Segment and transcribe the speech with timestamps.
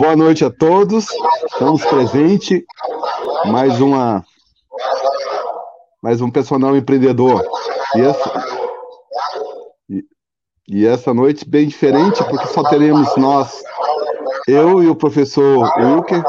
[0.00, 1.08] Boa noite a todos.
[1.44, 2.62] Estamos presentes.
[3.44, 4.24] Mais uma
[6.02, 7.46] mais um personal empreendedor.
[7.94, 8.44] E essa,
[9.90, 10.02] e,
[10.66, 13.62] e essa noite bem diferente, porque só teremos nós,
[14.48, 16.24] eu e o professor Wilker,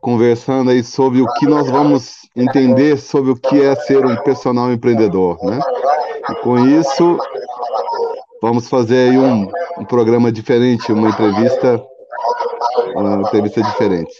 [0.00, 4.72] conversando aí sobre o que nós vamos entender sobre o que é ser um personal
[4.72, 5.60] empreendedor, né?
[6.30, 7.18] E com isso,
[8.42, 9.48] vamos fazer aí um,
[9.78, 11.80] um programa diferente, uma entrevista,
[12.96, 14.12] uma entrevista diferente.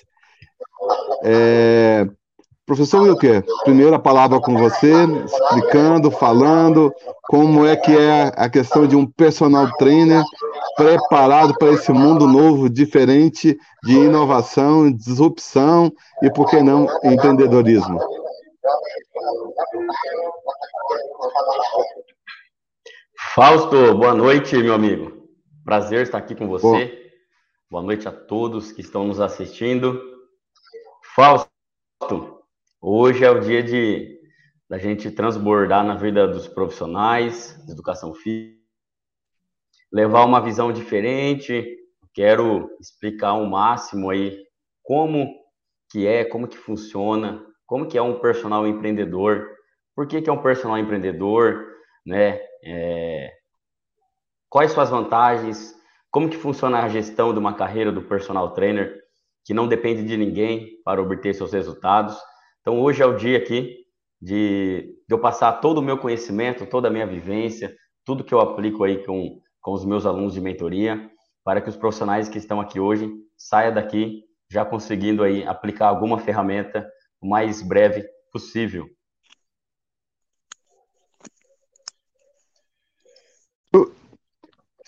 [1.25, 2.07] É,
[2.65, 4.93] professor Wilker, primeira palavra com você,
[5.25, 10.23] explicando, falando como é que é a questão de um personal trainer
[10.77, 15.93] preparado para esse mundo novo, diferente de inovação, disrupção
[16.23, 17.99] e, por que não, empreendedorismo.
[23.31, 25.27] Fausto, boa noite, meu amigo.
[25.65, 26.67] Prazer estar aqui com você.
[26.67, 26.91] Bom.
[27.71, 29.99] Boa noite a todos que estão nos assistindo.
[31.15, 31.49] Fausto,
[32.79, 34.21] hoje é o dia de
[34.69, 38.61] da gente transbordar na vida dos profissionais de educação física,
[39.91, 41.79] levar uma visão diferente.
[42.13, 44.45] Quero explicar ao máximo aí
[44.83, 45.33] como
[45.91, 49.49] que é, como que funciona, como que é um personal empreendedor,
[49.95, 51.72] por que, que é um personal empreendedor,
[52.05, 52.41] né?
[52.65, 53.33] É,
[54.49, 55.75] quais suas vantagens,
[56.11, 59.01] como que funciona a gestão de uma carreira do personal trainer,
[59.45, 62.17] que não depende de ninguém para obter seus resultados.
[62.61, 63.79] Então, hoje é o dia aqui
[64.21, 67.75] de, de eu passar todo o meu conhecimento, toda a minha vivência,
[68.05, 71.11] tudo que eu aplico aí com, com os meus alunos de mentoria,
[71.45, 76.19] para que os profissionais que estão aqui hoje saiam daqui já conseguindo aí aplicar alguma
[76.19, 76.87] ferramenta
[77.21, 78.87] o mais breve possível.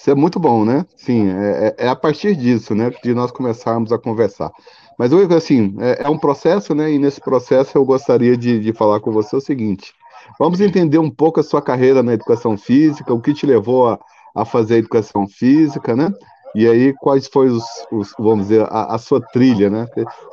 [0.05, 0.85] Isso é muito bom, né?
[0.99, 4.53] Sim, é, é, é a partir disso, né, de nós começarmos a conversar.
[4.99, 9.01] Mas, assim, é, é um processo, né, e nesse processo eu gostaria de, de falar
[9.01, 9.95] com você o seguinte,
[10.39, 13.99] vamos entender um pouco a sua carreira na educação física, o que te levou a,
[14.37, 16.13] a fazer a educação física, né?
[16.55, 19.87] E aí, quais foram os, os, vamos dizer, a, a, sua trilha, né?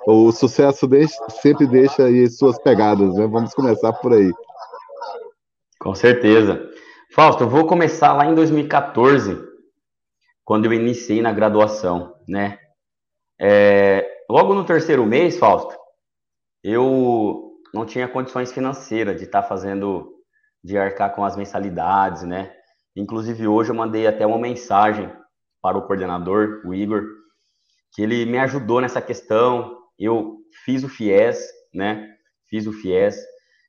[0.06, 3.26] O sucesso deixa, sempre deixa aí suas pegadas, né?
[3.26, 4.34] Vamos começar por aí.
[5.80, 6.62] Com certeza.
[7.16, 9.51] Fausto, eu vou começar lá em 2014,
[10.44, 12.60] quando eu iniciei na graduação, né?
[13.40, 15.76] É, logo no terceiro mês, Fausto,
[16.64, 20.14] eu não tinha condições financeiras de estar tá fazendo,
[20.64, 22.54] de arcar com as mensalidades, né?
[22.96, 25.12] Inclusive hoje eu mandei até uma mensagem
[25.62, 27.04] para o coordenador, o Igor,
[27.94, 29.78] que ele me ajudou nessa questão.
[29.98, 31.40] Eu fiz o FIES,
[31.74, 32.08] né?
[32.50, 33.18] Fiz o FIES.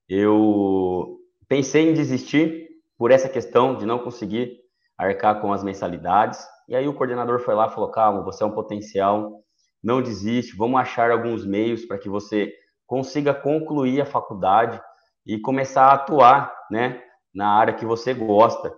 [0.09, 1.19] Eu
[1.49, 2.69] pensei em desistir
[2.99, 4.62] por essa questão de não conseguir
[5.03, 8.47] arcar com as mensalidades, e aí o coordenador foi lá e falou: calma, você é
[8.47, 9.43] um potencial,
[9.83, 12.53] não desiste, vamos achar alguns meios para que você
[12.87, 14.81] consiga concluir a faculdade
[15.27, 17.03] e começar a atuar, né,
[17.35, 18.73] na área que você gosta.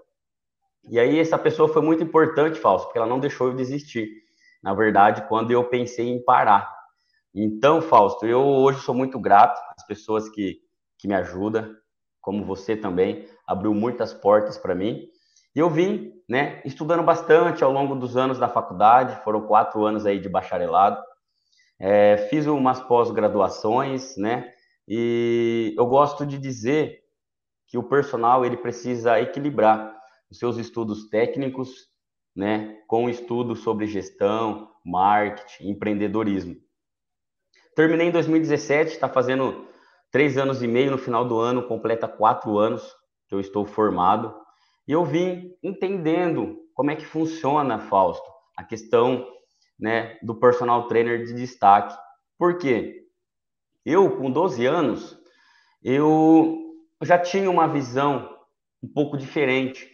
[0.88, 4.08] E aí essa pessoa foi muito importante, Fausto, porque ela não deixou eu desistir.
[4.62, 6.72] Na verdade, quando eu pensei em parar.
[7.34, 10.58] Então, Fausto, eu hoje sou muito grato às pessoas que,
[10.98, 11.74] que me ajudam,
[12.20, 15.08] como você também, abriu muitas portas para mim.
[15.54, 20.06] E eu vim, né, estudando bastante ao longo dos anos da faculdade, foram quatro anos
[20.06, 21.02] aí de bacharelado.
[21.78, 24.52] É, fiz umas pós-graduações, né,
[24.86, 27.02] e eu gosto de dizer
[27.66, 29.94] que o personal ele precisa equilibrar
[30.30, 31.88] os seus estudos técnicos,
[32.34, 36.56] né, com estudo sobre gestão, marketing, empreendedorismo.
[37.74, 39.66] Terminei em 2017, está fazendo
[40.10, 42.94] três anos e meio no final do ano, completa quatro anos
[43.28, 44.34] que eu estou formado.
[44.86, 49.26] E eu vim entendendo como é que funciona, Fausto, a questão
[49.78, 51.96] né, do personal trainer de destaque.
[52.38, 53.06] Por quê?
[53.84, 55.18] Eu, com 12 anos,
[55.82, 56.58] eu
[57.02, 58.28] já tinha uma visão
[58.82, 59.90] um pouco diferente.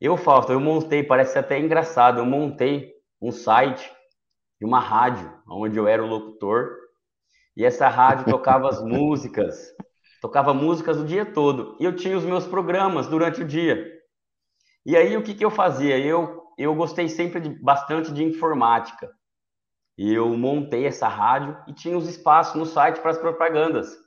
[0.00, 3.90] Eu, Fausto, eu montei, parece até engraçado, eu montei um site
[4.60, 6.76] de uma rádio, onde eu era o locutor,
[7.56, 9.74] e essa rádio tocava as músicas,
[10.20, 13.95] tocava músicas o dia todo, e eu tinha os meus programas durante o dia.
[14.86, 15.98] E aí o que, que eu fazia?
[15.98, 19.10] Eu, eu gostei sempre de, bastante de informática.
[19.98, 23.98] Eu montei essa rádio e tinha os espaços no site para as propagandas.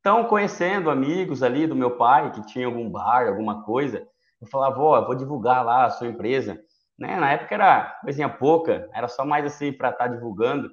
[0.00, 4.08] Então, conhecendo amigos ali do meu pai que tinha algum bar, alguma coisa,
[4.40, 6.58] eu falava, ó, vou divulgar lá a sua empresa.
[6.98, 7.14] Né?
[7.16, 10.70] Na época era coisinha pouca, era só mais assim para estar tá divulgando.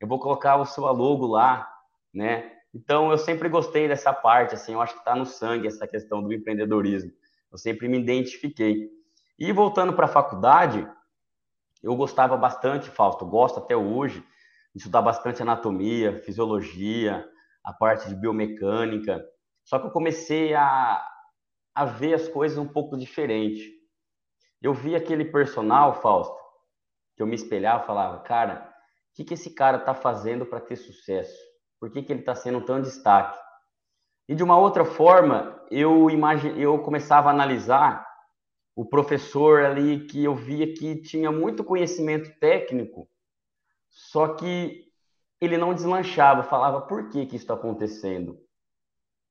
[0.00, 1.68] Eu vou colocar o seu logo lá,
[2.12, 2.50] né?
[2.74, 6.20] Então, eu sempre gostei dessa parte, assim, eu acho que está no sangue essa questão
[6.20, 7.12] do empreendedorismo.
[7.50, 8.90] Eu sempre me identifiquei.
[9.38, 10.88] E voltando para a faculdade,
[11.82, 14.20] eu gostava bastante, Fausto, gosto até hoje,
[14.74, 17.26] de estudar bastante anatomia, fisiologia,
[17.62, 19.24] a parte de biomecânica.
[19.64, 21.04] Só que eu comecei a,
[21.74, 23.76] a ver as coisas um pouco diferente.
[24.62, 26.36] Eu vi aquele personal, Fausto,
[27.16, 28.72] que eu me espelhava e falava, cara,
[29.12, 31.36] o que, que esse cara está fazendo para ter sucesso?
[31.78, 33.38] Por que, que ele está sendo tão destaque?
[34.28, 38.06] E de uma outra forma, eu, imagine, eu começava a analisar
[38.74, 43.08] o professor ali que eu via que tinha muito conhecimento técnico,
[43.88, 44.84] só que
[45.40, 48.38] ele não deslanchava, falava por que, que isso está acontecendo,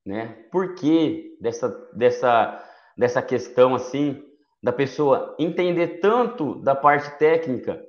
[0.05, 0.27] né?
[0.51, 2.63] Por que dessa, dessa,
[2.97, 4.23] dessa questão assim
[4.61, 7.83] da pessoa entender tanto da parte técnica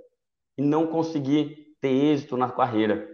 [0.58, 3.08] e não conseguir ter êxito na carreira?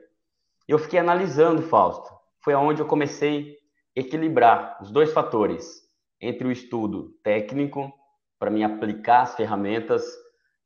[0.66, 2.08] Eu fiquei analisando, Fausto.
[2.40, 3.56] Foi aonde eu comecei
[3.94, 5.82] equilibrar os dois fatores
[6.20, 7.92] entre o estudo técnico
[8.38, 10.04] para me aplicar as ferramentas,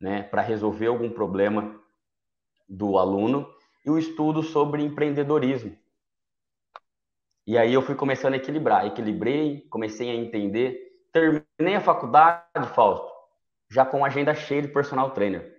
[0.01, 1.79] né, para resolver algum problema
[2.69, 3.49] do aluno
[3.85, 5.77] e o estudo sobre empreendedorismo.
[7.47, 10.81] E aí eu fui começando a equilibrar, equilibrei, comecei a entender,
[11.13, 13.09] terminei a faculdade, Fausto,
[13.71, 15.57] já com agenda cheia de personal trainer.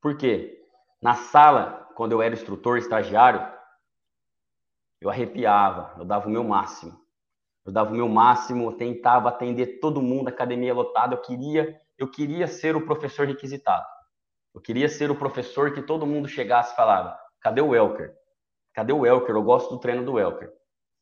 [0.00, 0.58] Por quê?
[1.02, 3.46] Na sala, quando eu era instrutor, estagiário,
[5.02, 6.96] eu arrepiava, eu dava o meu máximo.
[7.66, 12.08] Eu dava o meu máximo, eu tentava atender todo mundo, academia lotada, eu queria, eu
[12.08, 13.84] queria ser o professor requisitado.
[14.54, 18.14] Eu queria ser o professor que todo mundo chegasse e falava: "Cadê o Welker?
[18.74, 19.34] Cadê o Welker?
[19.34, 20.52] Eu gosto do treino do Welker".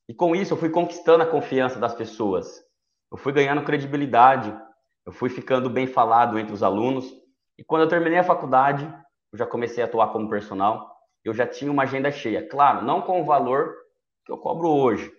[0.08, 2.64] E com isso eu fui conquistando a confiança das pessoas.
[3.12, 4.56] Eu fui ganhando credibilidade,
[5.04, 7.12] eu fui ficando bem falado entre os alunos.
[7.58, 8.90] E quando eu terminei a faculdade,
[9.30, 10.90] eu já comecei a atuar como personal.
[11.22, 13.80] Eu já tinha uma agenda cheia, claro, não com o valor
[14.24, 15.12] que eu cobro hoje,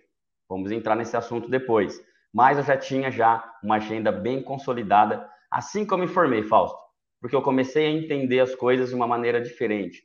[0.52, 1.98] Vamos entrar nesse assunto depois.
[2.30, 6.76] Mas eu já tinha já uma agenda bem consolidada assim que eu me formei, Fausto,
[7.22, 10.02] porque eu comecei a entender as coisas de uma maneira diferente.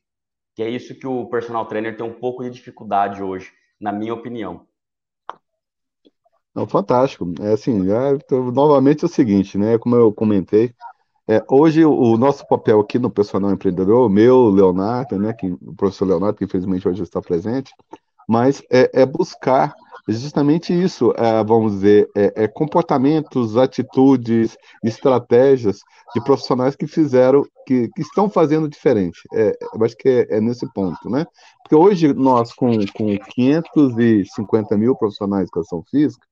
[0.56, 4.14] Que é isso que o personal trainer tem um pouco de dificuldade hoje, na minha
[4.14, 4.66] opinião.
[6.56, 7.30] Não, fantástico.
[7.42, 9.78] É assim, é, então, novamente é o seguinte, né?
[9.78, 10.74] Como eu comentei,
[11.28, 15.34] é, hoje o nosso papel aqui no personal empreendedor, o meu, Leonardo, né?
[15.34, 17.74] Que, o professor Leonardo, que infelizmente hoje está presente,
[18.28, 19.74] mas é, é buscar
[20.08, 25.80] justamente isso, é, vamos dizer, é, é, comportamentos, atitudes, estratégias
[26.16, 29.20] de profissionais que fizeram, que, que estão fazendo diferente.
[29.34, 31.26] É, eu acho que é, é, nesse ponto, né?
[31.62, 36.26] Porque hoje nós, com, com 550 mil profissionais de educação física,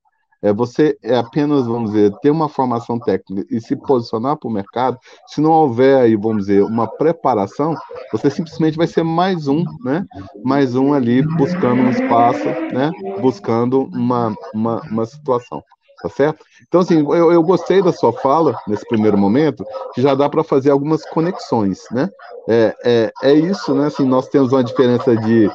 [0.46, 4.52] é você é apenas, vamos dizer, ter uma formação técnica e se posicionar para o
[4.52, 4.96] mercado,
[5.26, 7.74] se não houver aí, vamos dizer, uma preparação,
[8.12, 10.04] você simplesmente vai ser mais um, né?
[10.44, 12.92] Mais um ali buscando um espaço, né?
[13.20, 15.60] Buscando uma, uma, uma situação
[16.02, 16.44] tá certo?
[16.66, 19.64] Então, assim, eu, eu gostei da sua fala nesse primeiro momento,
[19.94, 22.08] que já dá para fazer algumas conexões, né?
[22.48, 23.86] É, é, é isso, né?
[23.86, 25.50] Assim, nós temos uma diferença de,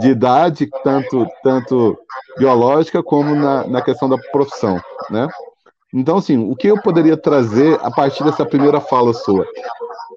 [0.00, 1.98] de idade, tanto, tanto
[2.38, 4.80] biológica como na, na questão da profissão,
[5.10, 5.28] né?
[5.92, 9.46] Então, assim, o que eu poderia trazer a partir dessa primeira fala sua?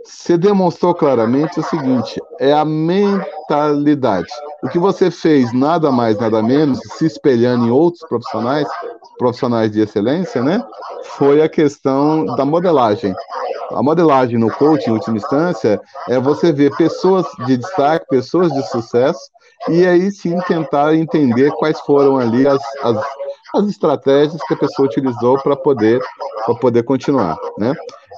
[0.03, 4.27] Você demonstrou claramente o seguinte: é a mentalidade.
[4.63, 8.67] O que você fez, nada mais, nada menos, se espelhando em outros profissionais,
[9.17, 10.63] profissionais de excelência, né?
[11.17, 13.13] Foi a questão da modelagem.
[13.71, 18.63] A modelagem no coaching, em última instância, é você ver pessoas de destaque, pessoas de
[18.69, 19.19] sucesso,
[19.67, 22.97] e aí sim tentar entender quais foram ali as, as,
[23.55, 25.99] as estratégias que a pessoa utilizou para poder,
[26.61, 27.73] poder continuar, né?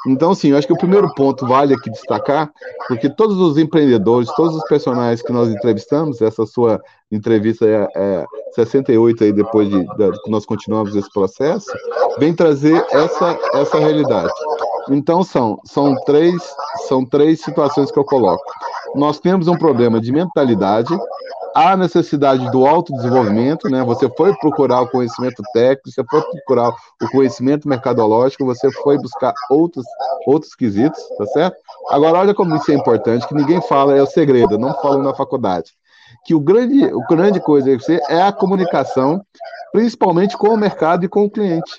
[0.07, 2.51] Então, sim, eu acho que o primeiro ponto vale aqui destacar,
[2.87, 8.25] porque todos os empreendedores, todos os personagens que nós entrevistamos, essa sua entrevista é, é
[8.53, 11.71] 68 aí depois de, de nós continuamos esse processo,
[12.17, 14.31] vem trazer essa, essa realidade.
[14.89, 16.35] Então são, são, três,
[16.87, 18.43] são três situações que eu coloco.
[18.95, 20.97] Nós temos um problema de mentalidade,
[21.53, 23.83] a necessidade do autodesenvolvimento, né?
[23.83, 29.33] Você foi procurar o conhecimento técnico, você foi procurar o conhecimento mercadológico, você foi buscar
[29.49, 29.85] outros,
[30.25, 31.57] outros quesitos, tá certo?
[31.89, 35.13] Agora, olha como isso é importante, que ninguém fala, é o segredo, não falam na
[35.13, 35.71] faculdade.
[36.25, 37.69] Que o grande, o grande coisa
[38.09, 39.21] é a comunicação,
[39.71, 41.71] principalmente com o mercado e com o cliente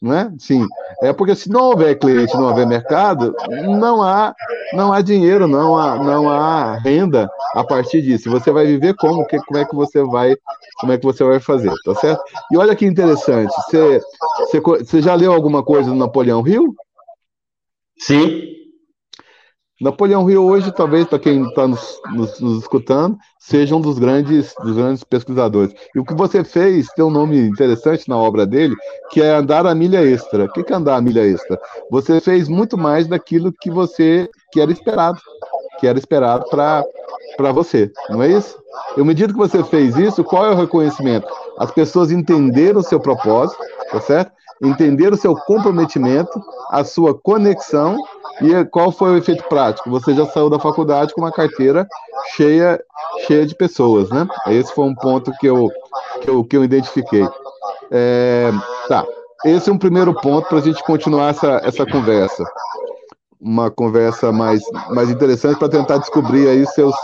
[0.00, 0.30] não é?
[0.38, 0.66] Sim.
[1.02, 3.34] É porque se não houver cliente, não houver mercado,
[3.64, 4.34] não há,
[4.72, 8.30] não há dinheiro, não há, não há renda a partir disso.
[8.30, 9.26] Você vai viver como?
[9.26, 10.36] Que, como é que você vai,
[10.80, 12.22] como é que você vai fazer, tá certo?
[12.52, 13.52] E olha que interessante.
[13.62, 14.00] Você,
[14.38, 16.74] você, você já leu alguma coisa do Napoleão Hill?
[17.98, 18.65] Sim.
[19.80, 24.54] Napoleão Hill hoje, talvez para quem está nos, nos, nos, escutando, seja um dos grandes,
[24.62, 25.74] dos grandes pesquisadores.
[25.94, 28.74] E o que você fez tem um nome interessante na obra dele,
[29.10, 30.44] que é andar a milha extra.
[30.46, 31.60] O que é andar a milha extra?
[31.90, 35.20] Você fez muito mais daquilo que você que era esperado,
[35.78, 38.58] que era esperado para você, não é isso?
[38.96, 41.28] E à medida que você fez isso, qual é o reconhecimento?
[41.58, 44.32] As pessoas entenderam o seu propósito, tá certo?
[44.62, 47.96] Entenderam o seu comprometimento, a sua conexão
[48.40, 49.90] e qual foi o efeito prático?
[49.90, 51.86] Você já saiu da faculdade com uma carteira
[52.34, 52.80] cheia,
[53.26, 54.26] cheia de pessoas, né?
[54.48, 55.70] Esse foi um ponto que eu,
[56.20, 57.26] que eu, que eu identifiquei.
[57.90, 58.50] É,
[58.88, 59.06] tá,
[59.44, 62.44] esse é um primeiro ponto para a gente continuar essa, essa conversa.
[63.40, 66.94] Uma conversa mais, mais interessante para tentar descobrir aí seus,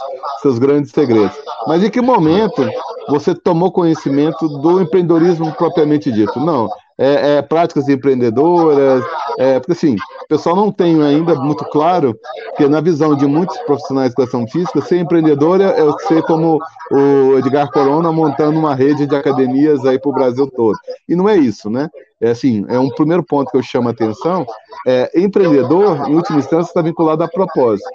[0.40, 1.36] seus grandes segredos.
[1.66, 2.68] Mas em que momento
[3.08, 6.40] você tomou conhecimento do empreendedorismo propriamente dito?
[6.40, 6.68] Não,
[6.98, 9.04] é, é, práticas empreendedoras,
[9.38, 12.16] é, porque assim, o pessoal não tem ainda muito claro
[12.56, 16.58] que na visão de muitos profissionais de educação física, ser empreendedor é, é ser como
[16.90, 20.76] o Edgar Corona montando uma rede de academias aí para o Brasil todo.
[21.08, 21.88] E não é isso, né?
[22.20, 24.46] É assim, é um primeiro ponto que eu chamo a atenção,
[24.86, 27.88] é, empreendedor, em última instância, está vinculado a propósito.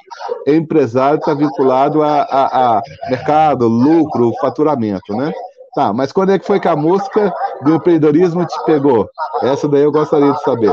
[0.45, 5.31] Empresário está vinculado a, a, a mercado, lucro, faturamento, né?
[5.77, 7.31] Tá, mas quando é que foi que a música
[7.63, 9.07] do empreendedorismo te pegou?
[9.43, 10.71] Essa daí eu gostaria de saber.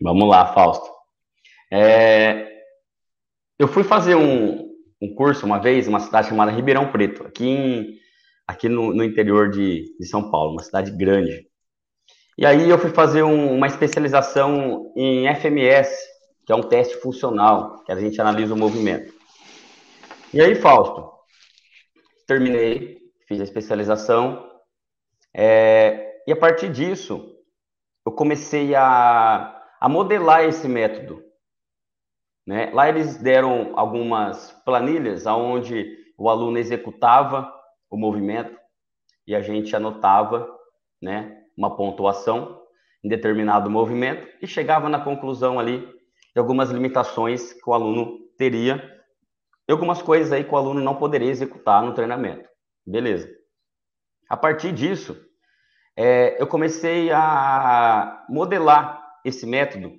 [0.00, 0.88] Vamos lá, Fausto.
[1.72, 2.52] É,
[3.58, 4.70] eu fui fazer um,
[5.02, 7.98] um curso uma vez, uma cidade chamada Ribeirão Preto, aqui, em,
[8.46, 11.44] aqui no, no interior de, de, São Paulo, uma cidade grande.
[12.38, 15.92] E aí eu fui fazer um, uma especialização em FMS,
[16.46, 19.12] que é um teste funcional, que a gente analisa o movimento.
[20.32, 21.10] E aí, Fausto,
[22.24, 24.50] terminei, fiz a especialização,
[25.34, 27.34] é, e a partir disso,
[28.06, 31.22] eu comecei a, a modelar esse método.
[32.46, 32.70] Né?
[32.72, 37.52] Lá eles deram algumas planilhas onde o aluno executava
[37.90, 38.56] o movimento
[39.26, 40.48] e a gente anotava
[41.00, 42.62] né, uma pontuação
[43.02, 48.82] em determinado movimento e chegava na conclusão ali de algumas limitações que o aluno teria
[49.68, 52.48] e algumas coisas aí que o aluno não poderia executar no treinamento.
[52.86, 53.28] Beleza.
[54.28, 55.16] A partir disso,
[55.96, 59.92] é, eu comecei a modelar esse método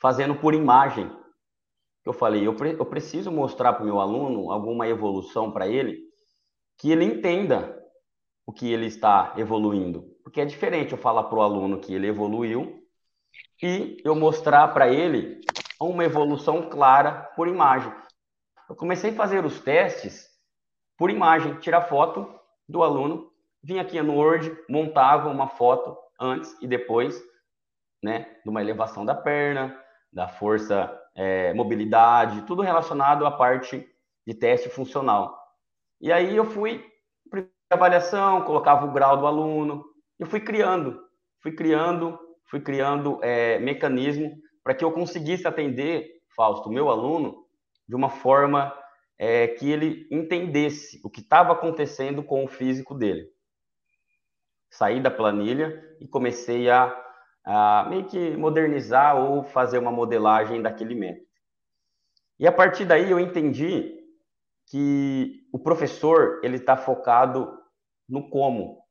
[0.00, 1.10] fazendo por imagem.
[2.04, 6.00] Eu falei, eu, pre eu preciso mostrar para o meu aluno alguma evolução para ele,
[6.78, 7.80] que ele entenda
[8.44, 10.02] o que ele está evoluindo.
[10.24, 12.82] Porque é diferente eu falar para o aluno que ele evoluiu
[13.62, 15.40] e eu mostrar para ele
[15.80, 17.92] uma evolução clara por imagem.
[18.68, 20.31] Eu comecei a fazer os testes
[21.02, 22.32] por imagem, tirar foto
[22.68, 23.28] do aluno,
[23.60, 27.20] vinha aqui no Word, montava uma foto antes e depois,
[28.00, 29.76] né, de uma elevação da perna,
[30.12, 33.84] da força, é, mobilidade, tudo relacionado à parte
[34.24, 35.36] de teste funcional.
[36.00, 36.88] E aí eu fui
[37.68, 39.84] avaliação, colocava o grau do aluno,
[40.20, 41.02] eu fui criando,
[41.40, 47.44] fui criando, fui criando é, mecanismo para que eu conseguisse atender, Fausto, meu aluno,
[47.88, 48.72] de uma forma
[49.24, 53.30] é, que ele entendesse o que estava acontecendo com o físico dele.
[54.68, 56.92] Saí da planilha e comecei a,
[57.44, 61.24] a meio que modernizar ou fazer uma modelagem daquele método.
[62.36, 63.96] E a partir daí eu entendi
[64.66, 67.56] que o professor ele está focado
[68.08, 68.82] no como.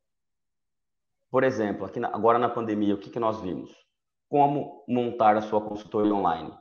[1.30, 3.70] Por exemplo, aqui na, agora na pandemia, o que, que nós vimos?
[4.30, 6.56] Como montar a sua consultoria online?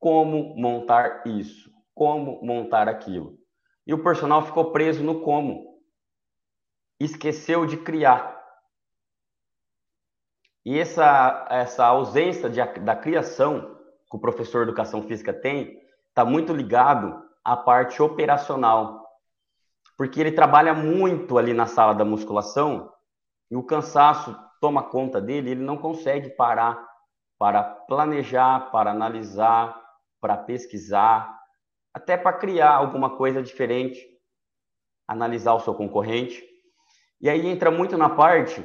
[0.00, 1.77] Como montar isso?
[1.98, 3.36] Como montar aquilo.
[3.84, 5.80] E o personal ficou preso no como.
[7.00, 8.38] Esqueceu de criar.
[10.64, 13.76] E essa, essa ausência de, da criação
[14.08, 19.04] que o professor de educação física tem está muito ligado à parte operacional.
[19.96, 22.92] Porque ele trabalha muito ali na sala da musculação
[23.50, 26.86] e o cansaço toma conta dele, ele não consegue parar
[27.38, 29.80] para planejar, para analisar,
[30.20, 31.37] para pesquisar,
[31.98, 34.00] até para criar alguma coisa diferente,
[35.06, 36.44] analisar o seu concorrente.
[37.20, 38.64] E aí entra muito na parte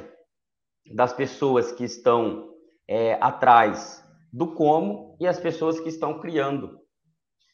[0.94, 2.54] das pessoas que estão
[2.86, 6.78] é, atrás do como e as pessoas que estão criando.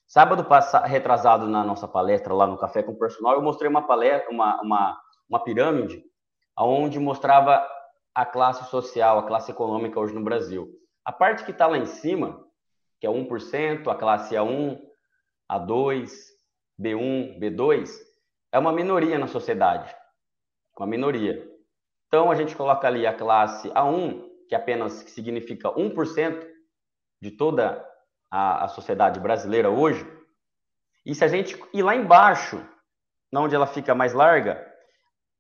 [0.07, 3.87] Sábado passado, retrasado na nossa palestra lá no Café com o Personal, eu mostrei uma
[3.87, 6.05] palestra, uma, uma, uma pirâmide,
[6.59, 7.67] onde mostrava
[8.15, 10.69] a classe social, a classe econômica hoje no Brasil.
[11.07, 12.45] A parte que está lá em cima,
[13.01, 14.90] que é 1%, a classe A1,
[15.51, 16.11] a2,
[16.81, 17.91] B1, B2,
[18.53, 19.95] é uma minoria na sociedade.
[20.77, 21.47] Uma minoria.
[22.07, 26.47] Então, a gente coloca ali a classe A1, que apenas significa 1%
[27.21, 27.87] de toda
[28.31, 30.07] a, a sociedade brasileira hoje.
[31.05, 32.65] E se a gente ir lá embaixo,
[33.35, 34.67] onde ela fica mais larga,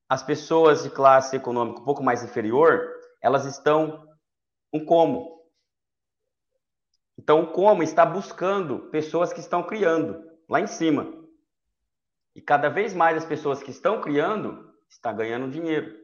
[0.09, 2.88] as pessoas de classe econômica um pouco mais inferior,
[3.23, 4.07] elas estão
[4.73, 5.39] um como.
[7.23, 11.07] Então, o como está buscando pessoas que estão criando lá em cima.
[12.35, 15.95] E cada vez mais as pessoas que estão criando estão ganhando dinheiro.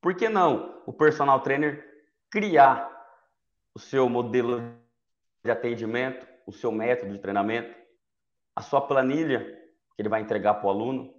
[0.00, 1.88] Por que não o personal trainer
[2.28, 2.90] criar
[3.72, 4.60] o seu modelo
[5.44, 7.72] de atendimento, o seu método de treinamento,
[8.56, 9.44] a sua planilha
[9.94, 11.14] que ele vai entregar para o aluno,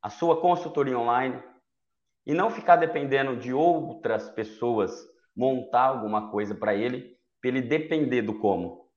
[0.00, 1.42] a sua consultoria online
[2.24, 8.22] e não ficar dependendo de outras pessoas montar alguma coisa para ele, para ele depender
[8.22, 8.88] do como.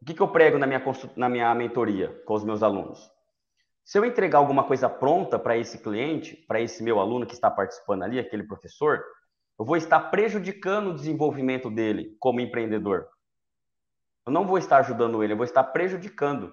[0.00, 0.82] O que, que eu prego na minha,
[1.16, 3.10] na minha mentoria com os meus alunos?
[3.84, 7.50] Se eu entregar alguma coisa pronta para esse cliente, para esse meu aluno que está
[7.50, 9.02] participando ali, aquele professor,
[9.58, 13.08] eu vou estar prejudicando o desenvolvimento dele como empreendedor.
[14.26, 16.52] Eu não vou estar ajudando ele, eu vou estar prejudicando.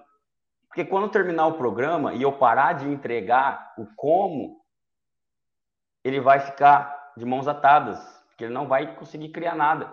[0.68, 4.60] Porque quando terminar o programa e eu parar de entregar o como,
[6.04, 9.92] ele vai ficar de mãos atadas, porque ele não vai conseguir criar nada.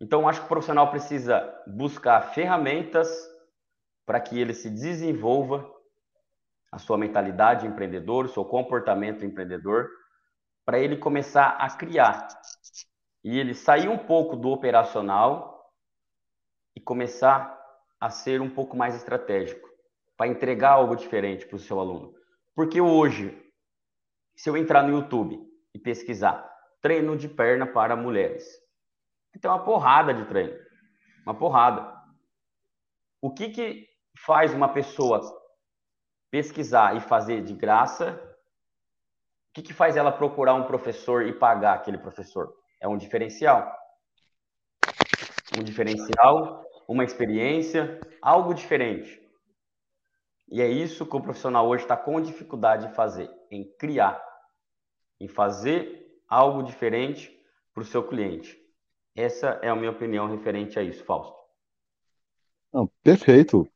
[0.00, 3.08] Então, acho que o profissional precisa buscar ferramentas
[4.06, 5.68] para que ele se desenvolva
[6.70, 9.88] a sua mentalidade empreendedora, o seu comportamento empreendedor,
[10.64, 12.28] para ele começar a criar.
[13.24, 15.72] E ele sair um pouco do operacional
[16.76, 17.58] e começar
[18.00, 19.68] a ser um pouco mais estratégico,
[20.16, 22.14] para entregar algo diferente para o seu aluno.
[22.54, 23.36] Porque hoje,
[24.36, 25.40] se eu entrar no YouTube
[25.74, 26.48] e pesquisar
[26.80, 28.46] treino de perna para mulheres,
[29.40, 30.56] tem uma porrada de treino.
[31.24, 31.96] Uma porrada.
[33.20, 33.88] O que, que
[34.24, 35.20] faz uma pessoa
[36.30, 38.20] pesquisar e fazer de graça?
[39.50, 42.54] O que, que faz ela procurar um professor e pagar aquele professor?
[42.80, 43.76] É um diferencial.
[45.58, 49.20] Um diferencial, uma experiência, algo diferente.
[50.50, 54.22] E é isso que o profissional hoje está com dificuldade de fazer, em criar,
[55.20, 57.30] em fazer algo diferente
[57.74, 58.56] para o seu cliente.
[59.18, 61.36] Essa é a minha opinião referente a isso, Fausto.
[62.72, 63.66] Não, perfeito,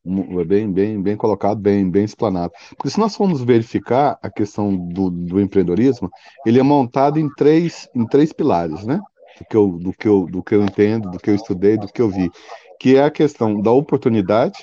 [0.47, 2.53] bem, bem, bem colocado, bem, bem explanado.
[2.77, 6.09] Porque se nós formos verificar a questão do, do empreendedorismo,
[6.47, 9.01] ele é montado em três, em três pilares, né?
[9.39, 11.89] Do que, eu, do, que eu, do que eu entendo, do que eu estudei, do
[11.89, 12.31] que eu vi,
[12.79, 14.63] que é a questão da oportunidade,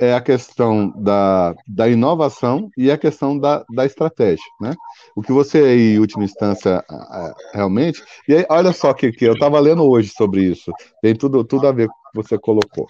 [0.00, 4.74] é a questão da, da inovação e a questão da, da estratégia, né?
[5.14, 6.84] O que você, em última instância,
[7.52, 8.02] realmente...
[8.28, 11.66] E aí, olha só que, que eu estava lendo hoje sobre isso, tem tudo, tudo
[11.66, 12.88] a ver com o que você colocou.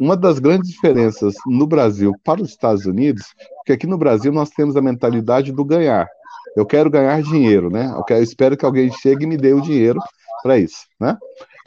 [0.00, 3.24] Uma das grandes diferenças no Brasil para os Estados Unidos,
[3.56, 6.06] porque aqui no Brasil nós temos a mentalidade do ganhar.
[6.56, 7.92] Eu quero ganhar dinheiro, né?
[7.96, 10.00] Eu, quero, eu espero que alguém chegue e me dê o dinheiro
[10.42, 11.16] para isso, né?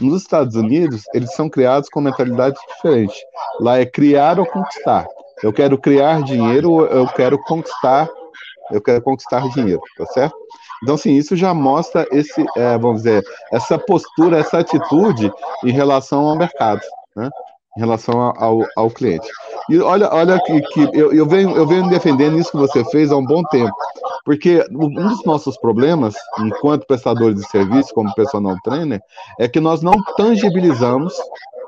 [0.02, 3.16] Nos Estados Unidos, eles são criados com mentalidade diferente.
[3.60, 5.06] Lá é criar ou conquistar.
[5.44, 8.10] Eu quero criar dinheiro, eu quero conquistar,
[8.72, 10.36] eu quero conquistar dinheiro, tá certo?
[10.82, 15.32] Então, assim, isso já mostra esse, é, vamos dizer, essa postura, essa atitude
[15.64, 16.82] em relação ao mercado,
[17.16, 17.30] né?
[17.78, 19.28] Em relação ao, ao cliente.
[19.70, 23.12] E olha, olha que, que eu, eu, venho, eu venho defendendo isso que você fez
[23.12, 23.74] há um bom tempo.
[24.26, 29.02] Porque um dos nossos problemas, enquanto prestadores de serviço, como personal trainer,
[29.40, 31.14] é que nós não tangibilizamos,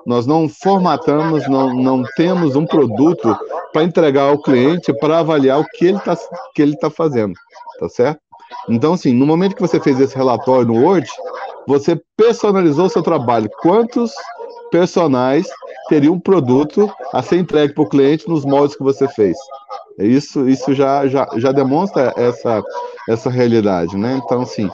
[0.05, 3.35] nós não formatamos, não, não temos um produto
[3.71, 6.15] para entregar ao cliente para avaliar o que ele está
[6.53, 7.33] que ele tá fazendo,
[7.79, 8.19] tá certo?
[8.69, 11.07] Então, assim, no momento que você fez esse relatório no Word,
[11.67, 13.49] você personalizou o seu trabalho.
[13.61, 14.13] Quantos
[14.73, 15.47] personagens
[15.88, 19.38] teriam um produto a ser entregue para o cliente nos moldes que você fez?
[19.99, 22.63] Isso, isso já, já, já demonstra essa,
[23.07, 24.19] essa realidade, né?
[24.25, 24.67] Então, assim,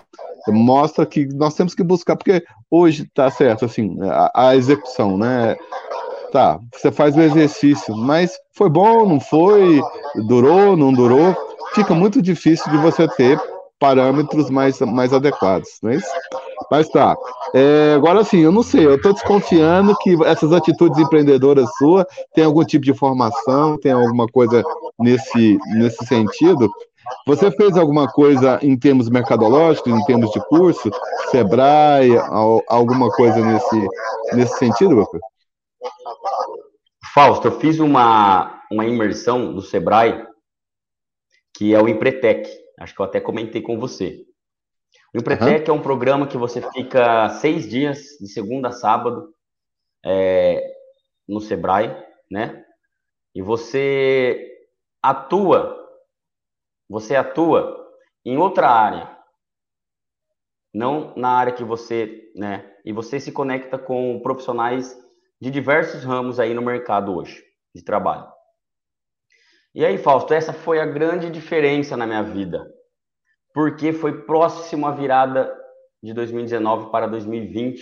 [0.47, 5.57] mostra que nós temos que buscar, porque hoje tá certo, assim, a, a execução, né?
[6.31, 9.81] Tá, você faz o exercício, mas foi bom, não foi,
[10.27, 11.35] durou, não durou,
[11.73, 13.37] fica muito difícil de você ter
[13.79, 16.07] parâmetros mais, mais adequados, não é isso?
[16.69, 17.15] Mas tá.
[17.53, 22.43] É, agora sim, eu não sei, eu estou desconfiando que essas atitudes empreendedoras suas têm
[22.43, 24.63] algum tipo de formação, tem alguma coisa
[24.99, 26.69] nesse, nesse sentido.
[27.25, 30.91] Você fez alguma coisa em termos mercadológicos, em termos de curso,
[31.31, 32.11] Sebrae,
[32.67, 33.87] alguma coisa nesse,
[34.33, 35.21] nesse sentido, Lucas?
[37.13, 40.27] Fausto, eu fiz uma, uma imersão do Sebrae,
[41.55, 42.47] que é o Empretec.
[42.79, 44.25] Acho que eu até comentei com você.
[45.13, 45.77] O Empretec uhum.
[45.77, 49.33] é um programa que você fica seis dias, de segunda a sábado,
[50.05, 50.63] é,
[51.27, 51.95] no Sebrae,
[52.31, 52.65] né?
[53.35, 54.57] E você
[55.01, 55.77] atua,
[56.87, 57.87] você atua
[58.25, 59.17] em outra área.
[60.73, 62.71] não na área que você, né?
[62.85, 64.97] E você se conecta com profissionais
[65.41, 68.38] de diversos ramos aí no mercado hoje de trabalho.
[69.73, 72.65] E aí, Fausto, essa foi a grande diferença na minha vida,
[73.53, 75.55] porque foi próximo à virada
[76.01, 77.79] de 2019 para 2020,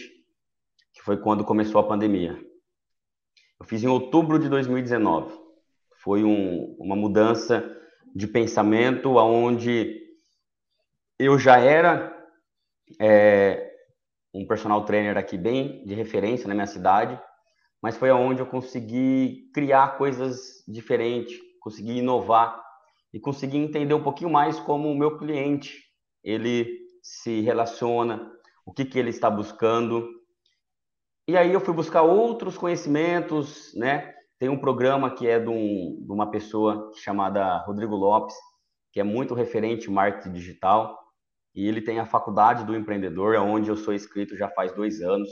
[0.94, 2.38] que foi quando começou a pandemia.
[3.60, 5.34] Eu fiz em outubro de 2019.
[6.04, 7.64] Foi um, uma mudança
[8.14, 10.02] de pensamento, aonde
[11.18, 12.14] eu já era
[13.00, 13.74] é,
[14.34, 17.20] um personal trainer aqui bem de referência na minha cidade,
[17.82, 22.64] mas foi aonde eu consegui criar coisas diferentes, consegui inovar
[23.14, 25.84] e consegui entender um pouquinho mais como o meu cliente
[26.24, 28.32] ele se relaciona,
[28.66, 30.10] o que, que ele está buscando.
[31.28, 34.14] E aí eu fui buscar outros conhecimentos, né?
[34.40, 38.36] Tem um programa que é de, um, de uma pessoa chamada Rodrigo Lopes,
[38.92, 40.98] que é muito referente em marketing digital,
[41.56, 45.30] e ele tem a Faculdade do Empreendedor, onde eu sou inscrito já faz dois anos.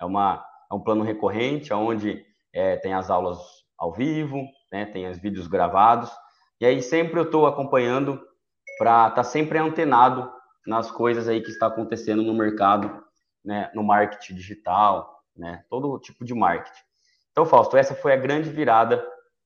[0.00, 3.38] É, uma, é um plano recorrente, onde é, tem as aulas
[3.78, 6.10] ao vivo, né, tem os vídeos gravados,
[6.60, 8.20] e aí sempre eu estou acompanhando
[8.78, 10.30] para estar tá sempre antenado
[10.66, 13.04] nas coisas aí que está acontecendo no mercado,
[13.44, 16.82] né, no marketing digital, né, todo tipo de marketing.
[17.32, 19.04] Então, Fausto, essa foi a grande virada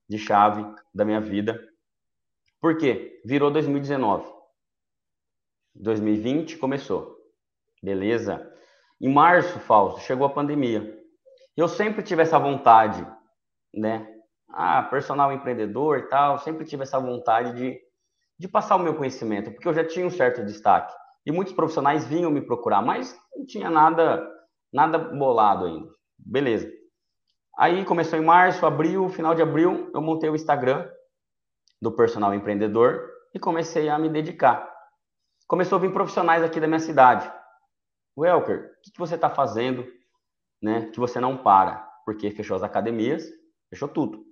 [0.09, 1.61] de chave da minha vida.
[2.61, 3.21] Por quê?
[3.25, 4.33] Virou 2019.
[5.75, 7.17] 2020 começou.
[7.83, 8.51] Beleza?
[9.01, 10.99] Em março, Fausto, chegou a pandemia.
[11.57, 13.07] Eu sempre tive essa vontade,
[13.73, 14.14] né?
[14.57, 17.81] Ah, personal empreendedor e tal, sempre tive essa vontade de,
[18.39, 20.95] de passar o meu conhecimento, porque eu já tinha um certo destaque.
[21.27, 24.25] E muitos profissionais vinham me procurar, mas não tinha nada,
[24.73, 25.91] nada bolado ainda.
[26.17, 26.71] Beleza.
[27.59, 30.89] Aí começou em março, abril, final de abril, eu montei o Instagram
[31.81, 34.73] do personal empreendedor e comecei a me dedicar.
[35.49, 37.31] Começou a vir profissionais aqui da minha cidade.
[38.17, 39.85] Welker, o que você está fazendo
[40.63, 41.77] né, que você não para?
[42.05, 43.29] Porque fechou as academias,
[43.69, 44.25] fechou tudo.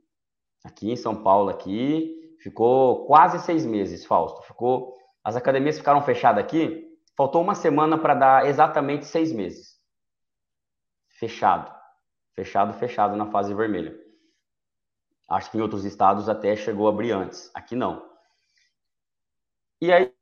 [0.65, 4.43] Aqui em São Paulo, aqui, ficou quase seis meses, Fausto.
[4.43, 9.81] Ficou, as academias ficaram fechadas aqui, faltou uma semana para dar exatamente seis meses.
[11.09, 11.73] Fechado.
[12.35, 13.99] Fechado, fechado na fase vermelha.
[15.29, 17.51] Acho que em outros estados até chegou a abrir antes.
[17.55, 18.09] Aqui não.
[19.81, 20.13] E aí,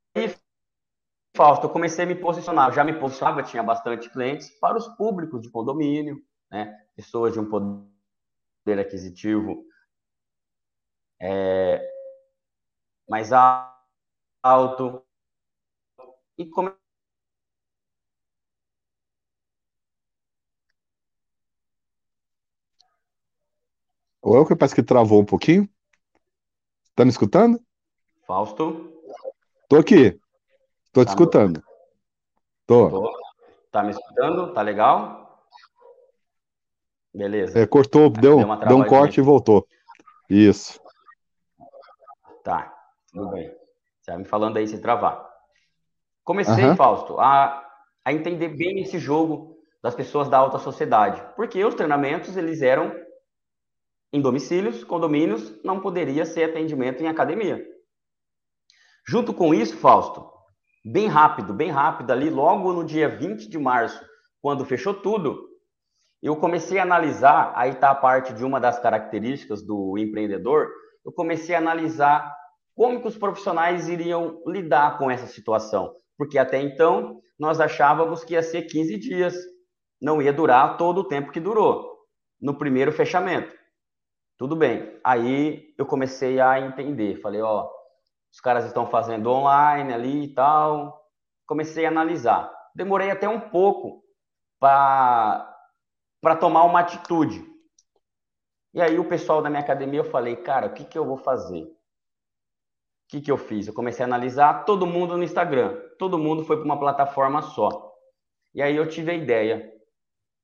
[1.36, 2.68] Fausto, eu comecei a me posicionar.
[2.68, 6.76] Eu já me posicionava, tinha bastante clientes para os públicos de condomínio, né?
[6.96, 9.64] Pessoas de um poder aquisitivo
[11.20, 11.90] é,
[13.08, 13.30] mais
[14.42, 15.04] alto.
[16.38, 16.80] E comecei
[24.22, 25.68] O Elker parece que travou um pouquinho.
[26.94, 27.60] Tá me escutando?
[28.26, 29.02] Fausto?
[29.68, 30.20] Tô aqui.
[30.92, 31.62] Tô te tá escutando.
[32.66, 32.90] Tô.
[32.90, 33.12] Tô.
[33.70, 34.52] Tá me escutando?
[34.52, 35.46] Tá legal?
[37.14, 37.58] Beleza.
[37.58, 39.66] É, cortou, deu, deu, deu um corte e voltou.
[40.28, 40.80] Isso.
[42.42, 42.74] Tá,
[43.12, 43.50] tudo bem.
[44.00, 45.28] Você vai me falando aí se travar.
[46.24, 46.76] Comecei, uhum.
[46.76, 47.66] Fausto, a,
[48.04, 51.22] a entender bem esse jogo das pessoas da alta sociedade.
[51.36, 52.94] Porque os treinamentos, eles eram
[54.12, 57.64] em domicílios, condomínios, não poderia ser atendimento em academia.
[59.06, 60.30] Junto com isso, Fausto,
[60.84, 64.04] bem rápido, bem rápido, ali logo no dia 20 de março,
[64.42, 65.48] quando fechou tudo,
[66.22, 70.68] eu comecei a analisar, aí está a parte de uma das características do empreendedor,
[71.04, 72.34] eu comecei a analisar
[72.74, 78.34] como que os profissionais iriam lidar com essa situação, porque até então nós achávamos que
[78.34, 79.34] ia ser 15 dias,
[80.00, 81.90] não ia durar todo o tempo que durou
[82.40, 83.54] no primeiro fechamento.
[84.38, 84.98] Tudo bem.
[85.04, 87.68] Aí eu comecei a entender, falei, ó,
[88.32, 90.98] os caras estão fazendo online ali e tal.
[91.46, 92.50] Comecei a analisar.
[92.74, 94.02] Demorei até um pouco
[94.58, 95.46] para
[96.38, 97.44] tomar uma atitude.
[98.72, 101.16] E aí o pessoal da minha academia, eu falei, cara, o que, que eu vou
[101.16, 101.64] fazer?
[101.64, 101.74] O
[103.08, 103.66] que, que eu fiz?
[103.66, 105.76] Eu comecei a analisar todo mundo no Instagram.
[105.98, 107.92] Todo mundo foi para uma plataforma só.
[108.54, 109.72] E aí eu tive a ideia.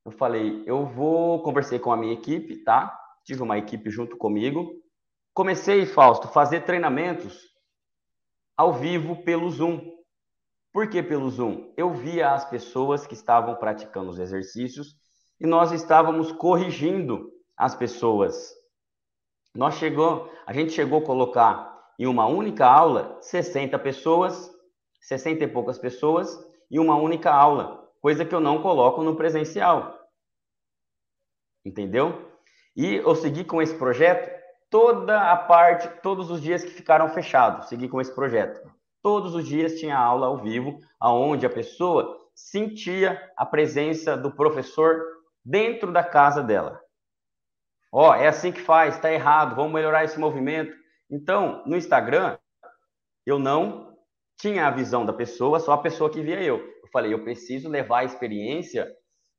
[0.05, 2.97] Eu falei, eu vou conversei com a minha equipe, tá?
[3.23, 4.73] Tive uma equipe junto comigo.
[5.33, 7.41] Comecei, Fausto, fazer treinamentos
[8.57, 9.79] ao vivo pelo Zoom.
[10.73, 11.73] Por que pelo Zoom?
[11.77, 14.95] Eu via as pessoas que estavam praticando os exercícios
[15.39, 18.53] e nós estávamos corrigindo as pessoas.
[19.55, 24.53] Nós chegou, a gente chegou a colocar em uma única aula 60 pessoas,
[25.01, 26.37] 60 e poucas pessoas
[26.69, 29.97] em uma única aula, coisa que eu não coloco no presencial.
[31.65, 32.31] Entendeu?
[32.75, 34.29] E eu segui com esse projeto
[34.69, 38.61] toda a parte, todos os dias que ficaram fechados, segui com esse projeto.
[39.01, 45.01] Todos os dias tinha aula ao vivo, aonde a pessoa sentia a presença do professor
[45.43, 46.79] dentro da casa dela.
[47.91, 50.75] Ó, oh, é assim que faz, está errado, vamos melhorar esse movimento.
[51.09, 52.37] Então, no Instagram,
[53.25, 53.97] eu não
[54.37, 56.57] tinha a visão da pessoa, só a pessoa que via eu.
[56.57, 58.87] Eu falei, eu preciso levar a experiência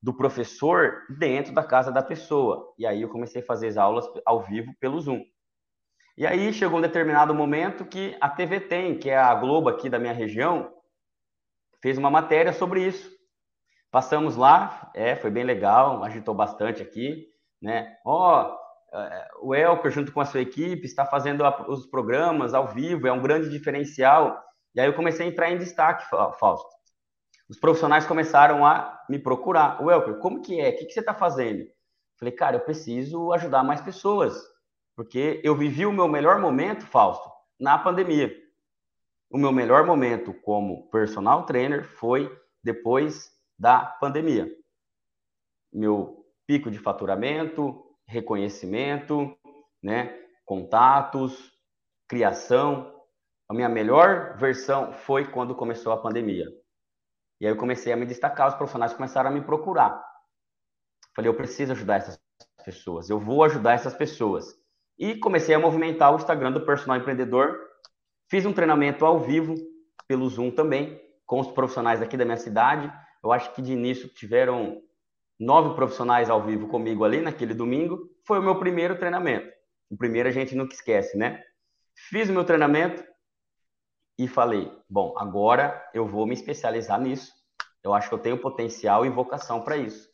[0.02, 2.72] do professor dentro da casa da pessoa.
[2.78, 5.22] E aí eu comecei a fazer as aulas ao vivo pelo Zoom.
[6.16, 9.88] E aí chegou um determinado momento que a TV tem, que é a Globo aqui
[9.88, 10.72] da minha região,
[11.80, 13.10] fez uma matéria sobre isso.
[13.90, 17.28] Passamos lá, é, foi bem legal, agitou bastante aqui,
[17.60, 17.96] né?
[18.04, 23.06] Ó, oh, o Elker, junto com a sua equipe, está fazendo os programas ao vivo,
[23.06, 24.42] é um grande diferencial.
[24.74, 26.68] E aí eu comecei a entrar em destaque, Fausto.
[27.48, 29.82] Os profissionais começaram a me procurar.
[29.82, 30.70] O Elker, como que é?
[30.70, 31.66] O que, que você está fazendo?
[32.18, 34.36] Falei, cara, eu preciso ajudar mais pessoas,
[34.96, 38.34] porque eu vivi o meu melhor momento, Fausto, na pandemia.
[39.30, 44.50] O meu melhor momento como personal trainer foi depois da pandemia.
[45.72, 46.17] Meu
[46.48, 49.36] pico de faturamento, reconhecimento,
[49.82, 51.52] né, contatos,
[52.08, 52.90] criação.
[53.46, 56.46] A minha melhor versão foi quando começou a pandemia.
[57.38, 60.02] E aí eu comecei a me destacar, os profissionais começaram a me procurar.
[61.14, 62.18] Falei, eu preciso ajudar essas
[62.64, 64.46] pessoas, eu vou ajudar essas pessoas.
[64.98, 67.58] E comecei a movimentar o Instagram do personal empreendedor.
[68.30, 69.54] Fiz um treinamento ao vivo
[70.08, 72.90] pelo Zoom também, com os profissionais aqui da minha cidade.
[73.22, 74.82] Eu acho que de início tiveram
[75.38, 78.10] nove profissionais ao vivo comigo ali naquele domingo.
[78.26, 79.48] Foi o meu primeiro treinamento.
[79.90, 81.42] O primeiro a gente nunca esquece, né?
[81.94, 83.04] Fiz o meu treinamento
[84.18, 87.32] e falei: bom, agora eu vou me especializar nisso.
[87.82, 90.08] Eu acho que eu tenho potencial e vocação para isso.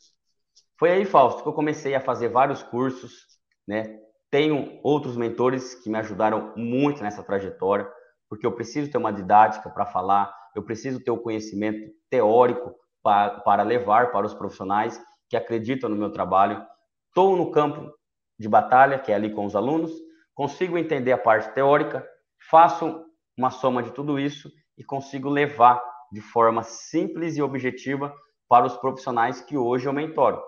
[0.79, 3.27] Foi aí, Fausto, que eu comecei a fazer vários cursos,
[3.67, 3.99] né?
[4.31, 7.89] Tenho outros mentores que me ajudaram muito nessa trajetória,
[8.29, 13.41] porque eu preciso ter uma didática para falar, eu preciso ter o conhecimento teórico para,
[13.41, 15.01] para levar para os profissionais
[15.35, 16.65] que acreditam no meu trabalho.
[17.09, 17.93] Estou no campo
[18.39, 19.93] de batalha, que é ali com os alunos,
[20.33, 22.09] consigo entender a parte teórica,
[22.49, 23.05] faço
[23.37, 28.15] uma soma de tudo isso e consigo levar de forma simples e objetiva
[28.49, 30.41] para os profissionais que hoje eu mentoro.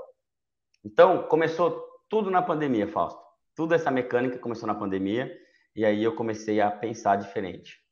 [0.84, 3.20] Então, começou tudo na pandemia, Fausto.
[3.56, 5.36] Tudo essa mecânica começou na pandemia
[5.74, 7.82] e aí eu comecei a pensar diferente.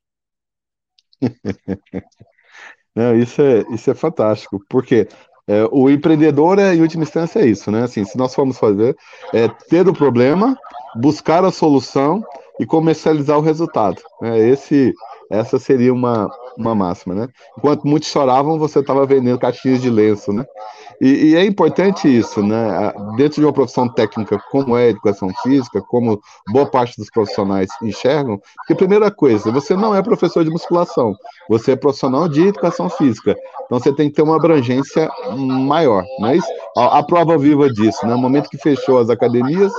[2.95, 5.09] Não, isso é, isso é fantástico, porque
[5.47, 7.83] é, o empreendedor, é, em última instância, é isso, né?
[7.83, 8.95] Assim, se nós formos fazer,
[9.33, 10.57] é ter o problema,
[10.95, 12.23] buscar a solução
[12.59, 14.01] e comercializar o resultado.
[14.21, 14.49] Né?
[14.49, 14.93] Esse,
[15.29, 17.27] essa seria uma, uma máxima, né?
[17.57, 20.45] Enquanto muitos choravam, você estava vendendo caixinhas de lenço, né?
[21.01, 22.91] E, e, é importante isso, né?
[23.17, 26.19] Dentro de uma profissão técnica como é a educação física, como
[26.51, 31.15] boa parte dos profissionais enxergam, porque primeira coisa, você não é professor de musculação,
[31.49, 33.35] você é profissional de educação física.
[33.65, 36.37] Então você tem que ter uma abrangência maior, não é?
[36.77, 38.13] A, a prova viva disso, né?
[38.13, 39.73] No momento que fechou as academias,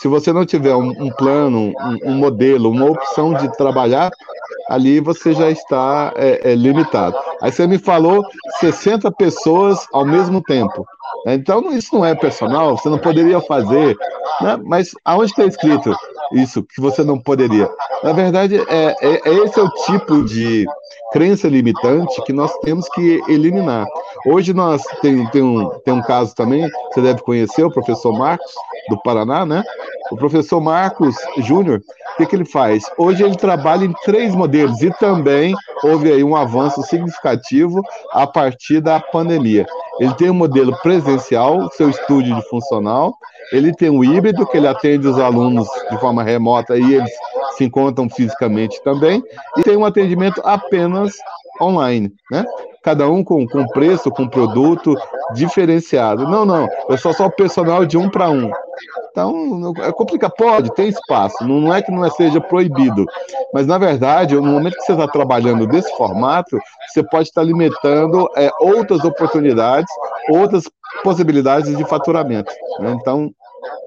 [0.00, 4.10] se você não tiver um, um plano, um, um, modelo, uma opção de trabalhar,
[4.68, 7.16] ali você já está é, é, limitado.
[7.42, 8.24] Aí você me falou
[8.60, 10.59] 60 pessoas ao mesmo tempo.
[11.26, 13.96] Então, isso não é personal, você não poderia fazer.
[14.40, 14.58] Né?
[14.64, 15.94] Mas aonde está escrito
[16.32, 17.68] isso, que você não poderia?
[18.02, 20.66] Na verdade, é, é, é esse é o tipo de
[21.12, 23.86] crença limitante que nós temos que eliminar.
[24.26, 28.52] Hoje nós tem, tem, um, tem um caso também, você deve conhecer, o professor Marcos,
[28.88, 29.62] do Paraná, né?
[30.10, 32.84] O professor Marcos Júnior, o que, que ele faz?
[32.98, 37.80] Hoje ele trabalha em três modelos e também houve aí um avanço significativo
[38.12, 39.66] a partir da pandemia.
[40.00, 43.14] Ele tem um modelo presencial, seu estúdio de funcional,
[43.52, 47.10] ele tem um híbrido, que ele atende os alunos de forma remota e eles
[47.56, 49.22] se encontram fisicamente também,
[49.56, 51.12] e tem um atendimento apenas
[51.60, 52.44] online, né?
[52.82, 54.94] Cada um com, com preço, com produto
[55.34, 56.26] diferenciado.
[56.26, 58.50] Não, não, eu sou só personal de um para um.
[59.10, 60.32] Então, é complicado.
[60.36, 61.36] Pode, tem espaço.
[61.46, 63.04] Não, não é que não seja proibido.
[63.52, 68.28] Mas, na verdade, no momento que você está trabalhando desse formato, você pode estar limitando
[68.36, 69.92] é, outras oportunidades,
[70.30, 70.64] outras
[71.02, 72.52] possibilidades de faturamento.
[72.78, 72.96] Né?
[72.98, 73.30] Então,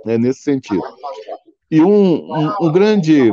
[0.06, 0.84] é nesse sentido.
[1.74, 3.32] E um, um, um grande,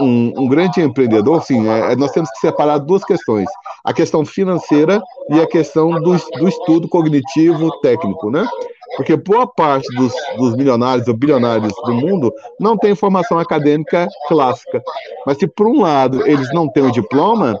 [0.00, 3.46] um, um, grande empreendedor, assim, é, nós temos que separar duas questões:
[3.84, 8.48] a questão financeira e a questão do, do estudo cognitivo técnico, né?
[8.96, 14.82] Porque boa parte dos, dos milionários ou bilionários do mundo não tem formação acadêmica clássica.
[15.26, 17.60] Mas se, por um lado, eles não têm o diploma,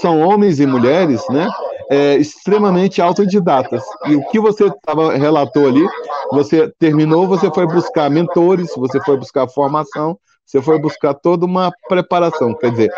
[0.00, 1.48] são homens e mulheres, né?
[1.90, 3.82] É, extremamente autodidatas.
[4.06, 5.86] E o que você tava, relatou ali,
[6.30, 11.72] você terminou, você foi buscar mentores, você foi buscar formação, você foi buscar toda uma
[11.88, 12.54] preparação.
[12.54, 12.90] Quer dizer,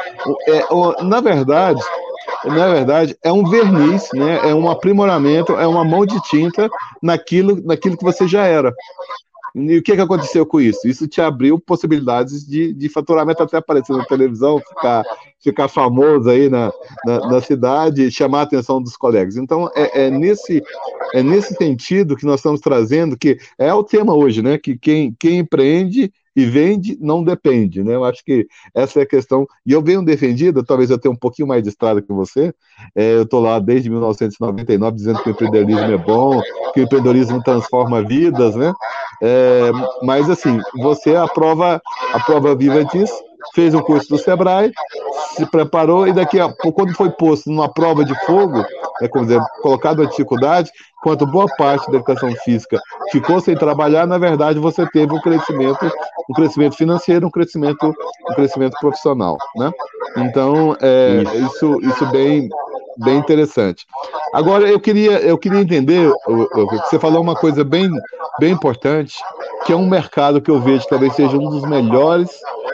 [0.49, 1.81] é, na verdade,
[2.45, 4.49] na verdade, é um verniz, né?
[4.49, 6.69] é um aprimoramento, é uma mão de tinta
[7.03, 8.73] naquilo, naquilo que você já era.
[9.59, 10.87] E o que, que aconteceu com isso?
[10.87, 15.03] Isso te abriu possibilidades de, de faturamento até aparecer na televisão, ficar,
[15.43, 16.71] ficar famoso aí na,
[17.07, 19.39] na, na cidade, chamar a atenção dos colegas.
[19.39, 20.63] Então, é, é, nesse,
[21.15, 24.59] é nesse sentido que nós estamos trazendo, que é o tema hoje, né?
[24.59, 27.95] Que quem, quem empreende e vende não depende, né?
[27.95, 29.47] Eu acho que essa é a questão.
[29.65, 32.53] E eu venho defendido, talvez eu tenha um pouquinho mais de estrada que você.
[32.95, 36.41] É, eu estou lá desde 1999 dizendo que o empreendedorismo é bom,
[36.75, 38.75] que o empreendedorismo transforma vidas, né?
[39.23, 39.71] É,
[40.03, 41.81] mas assim, você é a prova,
[42.13, 43.15] a prova viva disso.
[43.55, 44.73] Fez um curso do Sebrae,
[45.37, 48.65] se preparou e daqui a pouco, quando foi posto numa prova de fogo,
[49.01, 54.07] é como dizer, colocado a dificuldade, enquanto boa parte da educação física ficou sem trabalhar,
[54.07, 55.91] na verdade você teve um crescimento,
[56.29, 57.95] um crescimento financeiro, um crescimento,
[58.31, 59.71] um crescimento profissional, né?
[60.17, 62.49] Então, é, isso, isso bem,
[62.99, 63.87] bem interessante.
[64.33, 66.11] Agora, eu queria, eu queria entender,
[66.85, 67.91] você falou uma coisa bem,
[68.41, 69.19] bem importante,
[69.65, 72.31] que é um mercado que eu vejo que talvez seja um dos melhores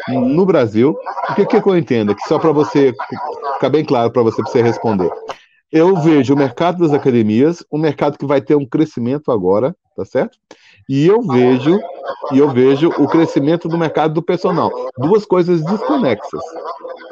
[0.09, 0.97] no Brasil.
[1.31, 2.15] O que, que eu entendo?
[2.15, 2.93] Que só para você
[3.55, 5.11] ficar bem claro para você, você responder.
[5.71, 10.05] Eu vejo o mercado das academias, um mercado que vai ter um crescimento agora, tá
[10.05, 10.37] certo?
[10.88, 11.81] E eu vejo,
[12.33, 14.71] e eu vejo o crescimento do mercado do personal.
[14.99, 16.43] Duas coisas desconexas,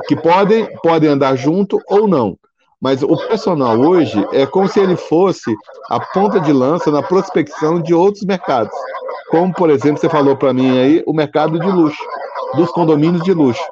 [0.07, 2.37] que podem, podem andar junto ou não.
[2.81, 5.55] Mas o personal hoje é como se ele fosse
[5.91, 8.73] a ponta de lança na prospecção de outros mercados.
[9.31, 12.03] Como, por exemplo, você falou para mim aí, o mercado de luxo,
[12.55, 13.63] dos condomínios de luxo.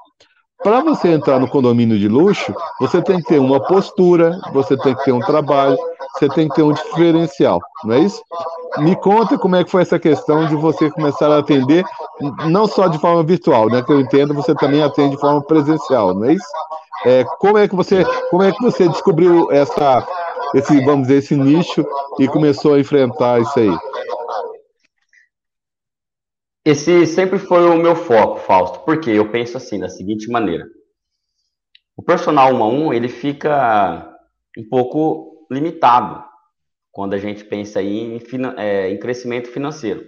[0.62, 4.94] Para você entrar no condomínio de luxo, você tem que ter uma postura, você tem
[4.94, 5.78] que ter um trabalho,
[6.12, 8.20] você tem que ter um diferencial, não é isso?
[8.78, 11.84] Me conta como é que foi essa questão de você começar a atender,
[12.46, 13.82] não só de forma virtual, né?
[13.82, 16.46] Que eu entendo, você também atende de forma presencial, não é isso?
[17.06, 20.04] É, como é que você, como é que você descobriu essa,
[20.54, 21.86] esse, vamos dizer, esse nicho
[22.18, 23.78] e começou a enfrentar isso aí?
[26.70, 30.66] Esse sempre foi o meu foco, Fausto, porque eu penso assim, da seguinte maneira.
[31.96, 34.14] O personal 1 a 1, ele fica
[34.54, 36.22] um pouco limitado
[36.92, 38.20] quando a gente pensa em,
[38.58, 40.04] é, em crescimento financeiro,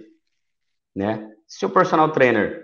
[0.95, 1.33] né?
[1.47, 2.63] Se o personal trainer,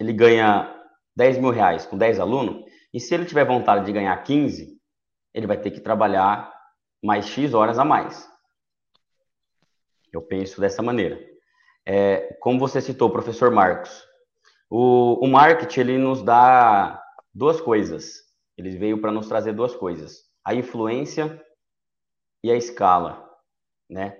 [0.00, 0.68] ele ganha
[1.14, 4.76] 10 mil reais com 10 alunos, e se ele tiver vontade de ganhar 15,
[5.32, 6.52] ele vai ter que trabalhar
[7.00, 8.28] mais X horas a mais.
[10.12, 11.27] Eu penso dessa maneira
[11.90, 14.06] é, como você citou, professor Marcos,
[14.68, 18.18] o, o marketing ele nos dá duas coisas.
[18.58, 21.42] Ele veio para nos trazer duas coisas: a influência
[22.44, 23.26] e a escala,
[23.88, 24.18] né?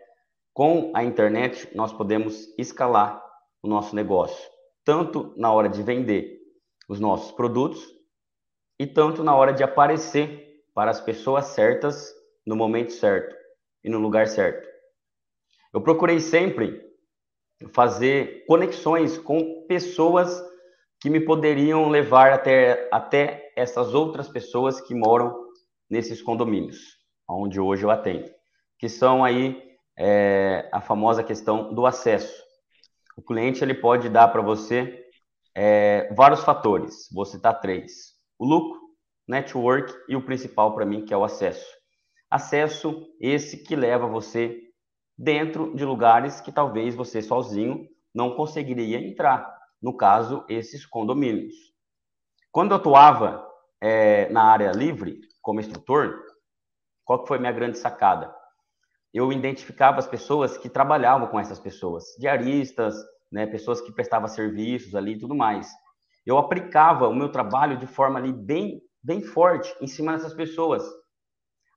[0.54, 3.22] Com a internet nós podemos escalar
[3.62, 4.48] o nosso negócio,
[4.82, 6.40] tanto na hora de vender
[6.88, 7.86] os nossos produtos
[8.78, 12.14] e tanto na hora de aparecer para as pessoas certas
[12.46, 13.36] no momento certo
[13.84, 14.66] e no lugar certo.
[15.74, 16.87] Eu procurei sempre
[17.72, 20.42] fazer conexões com pessoas
[21.00, 25.34] que me poderiam levar até, até essas outras pessoas que moram
[25.88, 26.78] nesses condomínios,
[27.28, 28.30] onde hoje eu atendo,
[28.78, 29.62] que são aí
[29.96, 32.42] é, a famosa questão do acesso.
[33.16, 35.04] O cliente ele pode dar para você
[35.54, 38.80] é, vários fatores, vou citar três: o lucro,
[39.26, 41.66] network e o principal para mim que é o acesso.
[42.30, 44.67] Acesso esse que leva você
[45.18, 49.58] dentro de lugares que talvez você sozinho não conseguiria entrar.
[49.82, 51.54] No caso, esses condomínios.
[52.52, 53.44] Quando eu atuava
[53.80, 56.20] é, na área livre, como instrutor,
[57.04, 58.34] qual foi minha grande sacada?
[59.12, 62.94] Eu identificava as pessoas que trabalhavam com essas pessoas, diaristas,
[63.30, 65.70] né, pessoas que prestavam serviços ali e tudo mais.
[66.26, 70.84] Eu aplicava o meu trabalho de forma ali bem, bem forte em cima dessas pessoas.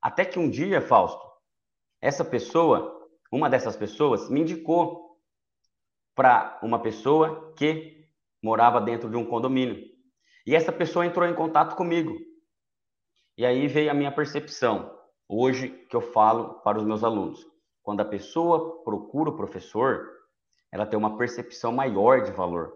[0.02, 1.22] Até que um dia, Fausto,
[2.00, 3.01] essa pessoa
[3.32, 5.18] uma dessas pessoas me indicou
[6.14, 8.06] para uma pessoa que
[8.44, 9.82] morava dentro de um condomínio.
[10.46, 12.14] E essa pessoa entrou em contato comigo.
[13.38, 14.94] E aí veio a minha percepção,
[15.26, 17.46] hoje que eu falo para os meus alunos.
[17.82, 20.06] Quando a pessoa procura o professor,
[20.70, 22.74] ela tem uma percepção maior de valor.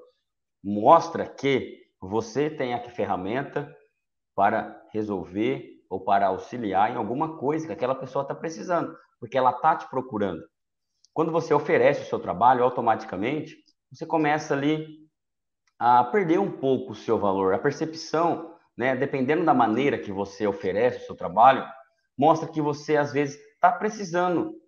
[0.65, 3.71] Mostra que você tem a ferramenta
[4.35, 9.51] para resolver ou para auxiliar em alguma coisa que aquela pessoa está precisando porque ela
[9.51, 10.43] está te procurando.
[11.17, 13.57] Quando você oferece o seu trabalho, automaticamente,
[13.91, 14.87] você começa ali
[15.79, 17.55] a perder um pouco o seu valor.
[17.55, 21.65] A percepção, né, dependendo da maneira que você oferece o seu trabalho,
[22.19, 24.61] mostra que você, às vezes, está precisando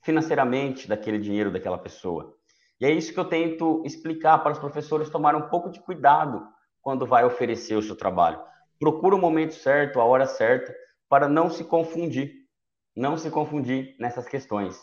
[0.00, 2.36] financeiramente daquele dinheiro daquela pessoa.
[2.80, 6.46] E é isso que eu tento explicar para os professores tomarem um pouco de cuidado
[6.80, 8.40] quando vai oferecer o seu trabalho.
[8.78, 10.72] procura o momento certo, a hora certa,
[11.08, 12.46] para não se confundir,
[12.94, 14.78] não se confundir nessas questões.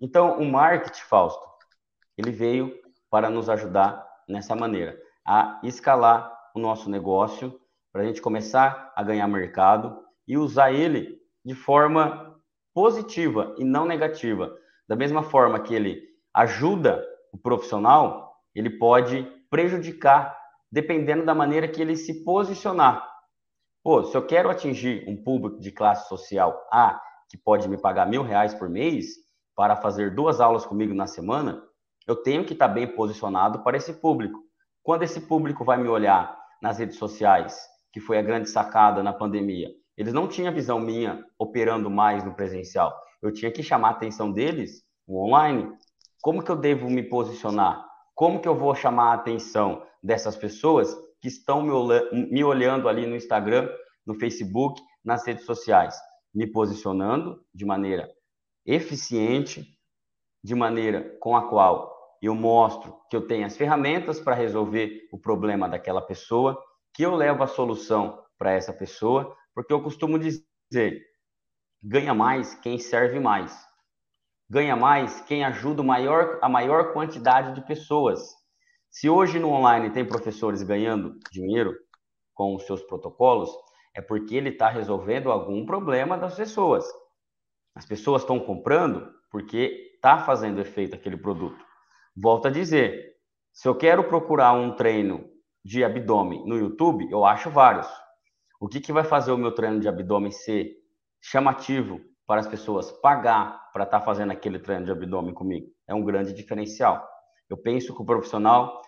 [0.00, 1.42] Então, o marketing, Fausto,
[2.16, 2.72] ele veio
[3.10, 7.60] para nos ajudar nessa maneira, a escalar o nosso negócio,
[7.92, 12.38] para a gente começar a ganhar mercado e usar ele de forma
[12.74, 14.54] positiva e não negativa.
[14.86, 20.36] Da mesma forma que ele ajuda o profissional, ele pode prejudicar,
[20.70, 23.04] dependendo da maneira que ele se posicionar.
[23.82, 28.06] Pô, se eu quero atingir um público de classe social A, que pode me pagar
[28.06, 29.06] mil reais por mês,
[29.58, 31.60] para fazer duas aulas comigo na semana,
[32.06, 34.38] eu tenho que estar bem posicionado para esse público.
[34.84, 37.60] Quando esse público vai me olhar nas redes sociais,
[37.92, 42.34] que foi a grande sacada na pandemia, eles não tinham visão minha operando mais no
[42.34, 42.96] presencial.
[43.20, 45.72] Eu tinha que chamar a atenção deles no online.
[46.22, 47.84] Como que eu devo me posicionar?
[48.14, 51.64] Como que eu vou chamar a atenção dessas pessoas que estão
[52.12, 53.68] me olhando ali no Instagram,
[54.06, 55.96] no Facebook, nas redes sociais?
[56.32, 58.08] Me posicionando de maneira
[58.68, 59.66] eficiente,
[60.44, 65.18] de maneira com a qual eu mostro que eu tenho as ferramentas para resolver o
[65.18, 66.62] problema daquela pessoa,
[66.92, 71.02] que eu levo a solução para essa pessoa, porque eu costumo dizer:
[71.82, 73.66] ganha mais quem serve mais.
[74.50, 78.34] Ganha mais quem ajuda maior, a maior quantidade de pessoas.
[78.90, 81.74] Se hoje no online tem professores ganhando dinheiro
[82.34, 83.50] com os seus protocolos,
[83.94, 86.84] é porque ele está resolvendo algum problema das pessoas.
[87.74, 91.64] As pessoas estão comprando porque está fazendo efeito aquele produto.
[92.16, 93.14] Volto a dizer,
[93.52, 95.28] se eu quero procurar um treino
[95.64, 97.88] de abdômen no YouTube, eu acho vários.
[98.60, 100.72] O que, que vai fazer o meu treino de abdômen ser
[101.20, 105.68] chamativo para as pessoas pagar para estar tá fazendo aquele treino de abdômen comigo?
[105.86, 107.06] É um grande diferencial.
[107.48, 108.82] Eu penso que o profissional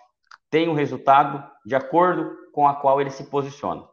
[0.50, 3.88] tem um resultado de acordo com a qual ele se posiciona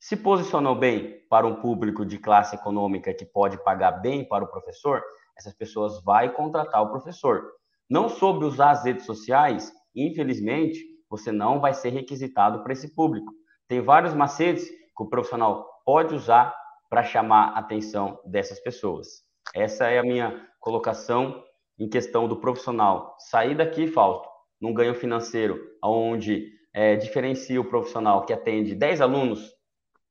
[0.00, 4.48] se posicionou bem para um público de classe econômica que pode pagar bem para o
[4.48, 5.02] professor,
[5.36, 7.44] essas pessoas vão contratar o professor.
[7.90, 13.32] Não soube usar as redes sociais, infelizmente, você não vai ser requisitado para esse público.
[13.66, 16.54] Tem vários macetes que o profissional pode usar
[16.88, 19.22] para chamar a atenção dessas pessoas.
[19.54, 21.42] Essa é a minha colocação
[21.78, 23.16] em questão do profissional.
[23.18, 24.28] Sair daqui, Fausto,
[24.60, 29.57] num ganho financeiro, onde é, diferencia o profissional que atende 10 alunos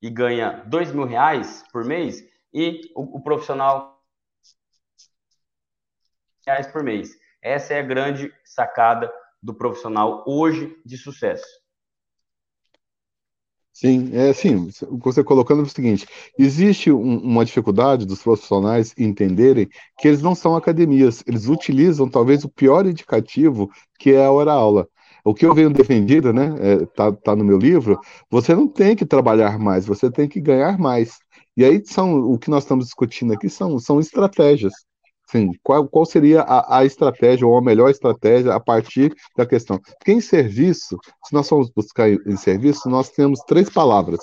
[0.01, 2.23] e ganha dois mil reais por mês
[2.53, 4.01] e o, o profissional
[6.45, 7.09] reais por mês.
[7.41, 11.45] Essa é a grande sacada do profissional hoje de sucesso.
[13.71, 14.71] Sim, é assim,
[15.03, 19.69] você colocando é o seguinte, existe um, uma dificuldade dos profissionais entenderem
[19.99, 23.69] que eles não são academias, eles utilizam talvez o pior indicativo,
[23.99, 24.89] que é a hora-aula
[25.27, 27.99] o que eu venho defendido, né, é, tá, tá no meu livro,
[28.29, 31.17] você não tem que trabalhar mais, você tem que ganhar mais.
[31.55, 34.73] E aí são o que nós estamos discutindo aqui são, são estratégias.
[35.29, 39.77] Sim, qual, qual seria a, a, estratégia ou a melhor estratégia a partir da questão?
[39.97, 44.21] Porque em serviço, se nós formos buscar em, em serviço, nós temos três palavras.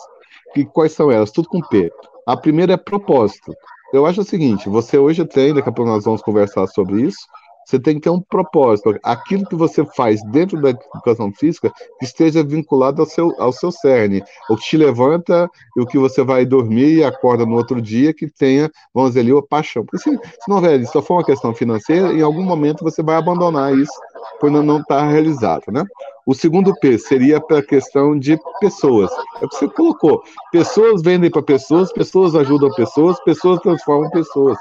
[0.56, 1.30] E quais são elas?
[1.30, 1.90] Tudo com P.
[2.26, 3.52] A primeira é propósito.
[3.92, 7.26] Eu acho o seguinte: você hoje tem, daqui a pouco nós vamos conversar sobre isso,
[7.64, 8.98] você tem que ter um propósito.
[9.02, 14.22] Aquilo que você faz dentro da educação física esteja vinculado ao seu, ao seu cerne.
[14.50, 18.12] O que te levanta e o que você vai dormir e acorda no outro dia
[18.12, 19.84] que tenha, vamos dizer ali, a paixão.
[19.84, 23.16] Porque se, se não houver, só for uma questão financeira, em algum momento você vai
[23.16, 23.92] abandonar isso
[24.40, 25.84] por não estar tá realizado, né?
[26.26, 29.10] O segundo P seria para a questão de pessoas.
[29.40, 30.22] É o que você colocou.
[30.50, 34.56] Pessoas vendem para pessoas, pessoas ajudam pessoas, pessoas transformam pessoas.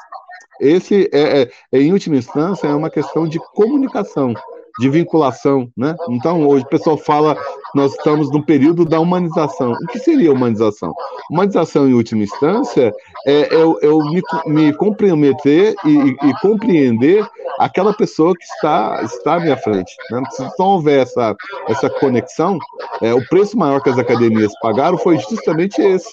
[0.60, 4.34] Esse, é, é, é, em última instância, é uma questão de comunicação,
[4.80, 5.96] de vinculação, né?
[6.10, 7.38] Então, hoje o pessoal fala,
[7.76, 9.72] nós estamos no período da humanização.
[9.74, 10.94] O que seria humanização?
[11.30, 12.94] Humanização, em última instância,
[13.28, 17.28] é eu, eu me, me comprometer e, e, e, compreender
[17.60, 19.96] aquela pessoa que está, está à minha frente.
[20.12, 20.22] Né?
[20.32, 21.36] Se não houver essa,
[21.68, 22.58] essa conexão,
[23.02, 26.10] é, o preço maior que as academias pagaram foi justamente esse.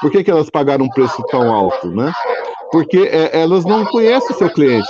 [0.00, 2.12] Por que, que elas pagaram um preço tão alto, né?
[2.70, 4.88] Porque é, elas não conhecem seu cliente.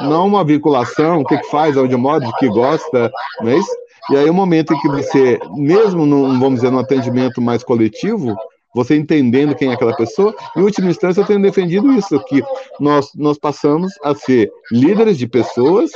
[0.00, 3.10] Não uma vinculação, o que, que faz, onde mora, de que gosta,
[3.40, 3.76] não é isso?
[4.10, 8.34] E aí o momento em que você, mesmo num, vamos dizer, num atendimento mais coletivo,
[8.74, 12.42] você entendendo quem é aquela pessoa, em última instância eu tenho defendido isso, que
[12.78, 15.90] nós, nós passamos a ser líderes de pessoas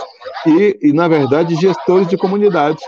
[0.46, 2.82] e, e, na verdade, gestores de comunidade.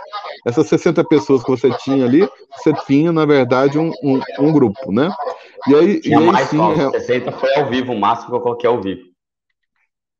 [0.47, 4.93] Essas 60 pessoas que você tinha ali, você tinha, na verdade, um, um, um grupo,
[4.93, 5.11] né?
[5.69, 8.37] E aí, Tinha e aí mais, sim, Paulo, 60 foi ao vivo, o máximo que
[8.37, 9.03] eu coloquei ao vivo.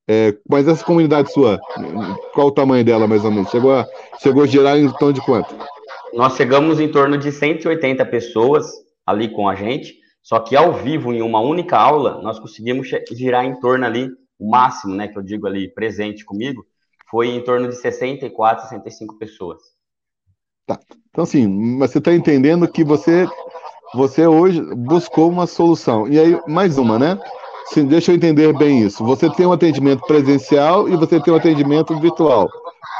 [0.09, 1.59] É, mas essa comunidade sua,
[2.35, 3.51] qual o tamanho dela mais ou menos?
[3.51, 3.87] Chegou a,
[4.21, 5.55] chegou a gerar em torno de quanto?
[6.13, 8.67] Nós chegamos em torno de 180 pessoas
[9.07, 13.45] ali com a gente, só que ao vivo, em uma única aula, nós conseguimos girar
[13.45, 14.09] em torno ali,
[14.39, 16.65] o máximo, né, que eu digo ali, presente comigo,
[17.11, 19.63] foi em torno de 64, 65 pessoas.
[20.67, 20.79] Tá.
[21.11, 23.27] Então, assim, mas você está entendendo que você,
[23.95, 26.09] você hoje buscou uma solução.
[26.09, 27.19] E aí, mais uma, né?
[27.67, 29.05] Sim, deixa eu entender bem isso.
[29.05, 32.49] Você tem um atendimento presencial e você tem um atendimento virtual.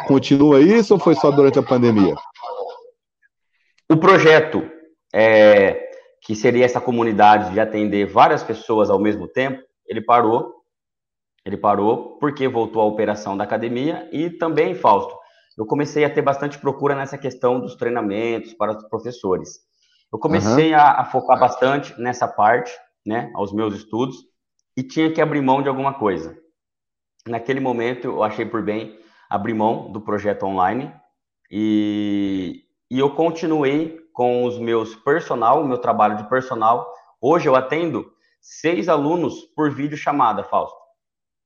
[0.07, 2.15] Continua isso ou foi só durante a pandemia?
[3.91, 4.63] O projeto,
[5.13, 5.91] é,
[6.23, 10.55] que seria essa comunidade de atender várias pessoas ao mesmo tempo, ele parou.
[11.45, 15.15] Ele parou porque voltou à operação da academia e também, Fausto,
[15.59, 19.61] eu comecei a ter bastante procura nessa questão dos treinamentos para os professores.
[20.15, 20.79] Eu comecei uhum.
[20.79, 22.73] a, a, focar bastante nessa parte,
[23.05, 24.17] né, aos meus estudos,
[24.77, 26.39] e tinha que abrir mão de alguma coisa.
[27.27, 28.97] Naquele momento, eu achei por bem
[29.29, 30.95] abrir mão do projeto online
[31.51, 36.89] e, e eu continuei com os meus personal, o meu trabalho de personal.
[37.21, 38.09] Hoje eu atendo
[38.41, 40.79] seis alunos por vídeo chamada, Fausto,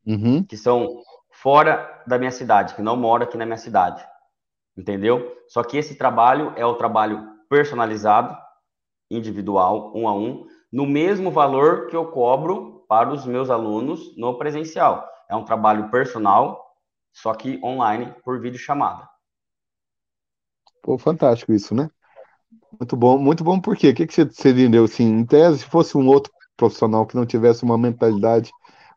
[0.06, 0.44] uhum.
[0.44, 1.00] que são
[1.30, 4.06] fora da minha cidade, que não moram aqui na minha cidade,
[4.76, 5.34] entendeu?
[5.48, 8.36] Só que esse trabalho é o trabalho personalizado,
[9.10, 14.38] individual, um a um, no mesmo valor que eu cobro para os meus alunos no
[14.38, 15.06] presencial.
[15.28, 16.74] É um trabalho personal,
[17.12, 19.08] só que online por vídeo chamada.
[20.82, 21.90] Pô, fantástico isso, né?
[22.78, 23.90] Muito bom, muito bom por quê?
[23.90, 24.84] O que, que você, entendeu?
[24.84, 28.50] Assim, em tese, se fosse um outro profissional que não tivesse uma mentalidade,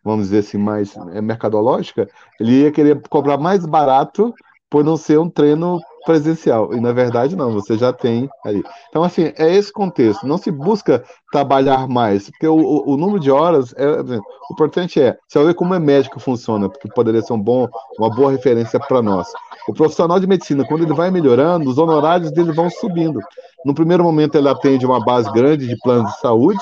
[0.03, 2.09] vamos dizer assim, mais é, mercadológica,
[2.39, 4.33] ele ia querer cobrar mais barato
[4.69, 6.73] por não ser um treino presencial.
[6.73, 8.63] E na verdade, não, você já tem ali.
[8.89, 10.25] Então, assim, é esse contexto.
[10.25, 14.21] Não se busca trabalhar mais, porque o, o, o número de horas, é, o
[14.51, 18.31] importante é, você ver como é médico funciona, porque poderia ser um bom, uma boa
[18.31, 19.27] referência para nós.
[19.67, 23.19] O profissional de medicina, quando ele vai melhorando, os honorários dele vão subindo.
[23.65, 26.59] No primeiro momento, ele atende uma base grande de planos de saúde,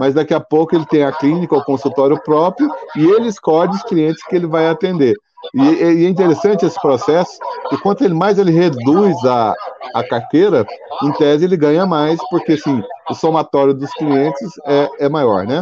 [0.00, 3.82] mas daqui a pouco ele tem a clínica, o consultório próprio, e ele escolhe os
[3.82, 5.14] clientes que ele vai atender.
[5.54, 7.38] E, e, é interessante esse processo,
[7.70, 9.54] e quanto ele mais ele reduz a,
[9.94, 10.66] a carteira,
[11.02, 15.60] em tese ele ganha mais, porque assim, o somatório dos clientes é, é maior, né?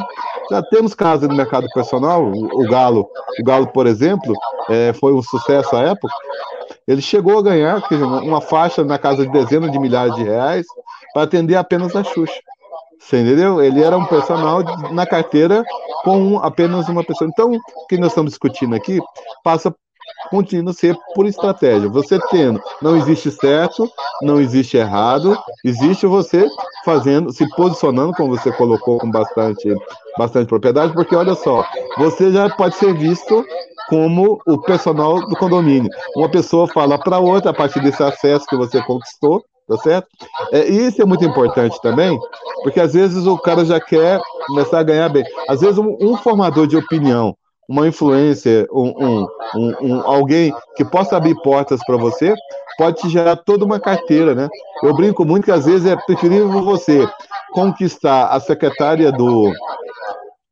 [0.49, 3.09] Já temos casos no mercado personal, o, o Galo,
[3.41, 4.34] o Galo, por exemplo,
[4.68, 6.14] é, foi um sucesso à época.
[6.86, 7.82] Ele chegou a ganhar
[8.22, 10.66] uma faixa na casa de dezenas de milhares de reais
[11.12, 12.41] para atender apenas a Xuxa.
[12.99, 13.62] Você entendeu?
[13.62, 15.64] Ele era um personal na carteira
[16.05, 17.30] com apenas uma pessoa.
[17.30, 19.01] Então, o que nós estamos discutindo aqui
[19.42, 19.74] passa
[20.30, 21.88] continua a ser por estratégia.
[21.88, 23.88] Você tendo, não existe certo,
[24.22, 26.46] não existe errado, existe você
[26.84, 29.74] fazendo, se posicionando, como você colocou com bastante,
[30.16, 31.64] bastante propriedade, porque olha só,
[31.96, 33.44] você já pode ser visto
[33.88, 35.90] como o personal do condomínio.
[36.14, 40.09] Uma pessoa fala para outra a partir desse acesso que você conquistou, tá certo?
[40.51, 42.19] É, e isso é muito importante também,
[42.62, 45.25] porque às vezes o cara já quer começar a ganhar bem.
[45.49, 47.37] Às vezes um, um formador de opinião,
[47.69, 52.35] uma influência, um, um, um, alguém que possa abrir portas para você,
[52.79, 54.49] pode te gerar toda uma carteira, né?
[54.83, 57.07] Eu brinco muito que às vezes é preferível você
[57.53, 59.53] conquistar a secretária do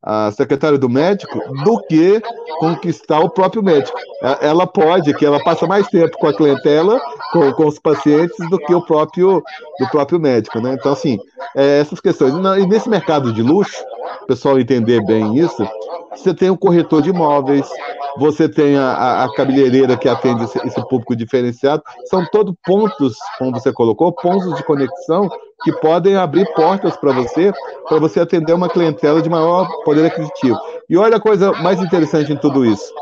[0.07, 2.23] a secretária do médico do que
[2.61, 3.99] conquistar o próprio médico.
[4.41, 7.01] Ela pode, que ela passa mais tempo com a clientela,
[7.33, 9.43] com, com os pacientes, do que o próprio,
[9.81, 10.75] do próprio médico, né?
[10.75, 11.19] Então, assim,
[11.57, 12.33] é, essas questões.
[12.33, 13.85] E nesse mercado de luxo,
[14.23, 15.69] o pessoal entender bem isso,
[16.15, 17.69] você tem o corretor de imóveis,
[18.17, 23.53] você tem a, a cabeleireira que atende esse, esse, público diferenciado, são todos pontos, como
[23.53, 25.29] você colocou, pontos de conexão
[25.63, 27.53] que podem abrir portas para você,
[27.89, 30.59] para você atender uma clientela de maior poder aquisitivo.
[30.89, 32.93] E olha a coisa mais interessante em tudo isso.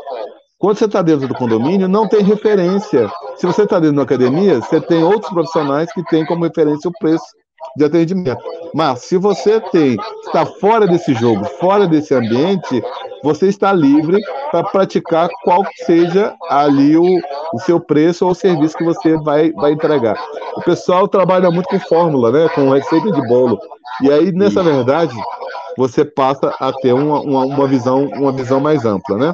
[0.57, 3.11] Quando você está dentro do condomínio, não tem referência.
[3.35, 6.93] Se você está dentro da academia, você tem outros profissionais que têm como referência o
[6.99, 7.25] preço
[7.77, 8.41] de atendimento.
[8.73, 12.81] Mas se você tem, está fora desse jogo, fora desse ambiente,
[13.21, 14.21] você está livre
[14.55, 17.19] para praticar qual seja ali o,
[17.53, 20.17] o seu preço ou o serviço que você vai, vai entregar.
[20.55, 22.47] O pessoal trabalha muito com fórmula, né?
[22.55, 23.59] Com receita de bolo.
[24.01, 25.13] E aí, nessa verdade,
[25.77, 29.33] você passa a ter uma, uma, uma, visão, uma visão mais ampla, né?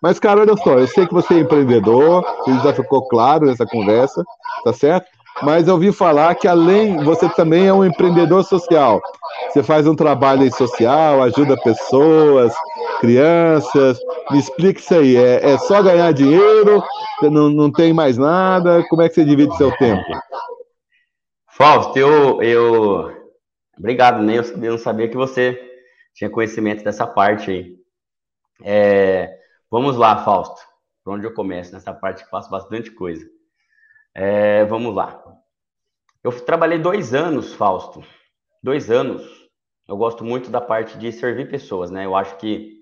[0.00, 3.66] Mas, cara, olha só, eu sei que você é empreendedor, isso já ficou claro nessa
[3.66, 4.22] conversa,
[4.64, 5.06] tá certo?
[5.42, 9.00] Mas eu ouvi falar que além, você também é um empreendedor social.
[9.48, 12.54] Você faz um trabalho social, ajuda pessoas,
[13.00, 13.98] crianças.
[14.30, 15.16] Me explique isso aí.
[15.16, 16.82] É, é só ganhar dinheiro?
[17.22, 18.84] Não, não tem mais nada?
[18.88, 20.04] Como é que você divide seu tempo?
[21.50, 23.12] Fausto, eu, eu...
[23.78, 24.38] Obrigado, né?
[24.38, 25.58] Eu não sabia que você
[26.14, 27.76] tinha conhecimento dessa parte aí.
[28.62, 29.38] É...
[29.70, 30.60] Vamos lá, Fausto.
[31.04, 31.72] Por onde eu começo?
[31.72, 33.26] Nessa parte que faço bastante coisa.
[34.14, 35.22] É, vamos lá.
[36.24, 38.02] Eu trabalhei dois anos, Fausto,
[38.62, 39.22] dois anos,
[39.88, 42.06] eu gosto muito da parte de servir pessoas, né?
[42.06, 42.80] Eu acho que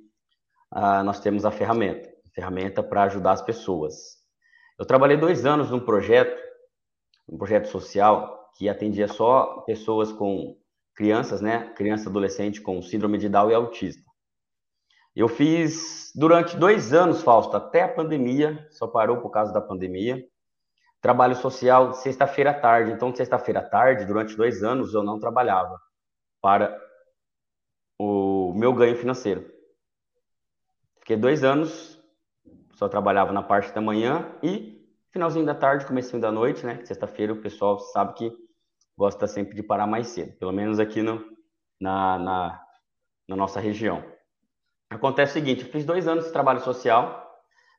[0.70, 3.94] ah, nós temos a ferramenta, a ferramenta para ajudar as pessoas.
[4.78, 6.38] Eu trabalhei dois anos num projeto,
[7.26, 10.56] um projeto social que atendia só pessoas com
[10.94, 11.72] crianças, né?
[11.74, 14.04] Criança adolescente com síndrome de Down e autista.
[15.16, 20.22] Eu fiz durante dois anos, Fausto, até a pandemia, só parou por causa da pandemia.
[21.00, 22.92] Trabalho social sexta-feira à tarde.
[22.92, 25.80] Então, sexta-feira à tarde, durante dois anos, eu não trabalhava
[26.40, 26.78] para
[27.98, 29.50] o meu ganho financeiro.
[30.98, 32.00] Fiquei dois anos,
[32.74, 34.80] só trabalhava na parte da manhã e
[35.10, 36.84] finalzinho da tarde, comecinho da noite, né?
[36.84, 38.32] Sexta-feira o pessoal sabe que
[38.96, 41.24] gosta sempre de parar mais cedo, pelo menos aqui no,
[41.80, 42.66] na, na,
[43.28, 44.04] na nossa região.
[44.90, 47.29] Acontece o seguinte, eu fiz dois anos de trabalho social,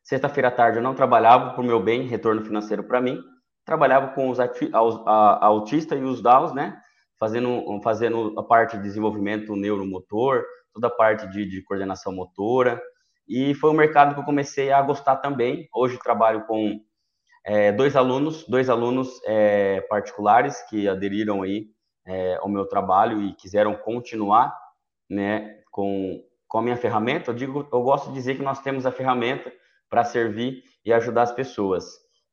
[0.02, 3.20] Sexta-feira à tarde eu não trabalhava por meu bem, retorno financeiro para mim.
[3.64, 6.76] Trabalhava com os autistas e os DAOs, né?
[7.18, 10.44] Fazendo, fazendo a parte de desenvolvimento neuromotor,
[10.74, 12.82] toda a parte de, de coordenação motora.
[13.28, 15.68] E foi um mercado que eu comecei a gostar também.
[15.72, 16.80] Hoje trabalho com
[17.46, 21.66] é, dois alunos, dois alunos é, particulares que aderiram aí
[22.04, 24.52] é, ao meu trabalho e quiseram continuar,
[25.08, 27.30] né, com, com a minha ferramenta.
[27.30, 29.52] Eu digo, eu gosto de dizer que nós temos a ferramenta
[29.92, 31.84] para servir e ajudar as pessoas.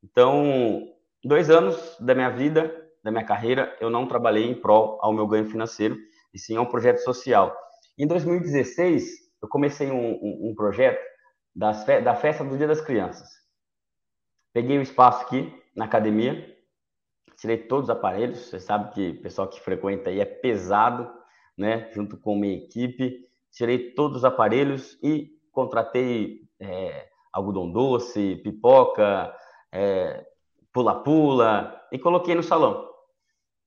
[0.02, 0.88] Então,
[1.22, 5.28] dois anos da minha vida, da minha carreira, eu não trabalhei em prol ao meu
[5.28, 5.98] ganho financeiro,
[6.34, 7.54] e sim a um projeto social.
[7.98, 9.10] Em 2016,
[9.42, 11.06] eu comecei um, um, um projeto
[11.54, 13.28] das, da festa do Dia das Crianças.
[14.54, 16.58] Peguei o espaço aqui na academia,
[17.42, 18.40] tirei todos os aparelhos.
[18.40, 21.12] Você sabe que o pessoal que frequenta aí é pesado,
[21.58, 21.92] né?
[21.92, 29.34] Junto com minha equipe, tirei todos os aparelhos e contratei é, algodão doce, pipoca,
[29.72, 30.26] é,
[30.74, 32.88] pula-pula, é, e coloquei no salão.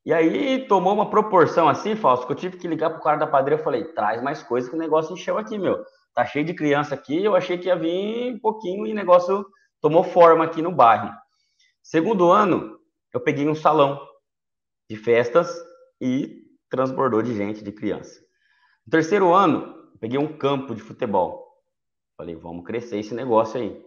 [0.04, 3.26] E aí tomou uma proporção assim, falso, que eu tive que ligar pro cara da
[3.26, 5.84] padaria e falei, traz mais coisa que o negócio encheu aqui, meu.
[6.14, 9.46] Tá cheio de criança aqui, eu achei que ia vir um pouquinho e o negócio
[9.80, 11.10] tomou forma aqui no bairro.
[11.82, 12.78] Segundo ano,
[13.14, 14.00] eu peguei um salão
[14.90, 15.56] de festas
[16.00, 18.20] e transbordou de gente, de criança.
[18.86, 21.41] No terceiro ano, peguei um campo de futebol.
[22.16, 23.84] Falei, vamos crescer esse negócio aí.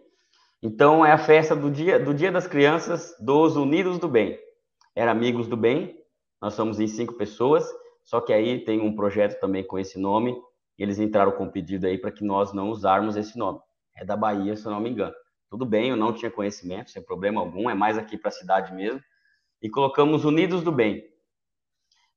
[0.61, 4.39] Então é a festa do dia, do dia das crianças dos Unidos do Bem.
[4.95, 5.95] Era Amigos do Bem,
[6.41, 7.65] nós somos em cinco pessoas,
[8.03, 10.35] só que aí tem um projeto também com esse nome,
[10.77, 13.59] eles entraram com pedido aí para que nós não usarmos esse nome.
[13.95, 15.13] É da Bahia, se eu não me engano.
[15.49, 18.73] Tudo bem, eu não tinha conhecimento, sem problema algum, é mais aqui para a cidade
[18.73, 19.01] mesmo.
[19.61, 21.03] E colocamos Unidos do Bem.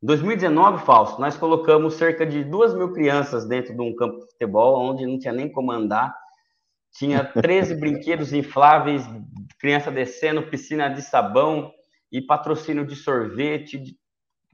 [0.00, 4.30] Em 2019, Fausto, nós colocamos cerca de duas mil crianças dentro de um campo de
[4.30, 6.16] futebol, onde não tinha nem como andar.
[6.92, 9.02] Tinha 13 brinquedos infláveis,
[9.58, 11.72] criança descendo, piscina de sabão
[12.12, 13.96] e patrocínio de sorvete, de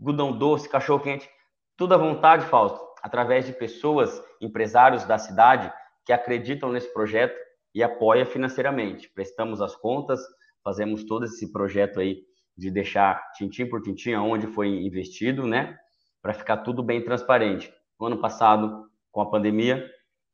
[0.01, 1.29] gudão doce, cachorro quente,
[1.77, 5.71] tudo à vontade, Fausto, através de pessoas, empresários da cidade
[6.07, 7.39] que acreditam nesse projeto
[7.75, 9.11] e apoia financeiramente.
[9.15, 10.21] Prestamos as contas,
[10.65, 12.23] fazemos todo esse projeto aí
[12.57, 15.77] de deixar tintim por tintim aonde foi investido, né?
[16.23, 17.73] Para ficar tudo bem transparente.
[17.99, 19.89] No ano passado, com a pandemia,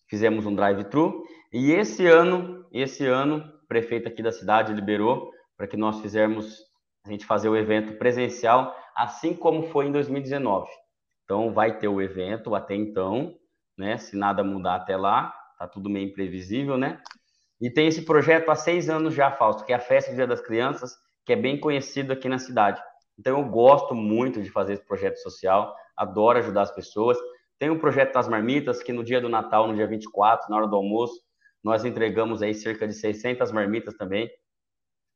[0.09, 5.67] fizemos um drive-thru e esse ano, esse ano, o prefeito aqui da cidade liberou para
[5.67, 6.59] que nós fizermos
[7.05, 10.69] a gente fazer o evento presencial, assim como foi em 2019.
[11.25, 13.35] Então vai ter o evento até então,
[13.77, 13.97] né?
[13.99, 17.01] Se nada mudar até lá, tá tudo meio imprevisível, né?
[17.61, 20.27] E tem esse projeto há seis anos já, Fausto, que é a Festa do Dia
[20.27, 20.95] das Crianças,
[21.25, 22.81] que é bem conhecido aqui na cidade.
[23.19, 27.19] Então eu gosto muito de fazer esse projeto social, adoro ajudar as pessoas.
[27.59, 30.67] Tem um projeto das marmitas que no dia do Natal, no dia 24, na hora
[30.67, 31.21] do almoço,
[31.63, 34.31] nós entregamos aí cerca de 600 marmitas também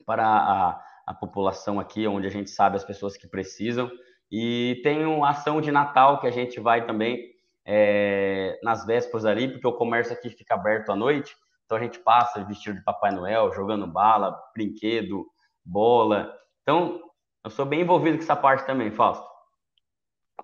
[0.05, 3.91] para a, a população aqui, onde a gente sabe as pessoas que precisam.
[4.31, 7.33] E tem uma ação de Natal que a gente vai também
[7.65, 11.35] é, nas vésperas ali, porque o comércio aqui fica aberto à noite.
[11.65, 15.27] Então a gente passa vestido de Papai Noel, jogando bala, brinquedo,
[15.65, 16.33] bola.
[16.63, 17.01] Então,
[17.45, 19.25] eu sou bem envolvido com essa parte também, Fausto.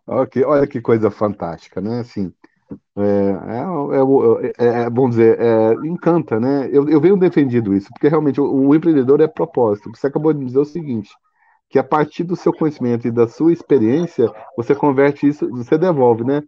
[0.06, 2.00] Ok, olha que coisa fantástica, né?
[2.00, 2.32] Assim,
[2.96, 5.38] é, é, é, é bom dizer,
[5.84, 6.68] encanta, né?
[6.72, 9.90] Eu, eu venho defendido isso, porque realmente o, o, empreendedor é propósito.
[9.94, 11.10] Você acabou de dizer o seguinte,
[11.68, 16.24] que a partir do seu conhecimento e da sua experiência, você converte isso, você devolve,
[16.24, 16.42] né?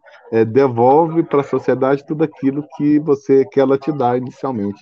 [0.49, 4.81] devolve para a sociedade tudo aquilo que você que ela te dá inicialmente.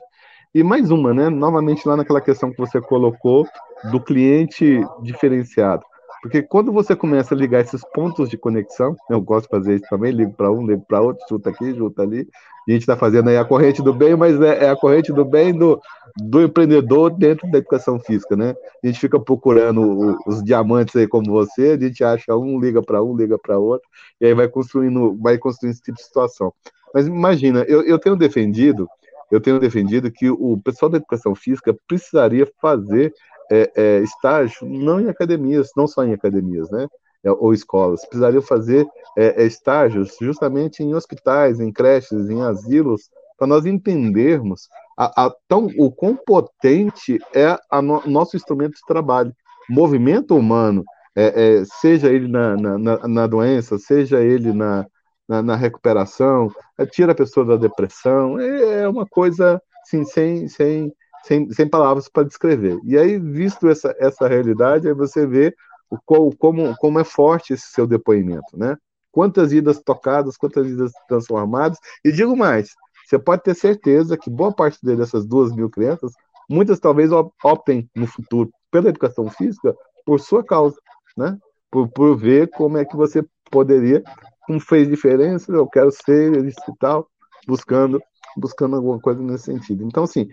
[0.52, 1.28] E mais uma, né?
[1.28, 3.46] Novamente lá naquela questão que você colocou
[3.92, 5.84] do cliente diferenciado.
[6.22, 9.86] Porque quando você começa a ligar esses pontos de conexão, eu gosto de fazer isso
[9.88, 12.28] também, ligo para um, ligo para outro, chuta aqui, chuta ali,
[12.68, 15.24] a gente está fazendo aí a corrente do bem, mas é, é, a corrente do
[15.24, 15.80] bem do,
[16.16, 18.54] do empreendedor dentro da educação física, né?
[18.82, 23.02] A gente fica procurando os diamantes aí como você, a gente acha um, liga para
[23.02, 23.88] um, liga para outro,
[24.20, 26.52] e aí vai construindo, vai construindo esse tipo de situação.
[26.92, 28.88] Mas imagina, eu, eu tenho defendido,
[29.30, 33.12] eu tenho defendido que o pessoal da educação física precisaria fazer
[33.50, 36.86] é, é, estágio não em academias, não só em academias, né?
[37.22, 43.10] É, ou escolas, precisariam fazer é, é, estágios justamente em hospitais, em creches, em asilos,
[43.36, 48.86] para nós entendermos a, a, tão, o quão potente é o no, nosso instrumento de
[48.86, 49.34] trabalho.
[49.68, 50.82] movimento humano,
[51.14, 54.86] é, é, seja ele na, na, na, doença, seja ele na,
[55.30, 60.48] na, na recuperação, é, tira a pessoa da depressão, é, é uma coisa assim, sem,
[60.48, 62.80] sem, sem, sem palavras para descrever.
[62.82, 65.54] E aí, visto essa, essa realidade, aí você vê
[65.88, 68.76] o, como, como é forte esse seu depoimento, né?
[69.12, 72.74] Quantas vidas tocadas, quantas vidas transformadas, e digo mais,
[73.06, 76.12] você pode ter certeza que boa parte dessas duas mil crianças,
[76.48, 80.76] muitas talvez optem no futuro pela educação física por sua causa,
[81.16, 81.38] né?
[81.70, 84.02] Por, por ver como é que você poderia,
[84.50, 87.08] como fez diferença, eu quero ser isso e tal,
[87.46, 88.02] buscando,
[88.36, 89.84] buscando alguma coisa nesse sentido.
[89.84, 90.26] Então, assim,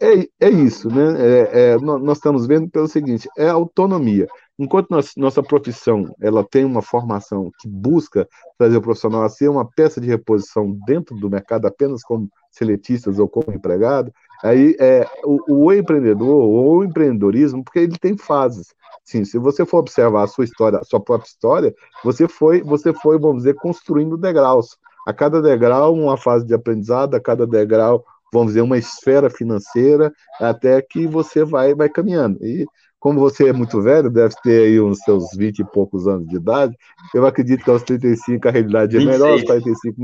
[0.00, 1.14] é, é isso, né?
[1.18, 4.26] É, é, nós estamos vendo pelo seguinte: é autonomia.
[4.58, 9.50] Enquanto nós, nossa profissão ela tem uma formação que busca trazer o profissional a ser
[9.50, 14.10] uma peça de reposição dentro do mercado, apenas como seletistas ou como empregado,
[14.42, 18.74] aí é o, o empreendedor ou o empreendedorismo, porque ele tem fases.
[19.04, 21.74] Sim, se você for observar a sua história, a sua própria história,
[22.04, 24.76] você foi, você foi, vamos dizer, construindo degraus.
[25.06, 30.12] A cada degrau, uma fase de aprendizado, a cada degrau, vamos dizer, uma esfera financeira,
[30.38, 32.38] até que você vai, vai caminhando.
[32.44, 32.66] E
[33.00, 36.36] como você é muito velho, deve ter aí uns seus 20 e poucos anos de
[36.36, 36.76] idade,
[37.14, 39.96] eu acredito que aos 35 a realidade é melhor, aos 45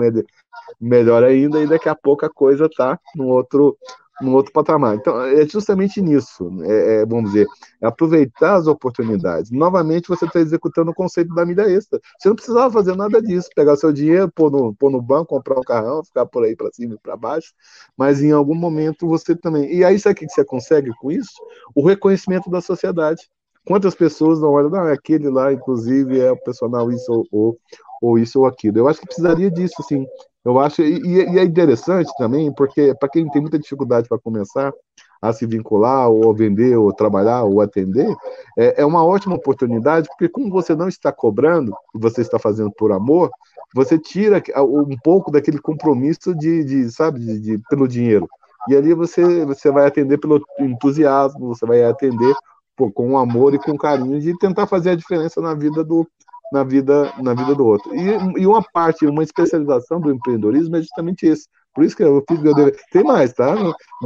[0.80, 3.76] melhor ainda, e daqui a pouco a coisa está num outro,
[4.20, 4.96] num outro patamar.
[4.96, 7.46] Então, é justamente nisso, é, é, vamos dizer,
[7.82, 9.50] é aproveitar as oportunidades.
[9.50, 12.00] Novamente, você está executando o conceito da mídia extra.
[12.18, 15.58] Você não precisava fazer nada disso, pegar seu dinheiro, pôr no, pôr no banco, comprar
[15.58, 17.52] um carrão, ficar por aí para cima e para baixo,
[17.96, 19.72] mas em algum momento você também.
[19.72, 21.34] E aí, sabe o que você consegue com isso?
[21.74, 23.28] O reconhecimento da sociedade.
[23.66, 27.58] Quantas pessoas não olham, não, é aquele lá, inclusive, é o personal isso ou,
[28.00, 28.78] ou, isso ou aquilo.
[28.78, 30.06] Eu acho que precisaria disso, sim.
[30.46, 34.72] Eu acho, e, e é interessante também, porque para quem tem muita dificuldade para começar
[35.20, 38.14] a se vincular, ou vender, ou trabalhar, ou atender,
[38.56, 42.92] é, é uma ótima oportunidade, porque como você não está cobrando, você está fazendo por
[42.92, 43.28] amor,
[43.74, 48.28] você tira um pouco daquele compromisso de, de sabe, de, de, pelo dinheiro.
[48.68, 52.32] E ali você, você vai atender pelo entusiasmo, você vai atender
[52.76, 56.06] pô, com amor e com carinho de tentar fazer a diferença na vida do,
[56.52, 57.94] na vida, na vida do outro.
[57.94, 61.48] E, e uma parte, uma especialização do empreendedorismo é justamente isso.
[61.74, 62.74] Por isso que eu fiz meu dever.
[62.90, 63.54] Tem mais, tá?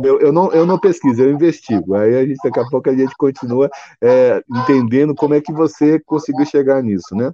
[0.03, 1.95] Eu, eu, não, eu não pesquiso, eu investigo.
[1.95, 3.71] Aí a gente, daqui a pouco a gente continua
[4.03, 7.31] é, entendendo como é que você conseguiu chegar nisso, né?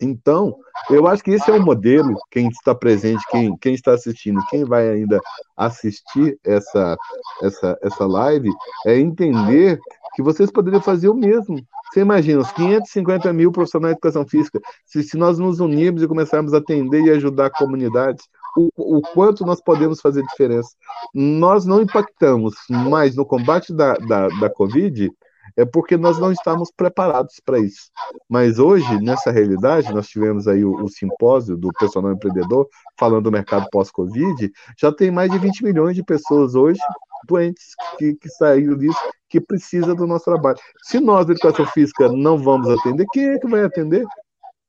[0.00, 0.56] Então,
[0.88, 4.64] eu acho que esse é o modelo, quem está presente, quem, quem está assistindo, quem
[4.64, 5.20] vai ainda
[5.56, 6.96] assistir essa,
[7.42, 8.50] essa, essa live,
[8.86, 9.78] é entender
[10.14, 11.56] que vocês poderiam fazer o mesmo.
[11.92, 16.08] Você imagina, os 550 mil profissionais de educação física, se, se nós nos unirmos e
[16.08, 18.24] começarmos a atender e ajudar comunidades,
[18.56, 20.70] o, o quanto nós podemos fazer diferença.
[21.14, 25.10] Nós não impactamos mais no combate da, da, da Covid,
[25.56, 27.90] é porque nós não estamos preparados para isso.
[28.28, 33.32] Mas hoje, nessa realidade, nós tivemos aí o, o, simpósio do personal empreendedor falando do
[33.32, 36.80] mercado pós-Covid, já tem mais de 20 milhões de pessoas hoje
[37.26, 38.98] doentes que, que saíram disso
[39.28, 40.58] que precisa do nosso trabalho.
[40.82, 44.04] Se nós, da educação física, não vamos atender, quem é que vai atender?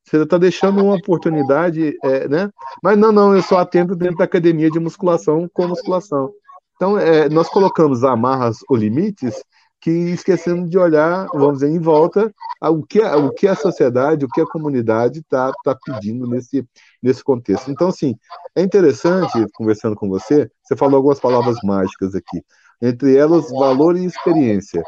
[0.04, 2.50] Você está deixando uma oportunidade, é, né?
[2.82, 6.32] Mas não, não, eu só atendo dentro da academia de musculação com musculação.
[6.76, 9.42] Então, é, nós colocamos amarras ou limites
[9.82, 14.24] que esquecendo de olhar, vamos dizer, em volta o que, a, o que a sociedade,
[14.24, 16.64] o que a comunidade está tá pedindo nesse,
[17.02, 17.70] nesse contexto.
[17.70, 18.14] Então, assim,
[18.54, 22.42] é interessante, conversando com você, você falou algumas palavras mágicas aqui
[22.82, 24.82] entre elas valor e experiência.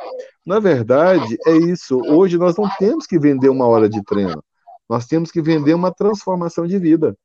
[0.44, 2.00] Na verdade, é isso.
[2.00, 4.42] Hoje nós não temos que vender uma hora de treino,
[4.88, 7.16] nós temos que vender uma transformação de vida.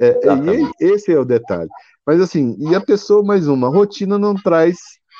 [0.00, 0.18] É,
[0.80, 1.68] e esse é o detalhe.
[2.06, 4.78] Mas assim, e a pessoa, mais uma, rotina não traz,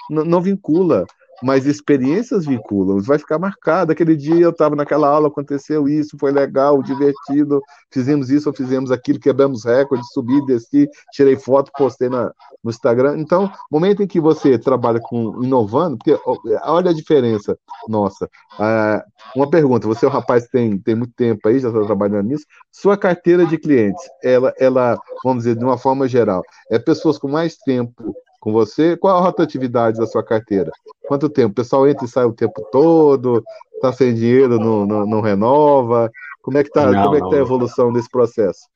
[0.09, 1.05] não, não vincula.
[1.43, 3.01] Mas experiências vinculam.
[3.01, 3.93] Vai ficar marcado.
[3.93, 8.90] Aquele dia eu estava naquela aula, aconteceu isso, foi legal, divertido, fizemos isso ou fizemos
[8.90, 12.32] aquilo, quebramos recorde, subi, desci, tirei foto, postei na,
[12.62, 13.18] no Instagram.
[13.18, 16.18] Então, momento em que você trabalha com inovando, porque
[16.64, 18.28] olha a diferença nossa.
[18.59, 21.82] Ah, uma pergunta: você é um rapaz que tem, tem muito tempo aí, já está
[21.84, 22.47] trabalhando nisso.
[22.70, 27.28] Sua carteira de clientes, ela, ela, vamos dizer, de uma forma geral, é pessoas com
[27.28, 28.97] mais tempo com você?
[28.97, 30.72] Qual a rotatividade da sua carteira?
[31.07, 31.53] Quanto tempo?
[31.53, 33.40] O pessoal entra e sai o tempo todo,
[33.72, 36.11] está sem dinheiro, não, não, não, renova?
[36.43, 38.68] Como é que está é que tá a evolução desse processo?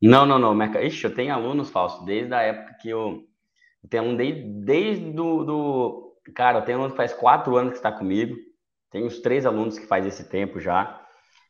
[0.00, 0.58] Não, não, não.
[0.80, 3.22] Ixi, eu tenho alunos falsos, desde a época que eu.
[3.82, 6.16] eu tenho um desde, desde do, do.
[6.34, 8.34] Cara, eu tenho um que faz quatro anos que está comigo.
[8.90, 10.98] Tenho os três alunos que faz esse tempo já.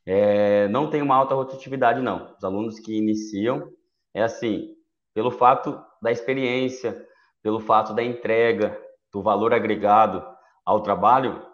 [0.05, 2.35] É, não tem uma alta rotatividade, não.
[2.37, 3.69] Os alunos que iniciam,
[4.13, 4.75] é assim,
[5.15, 7.01] pelo fato da experiência,
[7.45, 8.81] pelo fato da entrega,
[9.13, 10.27] do valor agregado
[10.65, 11.47] ao trabalho,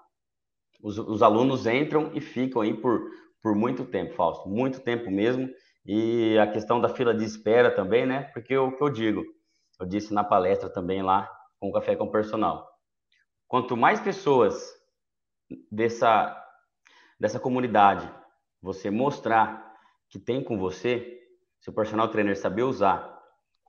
[0.80, 3.03] os, os alunos entram e ficam aí por,
[3.43, 5.51] por muito tempo, Fausto, muito tempo mesmo.
[5.84, 8.22] E a questão da fila de espera também, né?
[8.32, 9.24] Porque o que eu digo,
[9.80, 11.28] eu disse na palestra também lá
[11.59, 12.70] com o Café com o Personal.
[13.49, 14.72] Quanto mais pessoas
[15.72, 16.41] dessa,
[17.18, 18.09] dessa comunidade
[18.62, 19.74] você mostrar
[20.09, 21.18] que tem com você,
[21.61, 23.18] seu personal trainer saber usar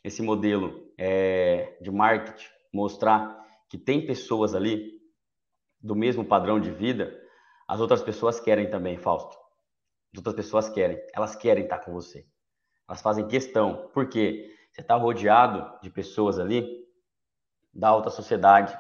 [0.04, 5.02] esse modelo é, de marketing, mostrar que tem pessoas ali
[5.82, 7.20] do mesmo padrão de vida,
[7.68, 9.36] as outras pessoas querem também, Fausto.
[10.14, 12.28] As outras pessoas querem, elas querem estar com você.
[12.88, 16.88] Elas fazem questão, porque você está rodeado de pessoas ali
[17.74, 18.78] da alta sociedade,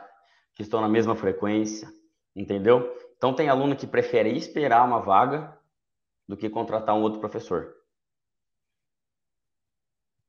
[0.54, 1.92] que estão na mesma frequência,
[2.36, 2.96] entendeu?
[3.18, 5.58] Então tem aluno que prefere esperar uma vaga
[6.28, 7.74] do que contratar um outro professor.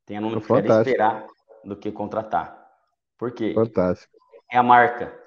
[0.06, 1.26] Tem aluno que prefere esperar
[1.64, 2.70] do que contratar.
[3.18, 3.52] Por quê?
[3.54, 4.16] Fantástico.
[4.50, 5.18] É a marca.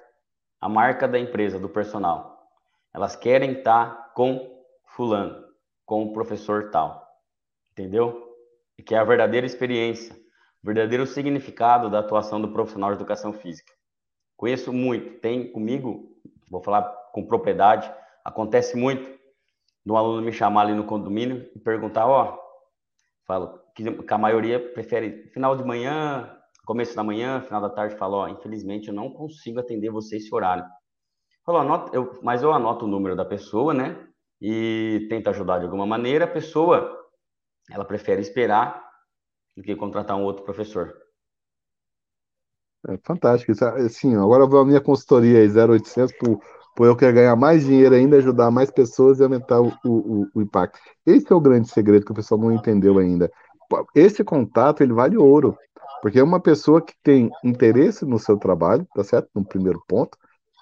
[0.60, 2.50] A marca da empresa, do personal.
[2.94, 5.46] Elas querem estar com fulano
[5.86, 7.06] com o professor tal.
[7.72, 8.34] Entendeu?
[8.76, 10.14] E que é a verdadeira experiência,
[10.62, 13.72] o verdadeiro significado da atuação do profissional de educação física.
[14.36, 16.10] Conheço muito, tem comigo,
[16.50, 16.82] vou falar
[17.12, 17.90] com propriedade,
[18.22, 19.08] acontece muito
[19.84, 22.38] de um aluno me chamar ali no condomínio e perguntar, ó,
[23.24, 26.28] falo que, que a maioria prefere final de manhã,
[26.64, 30.34] começo da manhã, final da tarde, fala, ó, infelizmente eu não consigo atender você esse
[30.34, 30.64] horário.
[31.44, 34.06] Falou, anota, eu, mas eu anoto o número da pessoa, né?
[34.40, 36.94] e tenta ajudar de alguma maneira, a pessoa
[37.70, 38.82] ela prefere esperar
[39.56, 40.94] do que contratar um outro professor.
[42.88, 43.50] É fantástico.
[43.50, 46.38] Isso, assim, agora vou a minha consultoria aí, 0800, por,
[46.76, 50.42] por eu querer ganhar mais dinheiro ainda, ajudar mais pessoas e aumentar o, o, o
[50.42, 50.78] impacto.
[51.04, 53.32] Esse é o grande segredo que o pessoal não entendeu ainda.
[53.94, 55.56] Esse contato, ele vale ouro,
[56.02, 59.28] porque é uma pessoa que tem interesse no seu trabalho, tá certo?
[59.34, 60.16] No primeiro ponto,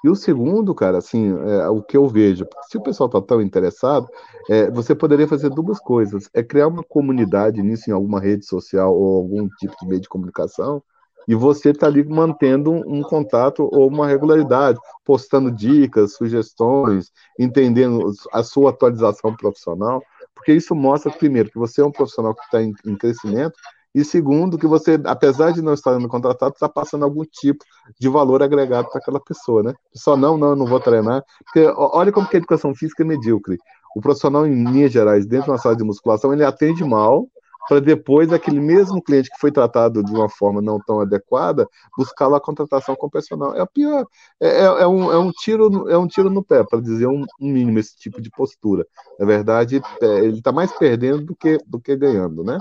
[0.04, 3.40] e o segundo, cara, assim, é, o que eu vejo, se o pessoal está tão
[3.40, 4.06] interessado,
[4.50, 8.94] é, você poderia fazer duas coisas: é criar uma comunidade nisso em alguma rede social
[8.94, 10.82] ou algum tipo de meio de comunicação,
[11.26, 18.42] e você está ali mantendo um contato ou uma regularidade, postando dicas, sugestões, entendendo a
[18.42, 20.02] sua atualização profissional,
[20.44, 23.54] porque isso mostra, primeiro, que você é um profissional que está em, em crescimento
[23.94, 27.64] e segundo, que você, apesar de não estar sendo contratado, está passando algum tipo
[27.98, 29.72] de valor agregado para aquela pessoa, né?
[29.94, 31.24] Só não, não, não vou treinar.
[31.44, 33.56] Porque olha como que a educação física é medíocre.
[33.96, 37.26] O profissional, em linhas gerais, dentro de uma sala de musculação, ele atende mal
[37.68, 42.28] para depois aquele mesmo cliente que foi tratado de uma forma não tão adequada buscar
[42.28, 43.54] lá a contratação com personal.
[43.54, 44.06] É o pior,
[44.40, 47.24] é, é, é, um, é, um, tiro, é um tiro no pé, para dizer um,
[47.40, 48.86] um, mínimo, esse tipo de postura.
[49.18, 52.58] Na verdade, é, ele está mais perdendo do que, do que ganhando, né?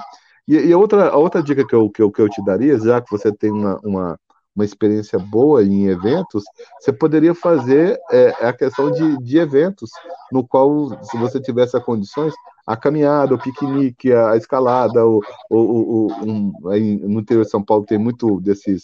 [0.47, 3.01] E, e outra, a outra dica que eu, que, eu, que eu te daria, já
[3.01, 4.19] que você tem uma, uma,
[4.55, 6.43] uma experiência boa em eventos,
[6.79, 9.89] você poderia fazer é, a questão de, de eventos,
[10.31, 12.33] no qual, se você tivesse as condições,
[12.65, 17.85] a caminhada, o piquenique, a, escalada, o, o, o, um, no interior de São Paulo
[17.85, 18.83] tem muito desses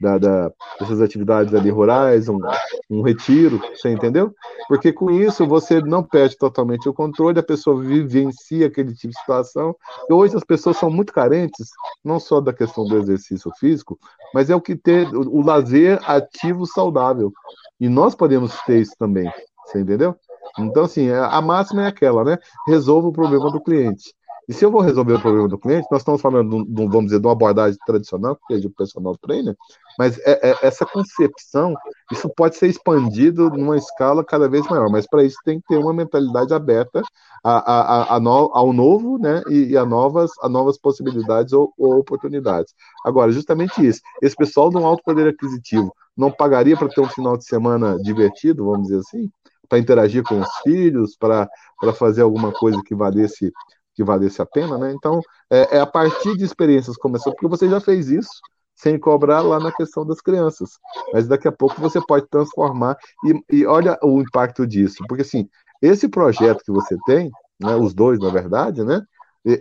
[0.00, 2.38] da, da, dessas atividades ali rurais, um,
[2.90, 4.34] um retiro, você entendeu?
[4.68, 9.18] Porque com isso você não perde totalmente o controle, a pessoa vivencia aquele tipo de
[9.18, 9.74] situação.
[10.08, 11.70] E hoje as pessoas são muito carentes,
[12.04, 13.98] não só da questão do exercício físico,
[14.34, 17.32] mas é o que ter o, o lazer ativo saudável.
[17.80, 19.30] E nós podemos ter isso também,
[19.64, 20.16] você entendeu?
[20.58, 22.38] Então, assim, a máxima é aquela, né?
[22.66, 24.14] Resolva o problema do cliente.
[24.48, 27.20] E se eu vou resolver o problema do cliente, nós estamos falando, de, vamos dizer,
[27.20, 29.54] de uma abordagem tradicional, que é de personal trainer,
[29.98, 31.74] mas é, é, essa concepção,
[32.10, 35.76] isso pode ser expandido numa escala cada vez maior, mas para isso tem que ter
[35.76, 37.02] uma mentalidade aberta
[37.44, 41.74] a, a, a, no, ao novo, né, e, e, a, novas, a novas possibilidades ou,
[41.76, 42.72] ou oportunidades.
[43.04, 47.08] Agora, justamente isso, esse pessoal de um alto poder aquisitivo não pagaria para ter um
[47.08, 49.30] final de semana divertido, vamos dizer assim,
[49.68, 51.48] para interagir com os filhos, para
[51.94, 53.52] fazer alguma coisa que valesse
[53.98, 54.92] que valesse a pena, né?
[54.92, 55.20] Então,
[55.50, 58.30] é, é a partir de experiências começou, porque você já fez isso
[58.76, 60.70] sem cobrar lá na questão das crianças.
[61.12, 65.48] Mas daqui a pouco você pode transformar e, e olha o impacto disso, porque assim,
[65.82, 67.28] esse projeto que você tem,
[67.60, 69.02] né, os dois, na verdade, né?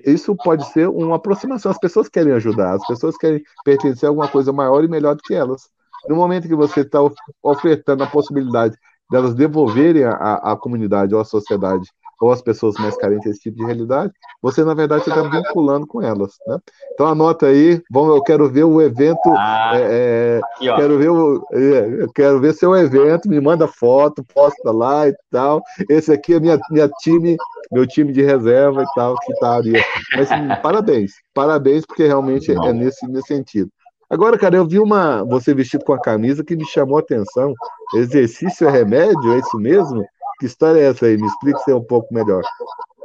[0.06, 1.72] Isso pode ser uma aproximação.
[1.72, 5.24] As pessoas querem ajudar, as pessoas querem pertencer a alguma coisa maior e melhor do
[5.24, 5.64] que elas.
[6.08, 7.00] No momento que você está
[7.42, 8.78] ofertando a possibilidade
[9.10, 13.66] delas devolverem à comunidade ou à sociedade ou as pessoas mais carentes desse tipo de
[13.66, 14.12] realidade,
[14.42, 16.34] você, na verdade, está vinculando com elas.
[16.48, 16.58] Né?
[16.94, 19.30] Então, anota aí, vamos, eu quero ver o evento.
[19.36, 23.68] Ah, é, é aqui, quero ver o, é, eu quero ver seu evento, me manda
[23.68, 25.62] foto, posta lá e tal.
[25.90, 27.38] Esse aqui é minha, minha time,
[27.72, 29.74] meu time de reserva e tal, que tá ali.
[30.16, 30.30] Mas
[30.62, 32.66] parabéns, parabéns, porque realmente Não.
[32.66, 33.70] é nesse, nesse sentido.
[34.10, 37.54] Agora, cara, eu vi uma você vestido com a camisa que me chamou a atenção.
[37.94, 40.06] Exercício é remédio, é isso mesmo?
[40.40, 41.18] Que história é essa aí?
[41.18, 42.44] Me explique isso um pouco melhor.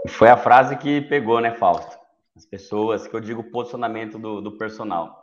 [0.08, 1.98] Foi a frase que pegou, né, Fausto?
[2.36, 5.22] As pessoas, que eu digo posicionamento do, do personal.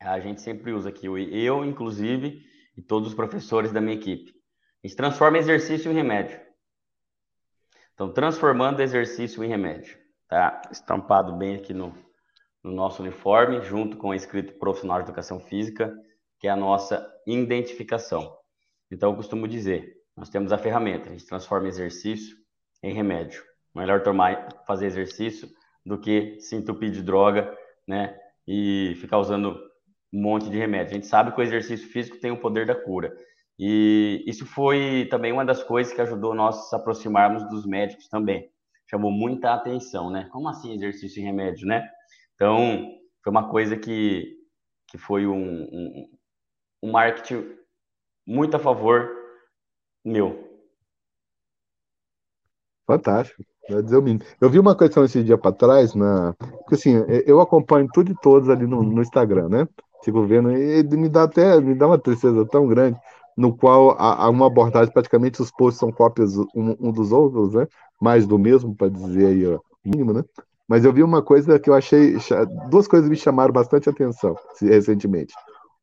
[0.00, 2.42] A gente sempre usa aqui, eu, inclusive,
[2.76, 4.32] e todos os professores da minha equipe.
[4.82, 6.40] A gente transforma exercício em remédio.
[7.94, 9.98] Então, transformando exercício em remédio.
[10.28, 11.94] Tá estampado bem aqui no,
[12.62, 15.94] no nosso uniforme, junto com o escrito profissional de educação física,
[16.38, 18.36] que é a nossa identificação.
[18.90, 22.36] Então, eu costumo dizer, nós temos a ferramenta, a gente transforma exercício
[22.82, 23.42] em remédio.
[23.74, 25.48] Melhor tomar, fazer exercício
[25.84, 27.54] do que se entupir de droga,
[27.86, 28.18] né?
[28.48, 29.58] E ficar usando
[30.12, 30.92] um monte de remédio.
[30.92, 33.14] A gente sabe que o exercício físico tem o poder da cura.
[33.58, 38.50] E isso foi também uma das coisas que ajudou nós a aproximarmos dos médicos também.
[38.88, 40.28] Chamou muita atenção, né?
[40.32, 41.86] Como assim exercício e remédio, né?
[42.34, 42.88] Então,
[43.22, 44.36] foi uma coisa que,
[44.88, 46.08] que foi um, um,
[46.84, 47.56] um marketing
[48.26, 49.25] muito a favor
[50.06, 50.38] meu.
[52.86, 53.42] Fantástico.
[54.40, 56.34] Eu vi uma questão esse dia para trás, na...
[56.38, 59.68] porque assim, eu acompanho tudo e todos ali no, no Instagram, né?
[60.04, 62.96] Fico vendo, e me dá até, me dá uma tristeza tão grande,
[63.36, 67.66] no qual há, uma abordagem, praticamente os posts são cópias um, um dos outros, né?
[68.00, 70.22] Mais do mesmo, para dizer aí, ó, mínimo, né?
[70.68, 72.16] Mas eu vi uma coisa que eu achei,
[72.70, 75.34] duas coisas me chamaram bastante atenção recentemente.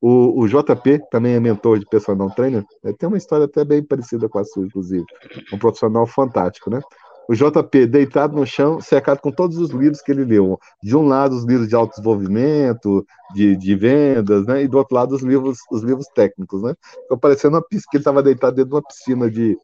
[0.06, 2.66] O, o, JP também é mentor de personal trainer.
[2.84, 5.06] É, tem uma história até bem parecida com a sua, inclusive.
[5.54, 6.82] Um profissional fantástico, né?
[7.30, 10.60] O JP deitado no chão, cercado com todos os livros que ele leu.
[10.84, 14.64] De um lado, os livros de autodesenvolvimento, de, de vendas, né?
[14.64, 16.76] E do outro lado, os livros, os livros técnicos, né?
[17.04, 19.58] Ficou parecendo uma piscina, que ele estava deitado dentro de uma piscina de,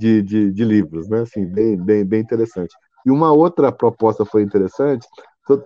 [0.00, 1.20] de, de, de, livros, né?
[1.20, 2.74] Assim, bem, bem, bem interessante.
[3.04, 5.06] E uma outra proposta foi interessante.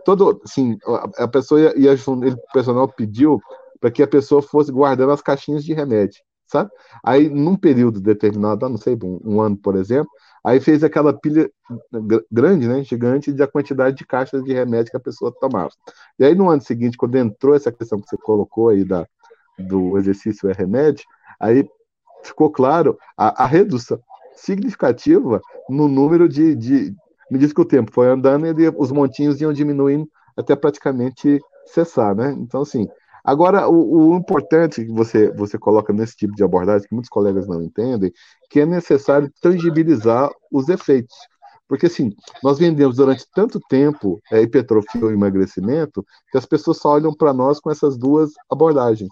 [0.04, 0.76] Todo, assim,
[1.16, 3.40] a pessoa ia, ia ele, o personal pediu
[3.86, 6.68] para que a pessoa fosse guardando as caixinhas de remédio, sabe?
[7.04, 10.10] Aí, num período determinado, não sei, um, um ano, por exemplo,
[10.44, 11.48] aí fez aquela pilha
[12.28, 15.70] grande, né, gigante, da quantidade de caixas de remédio que a pessoa tomava.
[16.18, 19.06] E aí, no ano seguinte, quando entrou essa questão que você colocou aí da,
[19.56, 21.04] do exercício é remédio,
[21.38, 21.64] aí
[22.24, 24.00] ficou claro a, a redução
[24.34, 26.92] significativa no número de, de
[27.30, 32.16] me disse que o tempo foi andando e os montinhos iam diminuindo até praticamente cessar,
[32.16, 32.34] né?
[32.36, 32.88] Então, assim,
[33.26, 37.48] Agora, o, o, importante que você, você coloca nesse tipo de abordagem, que muitos colegas
[37.48, 38.12] não entendem,
[38.48, 41.16] que é necessário tangibilizar os efeitos.
[41.68, 46.90] Porque, assim, nós vendemos durante tanto tempo é, hipertrofia ou emagrecimento, que as pessoas só
[46.90, 49.10] olham para nós com essas duas abordagens.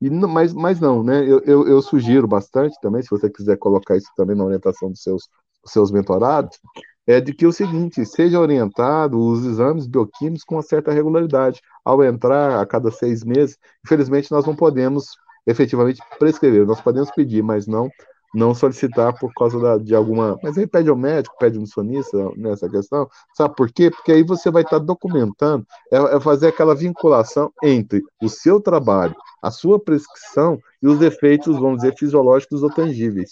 [0.00, 1.22] E, mas, mas não, né?
[1.22, 5.00] Eu, eu, eu, sugiro bastante também, se você quiser colocar isso também na orientação dos
[5.00, 5.28] seus,
[5.62, 6.58] dos seus mentorados,
[7.06, 11.60] é de que o seguinte, seja orientado os exames bioquímicos com uma certa regularidade.
[11.84, 17.42] Ao entrar a cada seis meses, infelizmente nós não podemos efetivamente prescrever, nós podemos pedir,
[17.42, 17.90] mas não
[18.34, 20.36] não solicitar por causa da, de alguma.
[20.42, 23.08] Mas aí pede ao médico, pede ao nutricionista nessa questão.
[23.32, 23.90] Sabe por quê?
[23.90, 29.14] Porque aí você vai estar documentando, é, é fazer aquela vinculação entre o seu trabalho,
[29.40, 33.30] a sua prescrição e os efeitos, vamos dizer, fisiológicos ou tangíveis.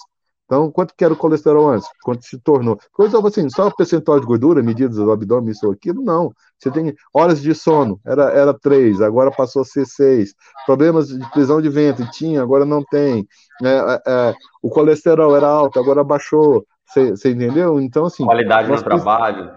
[0.52, 1.88] Então, quanto que era o colesterol antes?
[2.02, 2.78] Quanto se tornou?
[2.92, 6.30] Coisa assim, só o percentual de gordura, medidas do abdômen, isso ou aquilo, não.
[6.58, 10.34] Você tem horas de sono, era, era três, agora passou a ser seis.
[10.66, 13.26] Problemas de prisão de ventre, tinha, agora não tem.
[13.62, 16.66] É, é, é o colesterol era alto, agora baixou.
[16.86, 17.80] Você entendeu?
[17.80, 18.22] Então, assim.
[18.22, 19.50] Qualidade no trabalho.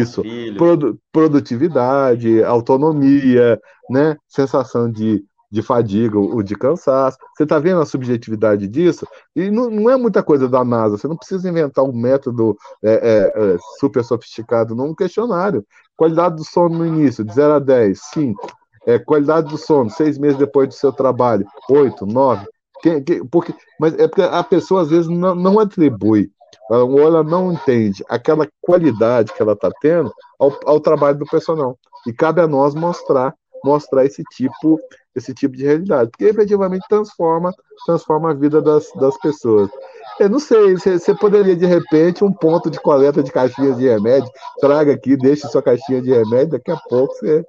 [0.00, 0.22] Isso,
[0.56, 3.60] Produ produtividade, autonomia,
[3.90, 4.16] né?
[4.28, 7.18] Sensação de, de fadiga ou de cansaço.
[7.36, 9.06] Você está vendo a subjetividade disso?
[9.36, 10.96] E não, não, é muita coisa da NASA.
[10.96, 15.64] Você não precisa inventar um método é, é, é, super sofisticado num questionário.
[15.94, 18.46] Qualidade do sono no início, de 0 a 10, 5.
[18.86, 22.46] É, qualidade do sono, seis meses depois do seu trabalho, 8, 9.
[22.82, 26.32] Que, que, porque, mas é porque a pessoa às vezes não, não atribui
[26.68, 31.78] ou ela não entende aquela qualidade que ela está tendo ao, ao, trabalho do personal.
[32.06, 33.34] E cabe a nós mostrar
[33.64, 34.78] mostrar esse tipo
[35.14, 37.52] esse tipo de realidade, porque efetivamente transforma
[37.84, 39.70] transforma a vida das, das pessoas.
[40.18, 44.30] Eu não sei, você poderia de repente um ponto de coleta de caixinhas de remédio,
[44.60, 47.44] traga aqui, deixe sua caixinha de remédio, daqui a pouco você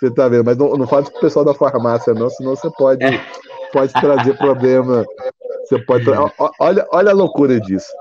[0.00, 2.70] você tá vendo, mas não, não fale com o pessoal da farmácia não, senão você
[2.70, 3.04] pode
[3.72, 5.04] pode trazer problema.
[5.64, 6.32] Você pode tra...
[6.60, 7.92] olha, olha a loucura disso.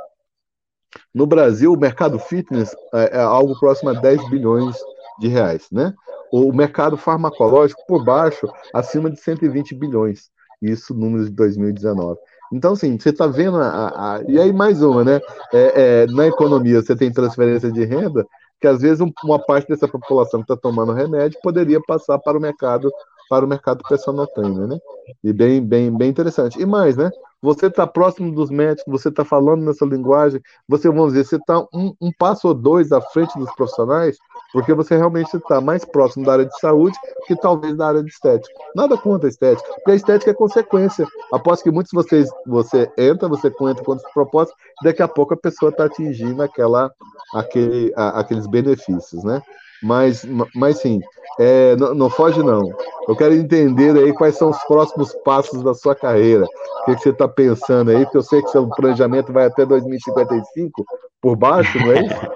[1.14, 4.76] No Brasil, o mercado fitness é, é algo próximo a 10 bilhões
[5.20, 5.94] de reais, né?
[6.32, 10.30] O mercado farmacológico, por baixo, acima de 120 bilhões.
[10.62, 12.18] Isso, números de 2019.
[12.52, 13.58] Então, assim, você está vendo.
[13.58, 15.20] A, a, e aí, mais uma, né?
[15.54, 18.26] É, é, na economia, você tem transferência de renda,
[18.60, 22.42] que às vezes uma parte dessa população que está tomando remédio poderia passar para o
[22.42, 22.92] mercado
[23.30, 24.78] para o mercado personal trainer, né?
[25.24, 26.62] E bem, bem, bem interessante.
[26.62, 27.12] E mais, né?
[27.42, 31.60] Você está próximo dos médicos, você está falando nessa linguagem, você, vamos dizer, você está
[31.74, 34.18] um, um, passo ou dois à frente dos profissionais,
[34.54, 38.10] porque você realmente está mais próximo da área de saúde que talvez da área de
[38.10, 38.54] estética.
[38.76, 41.06] Nada contra a estética, porque a estética é consequência.
[41.32, 45.34] Após que muitos de vocês, você entra, você entra com os propósitos, daqui a pouco
[45.34, 46.92] a pessoa está atingindo aquela,
[47.34, 49.42] aquele, a, aqueles benefícios, né?
[49.84, 50.26] Mas,
[50.56, 51.00] mas sim,
[51.40, 52.68] é, não, não, foge não.
[53.08, 56.46] Eu quero entender aí quais são os próximos passos da sua carreira.
[56.46, 58.04] O que, que você está pensando aí?
[58.04, 60.84] Porque eu sei que seu planejamento vai até 2055
[61.22, 62.28] por baixo, não é isso?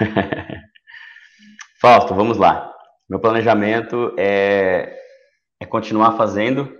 [1.80, 2.70] Fausto, vamos lá.
[3.08, 4.98] Meu planejamento é,
[5.58, 6.70] é continuar fazendo,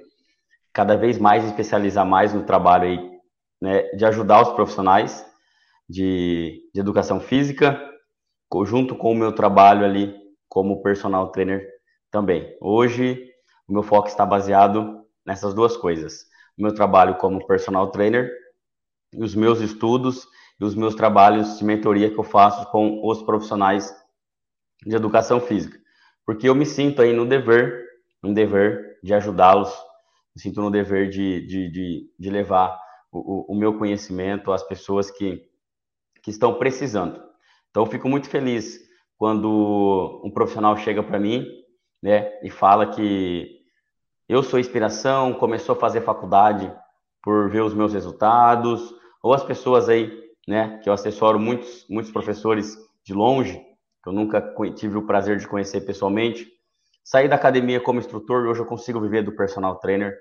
[0.74, 3.10] cada vez mais especializar mais no trabalho aí,
[3.62, 5.24] né, de ajudar os profissionais
[5.88, 7.82] de, de educação física,
[8.66, 10.14] junto com o meu trabalho ali
[10.50, 11.66] como personal trainer
[12.10, 12.54] também.
[12.60, 13.26] Hoje,
[13.66, 16.26] o meu foco está baseado nessas duas coisas.
[16.58, 18.30] O meu trabalho como personal trainer,
[19.16, 20.28] os meus estudos
[20.60, 23.98] e os meus trabalhos de mentoria que eu faço com os profissionais
[24.84, 25.78] de educação física.
[26.24, 27.84] Porque eu me sinto aí no dever,
[28.22, 29.70] no dever de ajudá-los,
[30.34, 35.10] me sinto no dever de, de, de, de levar o, o, meu conhecimento às pessoas
[35.10, 35.42] que,
[36.22, 37.20] que estão precisando.
[37.70, 38.78] Então, eu fico muito feliz
[39.16, 41.44] quando um profissional chega para mim,
[42.02, 43.60] né, e fala que
[44.28, 46.72] eu sou inspiração, começou a fazer faculdade
[47.22, 50.10] por ver os meus resultados, ou as pessoas aí,
[50.46, 53.60] né, que eu assessoro muitos, muitos professores de longe,
[54.02, 54.40] que eu nunca
[54.74, 56.48] tive o prazer de conhecer pessoalmente,
[57.04, 60.16] saí da academia como instrutor, hoje eu consigo viver do personal trainer,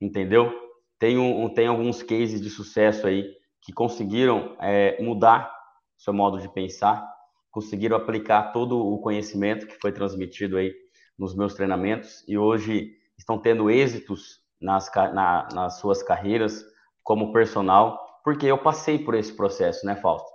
[0.00, 0.52] entendeu?
[0.98, 3.26] Tenho, tem alguns cases de sucesso aí
[3.62, 5.52] que conseguiram é, mudar
[5.96, 7.06] seu modo de pensar,
[7.50, 10.72] conseguiram aplicar todo o conhecimento que foi transmitido aí
[11.18, 16.64] nos meus treinamentos e hoje estão tendo êxitos nas, na, nas suas carreiras
[17.02, 20.28] como personal, porque eu passei por esse processo, né, Fausto?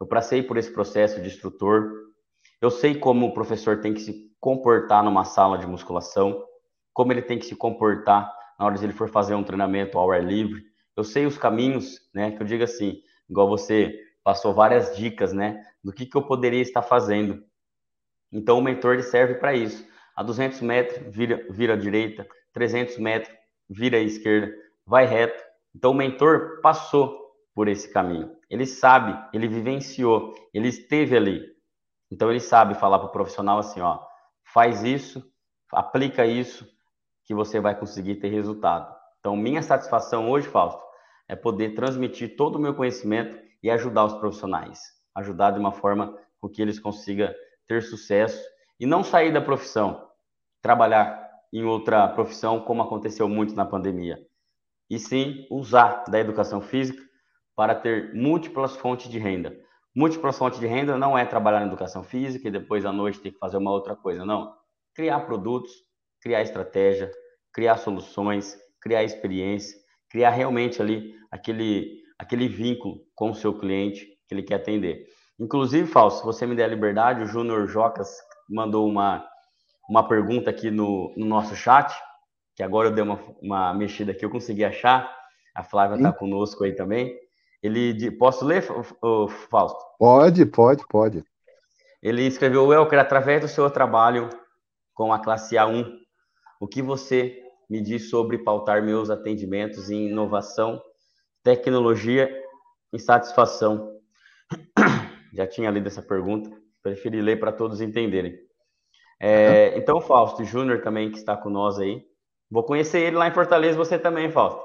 [0.00, 1.90] Eu passei por esse processo de instrutor.
[2.64, 6.42] Eu sei como o professor tem que se comportar numa sala de musculação,
[6.94, 10.10] como ele tem que se comportar na hora de ele for fazer um treinamento ao
[10.10, 10.64] ar livre.
[10.96, 12.30] Eu sei os caminhos, né?
[12.30, 16.62] Que eu digo assim, igual você passou várias dicas, né, do que, que eu poderia
[16.62, 17.44] estar fazendo.
[18.32, 19.86] Então, o mentor serve para isso.
[20.16, 23.36] A 200 metros, vira, vira à direita, 300 metros,
[23.68, 24.50] vira à esquerda,
[24.86, 25.44] vai reto.
[25.76, 27.14] Então, o mentor passou
[27.54, 28.34] por esse caminho.
[28.48, 31.53] Ele sabe, ele vivenciou, ele esteve ali.
[32.14, 33.98] Então, ele sabe falar para o profissional assim: ó,
[34.44, 35.20] faz isso,
[35.72, 36.64] aplica isso,
[37.24, 38.94] que você vai conseguir ter resultado.
[39.18, 40.80] Então, minha satisfação hoje, Fausto,
[41.28, 44.78] é poder transmitir todo o meu conhecimento e ajudar os profissionais,
[45.12, 47.34] ajudar de uma forma com que eles consigam
[47.66, 48.40] ter sucesso
[48.78, 50.08] e não sair da profissão,
[50.62, 51.20] trabalhar
[51.52, 54.24] em outra profissão, como aconteceu muito na pandemia,
[54.88, 57.02] e sim usar da educação física
[57.56, 59.63] para ter múltiplas fontes de renda.
[59.94, 63.30] Múltiplas fontes de renda não é trabalhar na educação física e depois à noite ter
[63.30, 64.52] que fazer uma outra coisa, não.
[64.94, 65.70] Criar produtos,
[66.20, 67.10] criar estratégia,
[67.52, 69.78] criar soluções, criar experiência,
[70.10, 75.06] criar realmente ali aquele aquele vínculo com o seu cliente que ele quer atender.
[75.38, 78.16] Inclusive, Fausto, se você me der a liberdade, o Júnior Jocas
[78.48, 79.26] mandou uma,
[79.88, 81.92] uma pergunta aqui no, no nosso chat,
[82.54, 85.12] que agora eu dei uma, uma mexida aqui, eu consegui achar.
[85.54, 87.16] A Flávia está conosco aí também.
[87.64, 88.62] Ele posso ler,
[89.48, 89.82] Fausto?
[89.98, 91.24] Pode, pode, pode.
[92.02, 94.28] Ele escreveu, Welker, através do seu trabalho
[94.92, 95.90] com a classe A1,
[96.60, 100.78] o que você me diz sobre pautar meus atendimentos em inovação,
[101.42, 102.30] tecnologia
[102.92, 103.98] e satisfação?
[105.32, 106.50] Já tinha lido essa pergunta,
[106.82, 108.38] preferi ler para todos entenderem.
[109.18, 112.04] É, então, Fausto Júnior também, que está com nós aí.
[112.50, 114.63] Vou conhecer ele lá em Fortaleza, você também, Fausto.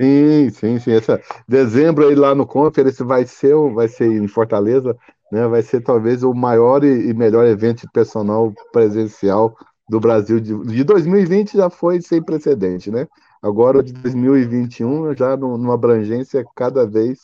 [0.00, 0.92] Sim, sim, sim.
[0.92, 4.96] Essa, dezembro aí lá no Conference vai ser, vai ser em Fortaleza,
[5.32, 5.46] né?
[5.48, 9.56] Vai ser talvez o maior e, melhor evento de personal presencial
[9.88, 10.38] do Brasil.
[10.38, 13.08] De, de 2020 já foi sem precedente, né?
[13.42, 17.18] Agora de 2021 já numa abrangência cada vez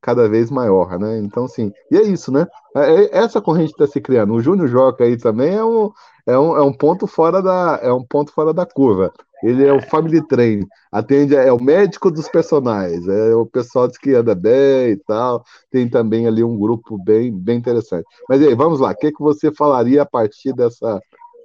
[0.00, 1.18] cada vez maior, né?
[1.18, 2.46] Então, sim, e é isso, né?
[2.76, 4.34] É, é essa corrente está se criando.
[4.34, 5.90] O Júnior Joca aí também é um,
[6.26, 9.12] é um, é um ponto fora da é um ponto fora da curva.
[9.42, 14.14] Ele é o family train, atende é o médico dos personagens, é o pessoal que
[14.14, 15.44] anda bem e tal.
[15.70, 18.04] Tem também ali um grupo bem bem interessante.
[18.28, 18.90] Mas aí, vamos lá.
[18.90, 21.00] O que que você falaria a partir dessa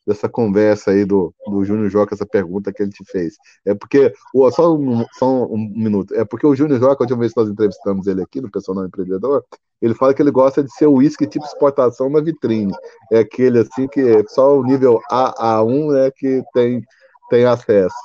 [0.06, 3.36] dessa conversa aí do, do Júnior Joca, essa pergunta que ele te fez.
[3.66, 4.14] É porque,
[4.52, 7.50] só um, só um minuto, é porque o Júnior Joca, a última vez que nós
[7.50, 9.44] entrevistamos ele aqui no Personal Empreendedor,
[9.82, 12.74] ele fala que ele gosta de ser o uísque tipo exportação na vitrine.
[13.12, 16.82] É aquele assim que é só o nível A, A1 né, que tem,
[17.30, 17.96] tem acesso.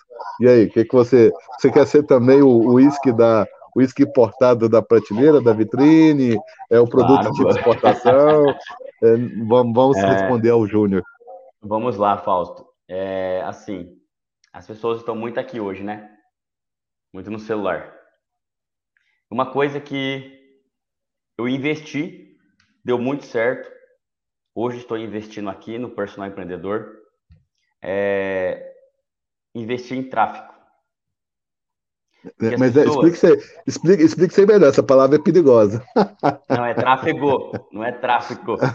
[0.40, 1.32] E aí, o que, que você.
[1.59, 6.36] Você quer ser também o uísque da o uísque importado da prateleira, da vitrine,
[6.68, 8.44] é o produto claro, tipo exportação.
[9.02, 9.16] É,
[9.48, 10.06] vamos vamos é...
[10.12, 11.02] responder ao Júnior.
[11.62, 12.66] Vamos lá, Fausto.
[12.89, 14.01] É, assim,
[14.53, 16.16] as pessoas estão muito aqui hoje, né?
[17.12, 17.95] Muito no celular.
[19.31, 20.39] Uma coisa que
[21.39, 22.37] eu investi,
[22.85, 23.70] deu muito certo.
[24.55, 26.97] Hoje estou investindo aqui no personal empreendedor.
[27.82, 28.74] É
[29.55, 30.60] investir em tráfego.
[32.40, 33.06] É, mas pessoas...
[33.06, 35.82] explique, você, explique, explique você melhor, essa palavra é perigosa.
[36.48, 38.56] Não, é tráfego, não é tráfico.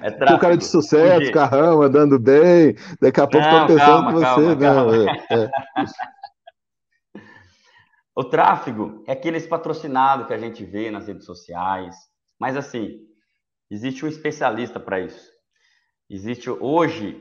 [0.00, 0.36] É tráfego.
[0.36, 1.32] o cara de sucesso, Porque...
[1.32, 4.24] carrão, andando bem, daqui a pouco estão pensando que você.
[4.24, 4.96] Calma, não, calma.
[5.30, 5.50] É, é.
[8.16, 11.96] O tráfego é aqueles patrocinados que a gente vê nas redes sociais.
[12.38, 13.00] Mas assim,
[13.70, 15.28] existe um especialista para isso.
[16.08, 17.20] Existe hoje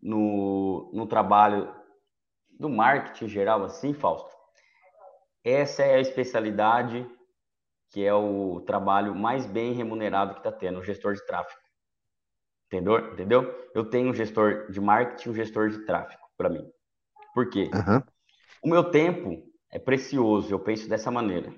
[0.00, 1.68] no, no trabalho
[2.60, 4.30] do marketing geral, assim, Fausto.
[5.42, 7.08] Essa é a especialidade
[7.88, 11.58] que é o trabalho mais bem remunerado que está tendo, o gestor de tráfego.
[12.66, 13.12] Entendeu?
[13.12, 13.70] Entendeu?
[13.74, 16.70] Eu tenho um gestor de marketing e um gestor de tráfego para mim.
[17.34, 17.68] Por quê?
[17.74, 18.02] Uhum.
[18.62, 21.52] O meu tempo é precioso, eu penso dessa maneira.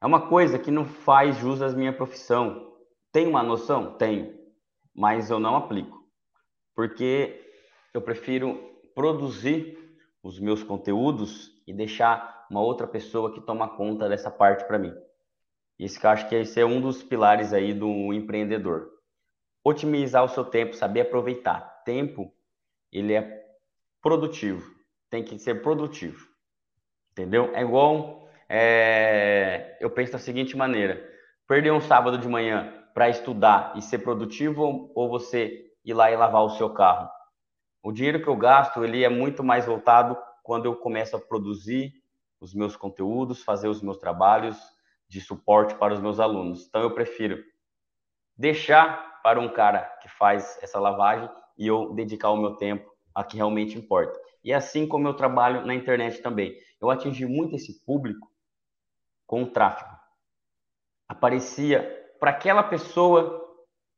[0.00, 2.72] É uma coisa que não faz jus à minha profissão.
[3.10, 3.98] Tem uma noção?
[3.98, 4.38] Tenho,
[4.94, 6.08] mas eu não aplico.
[6.74, 7.44] Porque
[7.92, 9.78] eu prefiro produzir
[10.22, 14.94] os meus conteúdos e deixar uma outra pessoa que toma conta dessa parte para mim.
[15.78, 18.90] Isso que eu acho que esse é um dos pilares aí do empreendedor.
[19.64, 21.82] Otimizar o seu tempo, saber aproveitar.
[21.84, 22.32] Tempo,
[22.92, 23.42] ele é
[24.00, 24.70] produtivo.
[25.10, 26.26] Tem que ser produtivo.
[27.12, 27.50] Entendeu?
[27.54, 28.28] É igual.
[28.48, 29.76] É...
[29.80, 31.02] Eu penso da seguinte maneira:
[31.48, 36.16] perder um sábado de manhã para estudar e ser produtivo ou você ir lá e
[36.16, 37.08] lavar o seu carro?
[37.82, 41.92] O dinheiro que eu gasto, ele é muito mais voltado quando eu começo a produzir
[42.40, 44.56] os meus conteúdos, fazer os meus trabalhos
[45.08, 46.66] de suporte para os meus alunos.
[46.66, 47.42] Então, eu prefiro
[48.36, 51.28] deixar para um cara que faz essa lavagem
[51.58, 54.18] e eu dedicar o meu tempo a que realmente importa.
[54.42, 56.56] E assim como eu trabalho na internet também.
[56.80, 58.30] Eu atingi muito esse público
[59.26, 59.90] com o tráfego.
[61.08, 61.82] Aparecia
[62.18, 63.40] para aquela pessoa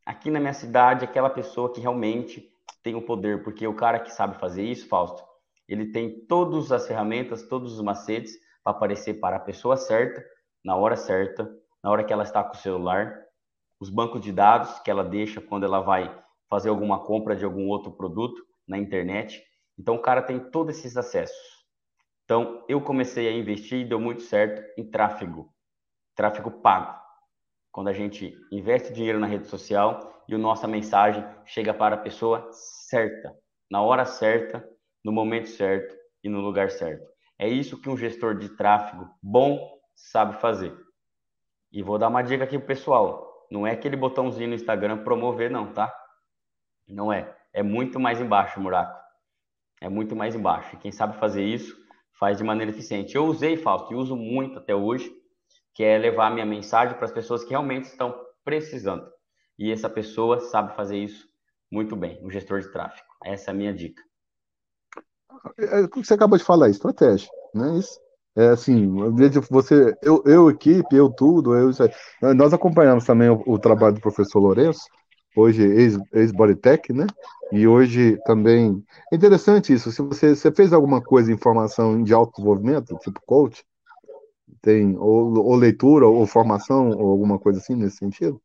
[0.05, 2.53] aqui na minha cidade, aquela pessoa que realmente
[2.85, 5.24] tem o poder, porque o cara que sabe fazer isso, Fausto,
[5.66, 10.23] ele tem todas as ferramentas, todos os macetes para aparecer para a pessoa certa,
[10.62, 11.51] na hora certa,
[11.82, 13.19] na hora que ela está com o celular,
[13.81, 16.15] os bancos de dados que ela deixa quando ela vai
[16.48, 19.43] fazer alguma compra de algum outro produto na internet.
[19.78, 21.36] Então, o cara tem todos esses acessos.
[22.24, 25.51] Então, eu comecei a investir e deu muito certo em tráfego,
[26.15, 26.98] tráfego pago.
[27.73, 31.98] Quando a gente investe dinheiro na rede social e a nossa mensagem chega para a
[31.98, 33.34] pessoa certa,
[33.70, 34.66] na hora certa,
[35.05, 37.06] no momento certo e no lugar certo.
[37.38, 40.74] É isso que um gestor de tráfego bom sabe fazer.
[41.70, 43.46] E vou dar uma dica aqui pro pessoal.
[43.51, 45.92] Não é aquele botãozinho no Instagram promover, não, tá?
[46.88, 47.36] Não é.
[47.52, 48.98] É muito mais embaixo, Muraco.
[49.80, 50.74] É muito mais embaixo.
[50.74, 51.76] E quem sabe fazer isso,
[52.18, 53.14] faz de maneira eficiente.
[53.14, 55.10] Eu usei, Fausto, e uso muito até hoje,
[55.74, 58.14] que é levar a minha mensagem para as pessoas que realmente estão
[58.44, 59.14] precisando.
[59.59, 61.28] E essa pessoa sabe fazer isso
[61.70, 63.06] muito bem, um gestor de tráfego.
[63.24, 64.02] Essa é a minha dica.
[65.59, 68.01] É, o que você acabou de falar, estratégia, não é isso?
[68.36, 68.93] É assim,
[69.48, 71.70] você, eu, eu equipe, eu tudo, eu,
[72.35, 74.82] nós acompanhamos também o, o trabalho do professor Lourenço,
[75.36, 75.62] hoje
[76.12, 77.06] ex-Bodytech, ex né?
[77.52, 78.82] E hoje também.
[79.12, 79.93] É interessante isso.
[79.93, 83.64] Se você, você fez alguma coisa em formação de autodesenvolvimento, tipo coach,
[84.60, 88.40] tem, ou, ou, leitura, ou formação, ou alguma coisa assim nesse sentido?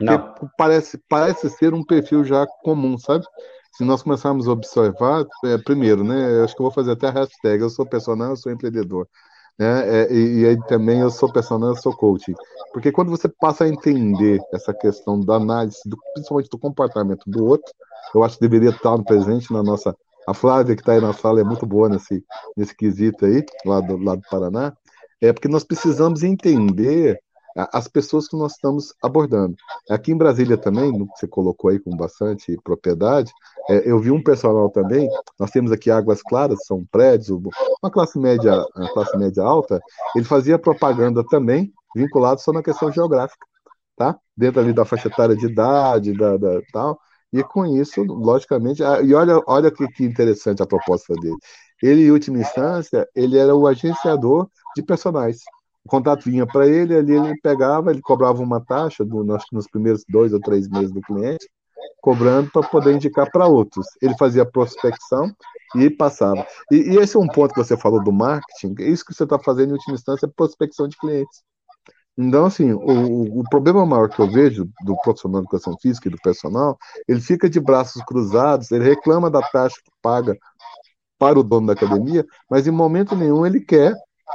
[0.00, 0.50] Porque Não.
[0.56, 3.22] parece, parece ser um perfil já comum, sabe?
[3.72, 6.42] Se nós começarmos a observar, é, primeiro, né?
[6.42, 9.06] Acho que eu vou fazer até a hashtag, eu sou personal, eu sou empreendedor.
[9.58, 10.04] Né?
[10.04, 12.34] É, e, e, aí também eu sou personal, eu sou coach.
[12.72, 17.44] Porque quando você passa a entender essa questão da análise, do, principalmente do comportamento do
[17.44, 17.70] outro,
[18.14, 19.94] eu acho que deveria estar no presente na nossa.
[20.26, 22.24] A Flávia, que está aí na sala, é muito boa nesse,
[22.56, 24.72] nesse quesito aí, lá do, lá do Paraná.
[25.20, 27.20] É porque nós precisamos entender
[27.56, 29.56] as pessoas que nós estamos abordando.
[29.88, 33.32] Aqui em Brasília também, você colocou aí com bastante propriedade,
[33.68, 35.08] é, eu vi um personal também,
[35.38, 37.30] nós temos aqui Águas Claras, são prédios,
[37.82, 39.80] uma classe média, uma classe média alta,
[40.14, 43.44] ele fazia propaganda também, vinculado só na questão geográfica,
[43.96, 44.16] tá?
[44.36, 46.98] Dentro ali da faixa etária de idade, da, da tal,
[47.32, 51.36] e com isso, logicamente, e olha, olha que, que interessante a proposta dele.
[51.82, 55.42] Ele, em última instância, ele era o agenciador de personagens
[55.84, 60.04] o contato vinha para ele, ali ele pegava, ele cobrava uma taxa, do, nos primeiros
[60.08, 61.48] dois ou três meses do cliente,
[62.00, 63.86] cobrando para poder indicar para outros.
[64.00, 65.32] Ele fazia prospecção
[65.76, 66.46] e passava.
[66.70, 69.38] E, e, esse é um ponto que você falou do marketing, isso que você está
[69.38, 71.42] fazendo em última instância é prospecção de clientes.
[72.18, 76.10] Então, assim, o, o, problema maior que eu vejo do profissional de educação física e
[76.10, 76.76] do personal,
[77.08, 80.36] ele fica de braços cruzados, ele reclama da taxa que paga
[81.18, 83.94] para o dono da academia, mas em momento nenhum ele quer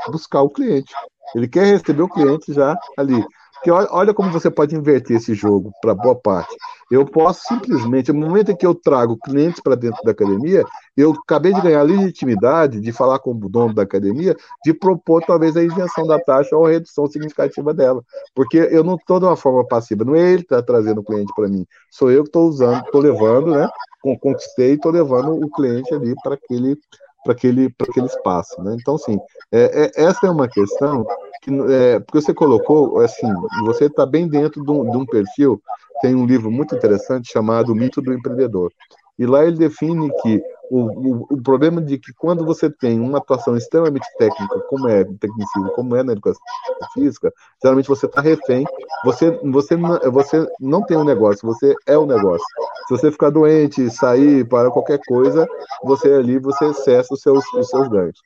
[0.09, 0.93] buscar o cliente.
[1.33, 3.23] Ele quer receber o cliente já ali.
[3.65, 6.55] Porque olha como você pode inverter esse jogo para boa parte.
[6.91, 10.63] Eu posso simplesmente, no momento em que eu trago clientes para dentro da academia,
[10.95, 15.57] eu acabei de ganhar legitimidade de falar com o dono da academia, de propor talvez
[15.57, 18.03] a isenção da taxa ou a redução significativa dela.
[18.35, 21.03] Porque eu não estou de uma forma passiva, não é ele que está trazendo o
[21.03, 23.67] cliente para mim, sou eu que estou usando, estou levando, né?
[24.21, 26.77] Conquistei e estou levando o cliente ali para aquele
[27.25, 28.61] para aquele, aquele espaço.
[28.61, 28.77] Né?
[28.79, 29.17] Então, assim,
[29.51, 31.05] é, é, essa é uma questão
[31.41, 33.27] que, é, porque você colocou, assim,
[33.65, 35.59] você está bem dentro de um, de um perfil,
[36.01, 38.71] tem um livro muito interessante chamado O Mito do Empreendedor.
[39.17, 43.19] E lá ele define que o, o, o, problema de que quando você tem uma
[43.19, 46.41] atuação extremamente técnica, como é tecnicismo, como é na educação
[46.93, 47.31] física,
[47.61, 48.65] geralmente você está refém,
[49.03, 52.45] você, você, você não tem um negócio, você é o um negócio.
[52.87, 55.47] Se você ficar doente, sair para qualquer coisa,
[55.83, 58.19] você ali, você cessa os seus, os seus ganhos.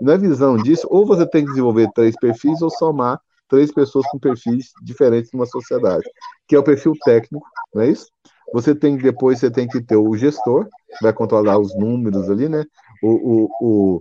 [0.00, 4.06] E na visão disso, ou você tem que desenvolver três perfis ou somar três pessoas
[4.08, 6.04] com perfis diferentes numa sociedade,
[6.48, 8.06] que é o perfil técnico, não é isso?
[8.52, 10.68] Você tem depois você tem que ter o gestor,
[11.00, 12.64] vai controlar os números ali, né?
[13.02, 14.00] O, o, o,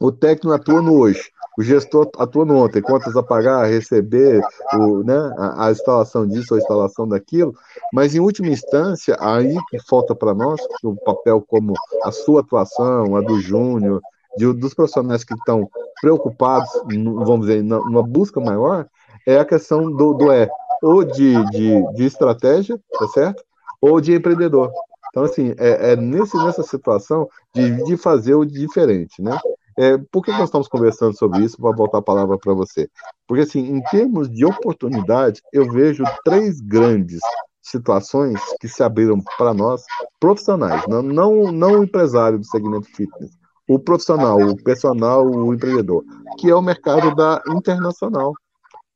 [0.00, 4.42] o técnico atua no hoje, o gestor atua no ontem, contas a pagar, receber,
[4.74, 7.54] o, né, a, a instalação disso, a instalação daquilo,
[7.92, 13.16] mas em última instância, aí que falta para nós, o papel como a sua atuação,
[13.16, 14.00] a do Júnior,
[14.36, 15.70] de, dos profissionais que estão
[16.00, 18.86] preocupados, vamos dizer, numa busca maior,
[19.26, 20.48] é a questão do, do E,
[20.84, 23.42] ou de, de, de estratégia, tá certo?
[23.80, 24.70] Ou de empreendedor.
[25.08, 29.38] Então, assim, é, é nesse, nessa situação de, de fazer o diferente, né?
[29.76, 31.56] É, por que nós estamos conversando sobre isso?
[31.56, 32.88] Para voltar a palavra para você.
[33.26, 37.20] Porque, assim, em termos de oportunidade, eu vejo três grandes
[37.62, 39.82] situações que se abriram para nós,
[40.20, 43.32] profissionais, não, não, não o empresário do segmento fitness,
[43.66, 46.04] o profissional, o personal, o empreendedor,
[46.38, 48.34] que é o mercado da internacional.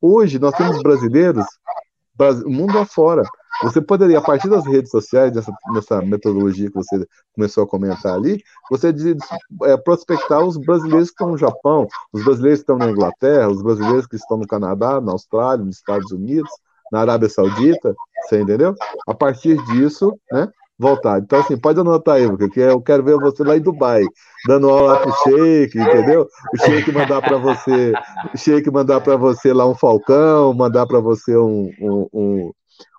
[0.00, 1.44] Hoje, nós temos brasileiros,
[2.46, 3.22] mundo afora,
[3.62, 7.04] você poderia, a partir das redes sociais, dessa, metodologia que você
[7.34, 8.94] começou a comentar ali, você
[9.64, 13.62] é, prospectar os brasileiros que estão no Japão, os brasileiros que estão na Inglaterra, os
[13.62, 16.50] brasileiros que estão no Canadá, na Austrália, nos Estados Unidos,
[16.92, 18.74] na Arábia Saudita, você entendeu?
[19.06, 20.48] A partir disso, né,
[20.78, 21.18] voltar.
[21.18, 24.04] Então, assim, pode anotar aí, porque eu quero ver você lá em Dubai,
[24.46, 26.26] dando aula pro Sheik, entendeu?
[26.54, 27.92] O Sheik mandar para você,
[28.32, 32.52] o Sheik mandar para você lá um falcão, mandar para você um, um, um,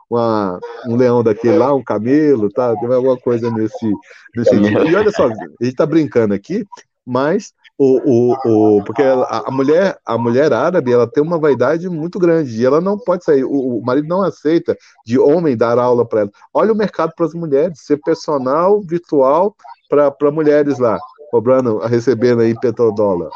[0.09, 2.75] uma, um leão daquele lá, um camelo, tá?
[2.75, 3.91] Tem alguma coisa nesse,
[4.35, 4.55] nesse.
[4.55, 6.65] E olha só, a gente tá brincando aqui,
[7.05, 11.87] mas o, o, o, porque a, a, mulher a mulher árabe ela tem uma vaidade
[11.87, 13.45] muito grande e ela não pode sair.
[13.45, 16.31] O, o marido não aceita de homem dar aula para ela.
[16.53, 19.55] Olha o mercado para as mulheres ser personal virtual
[19.89, 20.99] para mulheres lá
[21.29, 23.29] cobrando, recebendo aí petrodólar.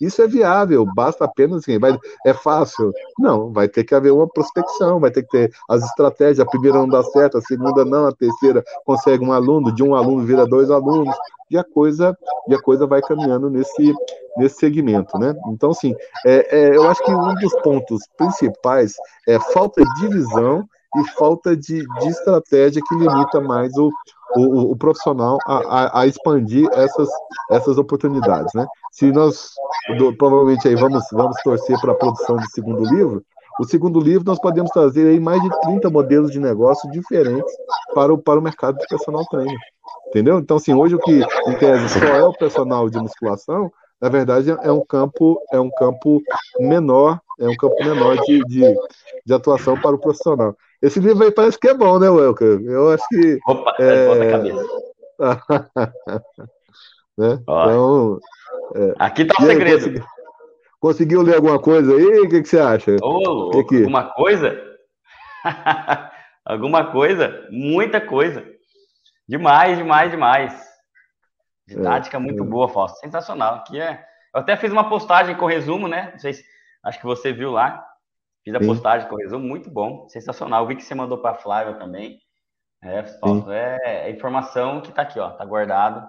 [0.00, 1.96] Isso é viável, basta apenas assim, vai,
[2.26, 2.92] é fácil.
[3.18, 6.78] Não, vai ter que haver uma prospecção, vai ter que ter as estratégias, a primeira
[6.78, 10.46] não dá certo, a segunda não, a terceira consegue um aluno, de um aluno vira
[10.46, 11.14] dois alunos,
[11.50, 12.16] e a coisa,
[12.48, 13.94] e a coisa vai caminhando nesse,
[14.36, 15.34] nesse segmento, né?
[15.48, 15.94] Então, assim,
[16.24, 18.94] é, é, eu acho que um dos pontos principais
[19.28, 20.66] é falta de visão
[20.96, 23.90] e falta de, de estratégia que limita mais o,
[24.36, 27.08] o, o profissional a, a, a, expandir essas,
[27.50, 28.66] essas oportunidades, né?
[28.92, 29.50] Se nós,
[29.98, 33.22] do, provavelmente aí vamos, vamos torcer para a produção do segundo livro,
[33.60, 37.54] o segundo livro nós podemos trazer aí mais de 30 modelos de negócio diferentes
[37.94, 39.58] para o, para o mercado de personal trainer.
[40.08, 40.38] Entendeu?
[40.38, 44.50] Então, assim, hoje o que em tese só é o personal de musculação, na verdade
[44.50, 46.20] é um campo, é um campo
[46.58, 48.76] menor, é um campo menor de, de,
[49.24, 50.56] de atuação para o profissional.
[50.84, 52.60] Esse livro aí parece que é bom, né, Welker?
[52.62, 53.38] Eu acho que.
[53.46, 54.28] Opa, é...
[54.28, 54.64] a cabeça.
[57.16, 57.38] né?
[57.40, 58.18] Então,
[58.74, 58.94] é...
[58.98, 59.78] Aqui tá o segredo.
[59.78, 60.04] Consegui...
[60.78, 62.20] Conseguiu ler alguma coisa aí?
[62.20, 62.96] O que, que você acha?
[63.00, 63.76] Ô, que que...
[63.78, 64.62] Alguma coisa?
[66.44, 67.48] alguma coisa?
[67.50, 68.44] Muita coisa.
[69.26, 70.52] Demais, demais, demais.
[71.66, 72.46] Didática é, muito é.
[72.46, 72.98] boa, Fausto.
[72.98, 73.54] Sensacional.
[73.54, 74.04] Aqui é...
[74.34, 76.10] Eu até fiz uma postagem com resumo, né?
[76.12, 76.44] Não sei se...
[76.84, 77.82] Acho que você viu lá.
[78.44, 78.66] Fiz a Sim.
[78.66, 80.66] postagem com resumo, muito bom, sensacional.
[80.66, 82.20] Vi que você mandou para a Flávia também.
[82.82, 83.02] É,
[83.50, 85.30] é, é informação que está aqui, ó.
[85.30, 86.06] Tá guardado.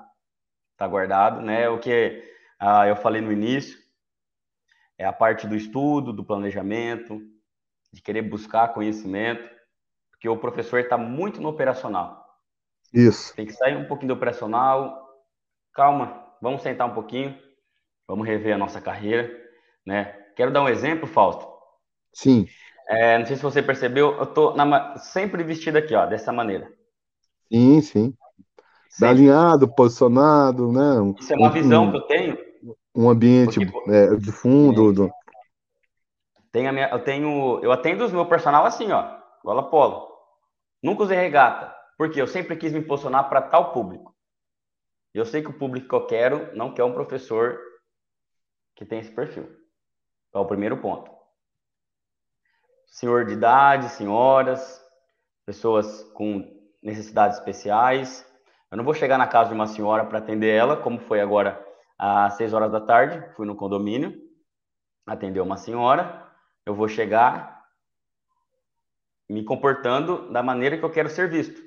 [0.76, 1.70] Tá guardado, né?
[1.70, 2.22] O que
[2.60, 3.80] ah, eu falei no início
[4.98, 7.22] é a parte do estudo, do planejamento,
[7.94, 9.50] de querer buscar conhecimento,
[10.12, 12.26] porque o professor está muito no operacional.
[12.94, 13.34] Isso.
[13.36, 15.06] Tem que sair um pouquinho do operacional.
[15.74, 17.38] Calma, vamos sentar um pouquinho,
[18.08, 19.30] vamos rever a nossa carreira,
[19.86, 20.06] né?
[20.36, 21.55] Quero dar um exemplo, Fausto.
[22.16, 22.48] Sim.
[22.88, 26.72] É, não sei se você percebeu, eu tô na, sempre vestido aqui, ó, dessa maneira.
[27.52, 28.14] Sim, sim.
[28.90, 29.10] Sempre.
[29.10, 31.14] Alinhado, posicionado, né?
[31.20, 32.38] Isso é uma um, visão que eu tenho.
[32.96, 34.94] Um ambiente Porque, é, de fundo.
[34.94, 35.12] Do...
[36.54, 40.08] Tenho minha, eu tenho, eu atendo os meu personal assim, ó, gola polo.
[40.82, 41.76] Nunca usei regata.
[41.98, 44.16] Porque eu sempre quis me posicionar para tal público.
[45.14, 47.60] Eu sei que o público que eu quero não quer um professor
[48.76, 49.50] que tem esse perfil.
[50.34, 51.15] É o primeiro ponto.
[52.96, 54.82] Senhor de idade, senhoras,
[55.46, 56.50] pessoas com
[56.82, 58.26] necessidades especiais.
[58.72, 61.62] Eu não vou chegar na casa de uma senhora para atender ela, como foi agora
[62.00, 63.22] às seis horas da tarde.
[63.36, 64.18] Fui no condomínio,
[65.06, 66.26] atender uma senhora.
[66.66, 67.66] Eu vou chegar
[69.30, 71.62] me comportando da maneira que eu quero ser visto.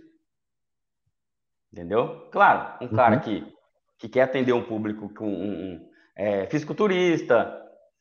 [1.71, 2.27] Entendeu?
[2.31, 2.97] Claro, um uhum.
[2.97, 3.55] cara que,
[3.99, 7.55] que quer atender um público com um, um é, fisiculturista,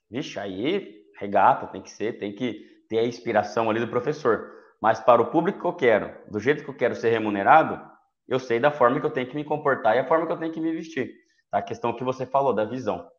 [0.09, 4.51] vixe, aí regata, tem que ser, tem que ter a inspiração ali do professor.
[4.81, 7.81] Mas para o público que eu quero, do jeito que eu quero ser remunerado,
[8.27, 10.38] eu sei da forma que eu tenho que me comportar e a forma que eu
[10.38, 11.14] tenho que me vestir.
[11.49, 11.59] Tá?
[11.59, 13.09] A questão que você falou da visão,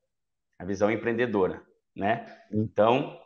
[0.59, 1.62] a visão empreendedora,
[1.97, 2.27] né?
[2.53, 3.19] Então,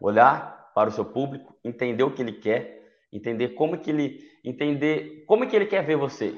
[0.00, 2.82] olhar para o seu público, entender o que ele quer,
[3.12, 6.34] entender como que ele entender como que ele quer ver você,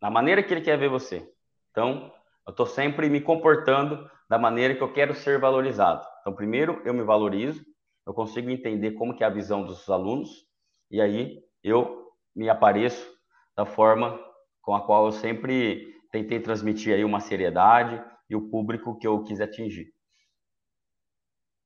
[0.00, 1.26] da maneira que ele quer ver você.
[1.70, 2.12] Então,
[2.46, 6.06] eu estou sempre me comportando da maneira que eu quero ser valorizado.
[6.20, 7.64] Então, primeiro eu me valorizo,
[8.06, 10.46] eu consigo entender como que é a visão dos alunos
[10.90, 13.06] e aí eu me apareço
[13.56, 14.18] da forma
[14.62, 19.22] com a qual eu sempre tentei transmitir aí uma seriedade e o público que eu
[19.22, 19.92] quis atingir.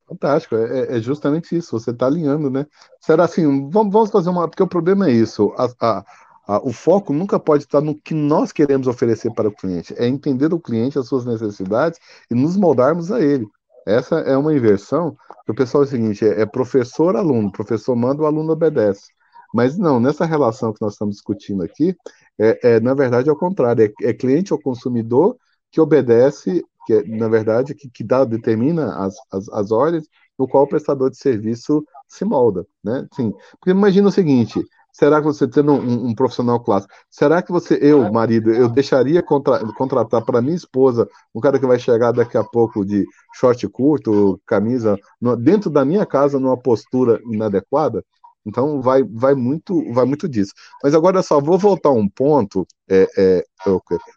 [0.06, 2.66] Fantástico, é, é, é, justamente isso, você está alinhando, né?
[3.00, 4.48] Será assim, vamos, vamos fazer uma.
[4.48, 6.04] Porque o problema é isso, a, a,
[6.48, 10.08] a, o foco nunca pode estar no que nós queremos oferecer para o cliente, é
[10.08, 13.46] entender o cliente, as suas necessidades e nos moldarmos a ele.
[13.90, 15.16] Essa é uma inversão,
[15.48, 19.08] o pessoal é o seguinte: é, é professor-aluno, professor manda, o aluno obedece.
[19.52, 21.96] Mas não, nessa relação que nós estamos discutindo aqui,
[22.38, 25.36] é, é na verdade é o contrário, é, é cliente ou consumidor
[25.72, 30.08] que obedece que é, na verdade, que, que dá, determina as, as, as ordens
[30.38, 33.06] no qual o prestador de serviço se molda, né?
[33.14, 34.64] Sim, porque imagina o seguinte,
[35.00, 39.22] será que você tendo um, um, profissional clássico, será que você, eu, marido, eu deixaria
[39.22, 43.66] contra, contratar para minha esposa um cara que vai chegar daqui a pouco de short
[43.68, 48.04] curto, camisa, no, dentro da minha casa, numa postura inadequada?
[48.44, 50.52] Então vai, vai muito vai muito disso.
[50.84, 52.66] Mas agora só vou voltar um ponto.
[52.88, 53.44] É, é,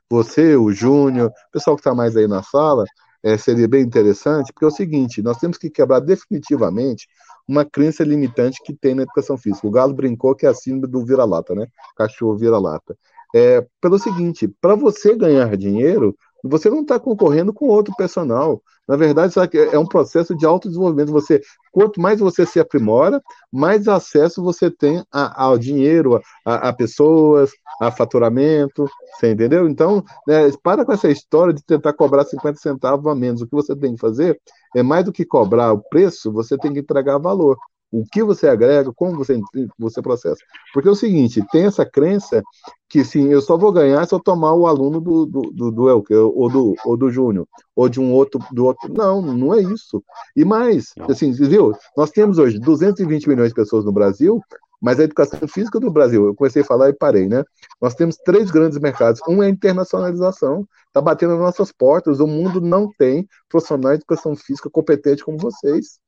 [0.09, 2.83] você, o Júnior, o pessoal que está mais aí na sala,
[3.23, 7.07] é, seria bem interessante, porque é o seguinte: nós temos que quebrar definitivamente
[7.47, 9.67] uma crença limitante que tem na educação física.
[9.67, 11.67] O Galo brincou que é a síndrome do vira-lata, né?
[11.95, 12.97] Cachorro vira-lata.
[13.35, 18.61] É, pelo seguinte, para você ganhar dinheiro, você não está concorrendo com outro personal.
[18.85, 19.33] Na verdade,
[19.71, 21.11] é um processo de autodesenvolvimento.
[21.13, 21.41] Você,
[21.71, 27.51] quanto mais você se aprimora, mais acesso você tem ao dinheiro, a, a, pessoas,
[27.81, 29.69] a faturamento, você entendeu?
[29.69, 33.41] Então, né, para com essa história de tentar cobrar 50 centavos a menos.
[33.41, 34.37] O que você tem que fazer
[34.75, 37.57] é mais do que cobrar o preço, você tem que entregar valor
[37.93, 39.39] o que você agrega, como você,
[39.77, 40.43] você processa.
[40.73, 42.41] Porque é o seguinte, tem essa crença
[42.89, 45.89] que sim, eu só vou ganhar se eu tomar o aluno do, do, do, do
[45.89, 48.91] Elke, ou do, ou do Júnior, ou de um outro, do outro.
[48.91, 50.03] Não, não é isso.
[50.35, 51.71] E mais, assim, viu?
[51.95, 54.41] Nós temos hoje 220 milhões de pessoas no Brasil,
[54.83, 57.41] mas a educação física do Brasil, eu comecei a falar e parei, né?
[57.81, 59.21] Nós temos três grandes mercados.
[59.25, 62.19] Um é a internacionalização, está batendo nas nossas portas.
[62.19, 65.99] O mundo não tem profissionais de educação física competentes como vocês.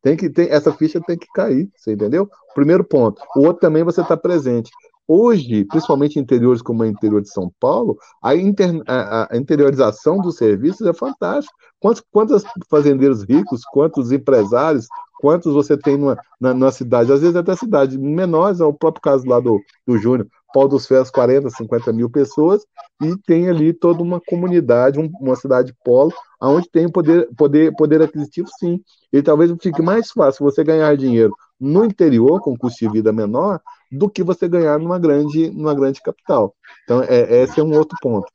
[0.00, 2.26] Tem que ter, essa ficha tem que cair, você entendeu?
[2.54, 3.20] Primeiro ponto.
[3.36, 4.70] O outro também você está presente.
[5.06, 10.16] Hoje, principalmente em interiores como o interior de São Paulo, a, inter, a, a interiorização
[10.16, 11.54] dos serviços é fantástica.
[11.78, 14.86] Quantos, quantos fazendeiros ricos, quantos empresários,
[15.22, 19.00] quantos você tem numa, na, numa cidade, às vezes até cidade menores, é o próprio
[19.00, 22.66] caso lá do, do Júnior, Pau dos Ferros, 40, 50 mil pessoas,
[23.00, 28.02] e tem ali toda uma comunidade, um, uma cidade polo, onde tem poder, poder, poder
[28.02, 28.80] aquisitivo, sim.
[29.12, 33.60] E talvez fique mais fácil você ganhar dinheiro no interior, com custo de vida menor,
[33.92, 36.52] do que você ganhar numa grande, numa grande capital.
[36.82, 38.26] Então, é, esse é um outro ponto.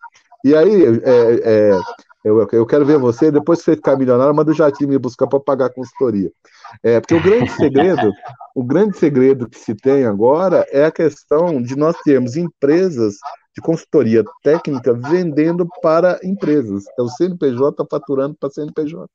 [0.45, 1.79] E aí, é, é,
[2.27, 5.27] eu, eu quero ver você, depois que você ficar milionário, manda o Jatinho me buscar
[5.27, 6.31] para pagar a consultoria.
[6.83, 8.11] É, porque o grande segredo,
[8.55, 13.15] o grande segredo que se tem agora é a questão de nós termos empresas
[13.55, 16.83] de consultoria técnica vendendo para empresas.
[16.97, 19.09] É o CNPJ faturando para CNPJ.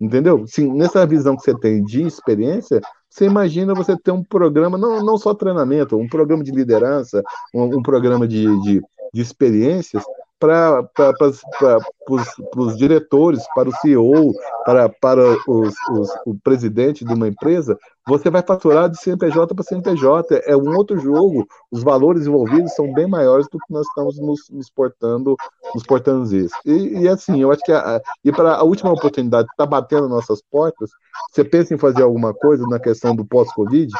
[0.00, 0.44] Entendeu?
[0.46, 5.02] Sim, nessa visão que você tem de experiência, você imagina você ter um programa, não,
[5.02, 7.22] não só treinamento, um programa de liderança,
[7.54, 10.04] um, um programa de, de, de experiências
[10.38, 10.88] para
[12.56, 14.32] os diretores, para o CEO,
[14.64, 19.64] para, para os, os, o presidente de uma empresa, você vai faturar de CNPJ para
[19.64, 20.42] CNPJ.
[20.46, 21.46] É um outro jogo.
[21.72, 25.36] Os valores envolvidos são bem maiores do que nós estamos nos, nos portando,
[25.74, 26.54] nos portando isso.
[26.64, 30.40] E, e assim, eu acho que a, e para a última oportunidade está batendo nossas
[30.50, 30.90] portas,
[31.32, 33.92] você pensa em fazer alguma coisa na questão do pós-Covid?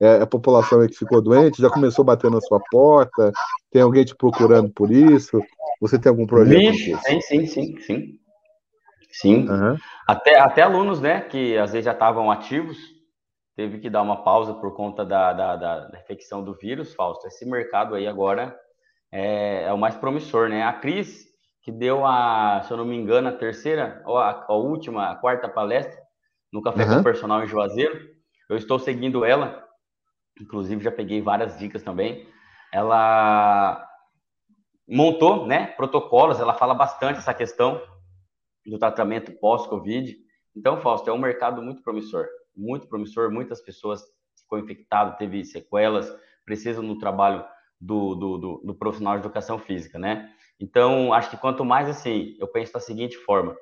[0.00, 3.32] É, a população que ficou doente já começou bater na sua porta?
[3.70, 5.38] Tem alguém te procurando por isso?
[5.80, 6.58] Você tem algum projeto?
[6.58, 8.18] Vixe, sim, sim, sim, sim.
[9.14, 9.48] Sim.
[9.48, 9.76] Uhum.
[10.08, 12.76] Até, até alunos, né, que às vezes já estavam ativos,
[13.54, 17.26] teve que dar uma pausa por conta da, da, da, infecção do vírus, Fausto.
[17.26, 18.56] Esse mercado aí agora
[19.12, 20.64] é, é, o mais promissor, né?
[20.64, 21.24] A Cris,
[21.62, 25.14] que deu a, se eu não me engano, a terceira, ou a, a última, a
[25.14, 26.02] quarta palestra
[26.52, 26.96] no Café uhum.
[26.96, 27.96] com Personal em Juazeiro,
[28.50, 29.64] eu estou seguindo ela,
[30.40, 32.28] inclusive já peguei várias dicas também.
[32.72, 33.88] Ela
[34.86, 37.80] montou, né, protocolos, ela fala bastante essa questão
[38.66, 40.16] do tratamento pós-Covid.
[40.56, 43.30] Então, Fausto, é um mercado muito promissor, muito promissor.
[43.30, 44.02] Muitas pessoas
[44.36, 47.44] ficou infectado, teve sequelas, precisam do trabalho
[47.80, 50.32] do, do, do, do, profissional de educação física, né?
[50.60, 53.56] Então, acho que quanto mais assim, eu penso da seguinte forma: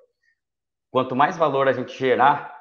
[0.90, 2.52] quanto mais valor a gente gerar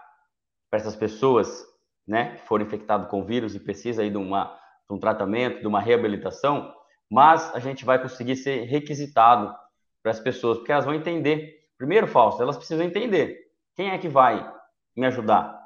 [0.70, 1.66] para essas pessoas,
[2.08, 4.58] né, que foram infectadas com vírus e precisa aí de, uma,
[4.90, 6.74] de um tratamento, de uma reabilitação,
[7.12, 9.54] mas a gente vai conseguir ser requisitado
[10.02, 11.68] para as pessoas, porque elas vão entender.
[11.78, 14.50] Primeiro, Fausto, elas precisam entender quem é que vai
[14.96, 15.60] me ajudar.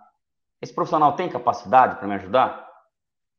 [0.60, 2.68] Esse profissional tem capacidade para me ajudar?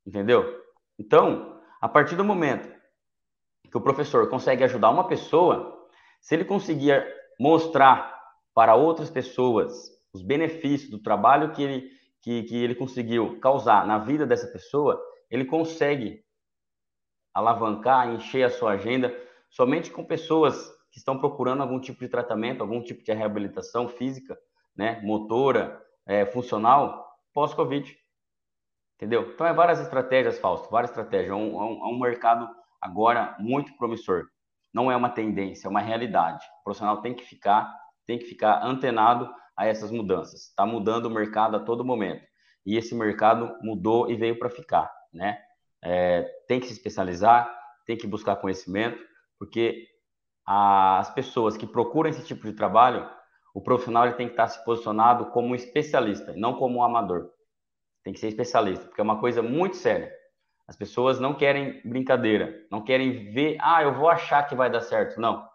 [0.07, 0.63] Entendeu?
[0.97, 2.73] Então, a partir do momento
[3.69, 5.77] que o professor consegue ajudar uma pessoa,
[6.21, 7.05] se ele conseguir
[7.41, 8.17] mostrar
[8.55, 11.91] para outras pessoas os benefícios do trabalho que ele,
[12.23, 16.25] que, que ele conseguiu causar na vida dessa pessoa, ele consegue
[17.37, 19.15] alavancar, encher a sua agenda
[19.51, 24.39] somente com pessoas que estão procurando algum tipo de tratamento, algum tipo de reabilitação física,
[24.75, 27.95] né, motora, é, funcional, pós-Covid.
[28.95, 29.33] Entendeu?
[29.35, 31.31] Então, é várias estratégias, Fausto, várias estratégias.
[31.31, 32.49] É um, é um, é mercado
[32.81, 34.25] agora muito promissor.
[34.73, 36.43] Não é uma tendência, é uma realidade.
[36.61, 37.71] O profissional tem que ficar,
[38.07, 40.49] tem que ficar antenado a essas mudanças.
[40.49, 42.25] Está mudando o mercado a todo momento.
[42.65, 45.39] E esse mercado mudou e veio para ficar, né?
[45.89, 47.49] É, tem que se especializar,
[47.87, 48.99] tem que buscar conhecimento,
[49.39, 49.87] porque
[50.45, 53.09] as pessoas que procuram esse tipo de trabalho,
[53.55, 57.31] o profissional tem que estar se posicionado como um especialista, não como um amador.
[58.03, 60.13] Tem que ser especialista, porque é uma coisa muito séria.
[60.67, 64.81] As pessoas não querem brincadeira, não querem ver, ah, eu vou achar que vai dar
[64.81, 65.21] certo.
[65.21, 65.49] Não.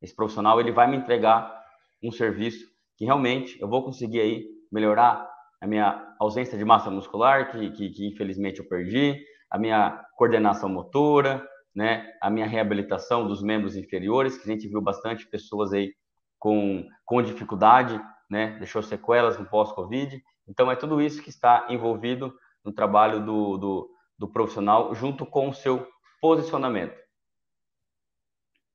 [0.00, 1.52] Esse profissional ele vai me entregar
[2.00, 2.64] um serviço
[2.96, 5.28] que realmente eu vou conseguir aí melhorar
[5.60, 10.68] a minha ausência de massa muscular, que, que, que infelizmente eu perdi, a minha coordenação
[10.68, 15.92] motora, né, a minha reabilitação dos membros inferiores, que a gente viu bastante pessoas aí
[16.38, 18.00] com, com dificuldade,
[18.30, 20.22] né, deixou sequelas no pós-Covid.
[20.48, 22.32] Então, é tudo isso que está envolvido
[22.64, 25.86] no trabalho do, do, do profissional, junto com o seu
[26.20, 26.96] posicionamento.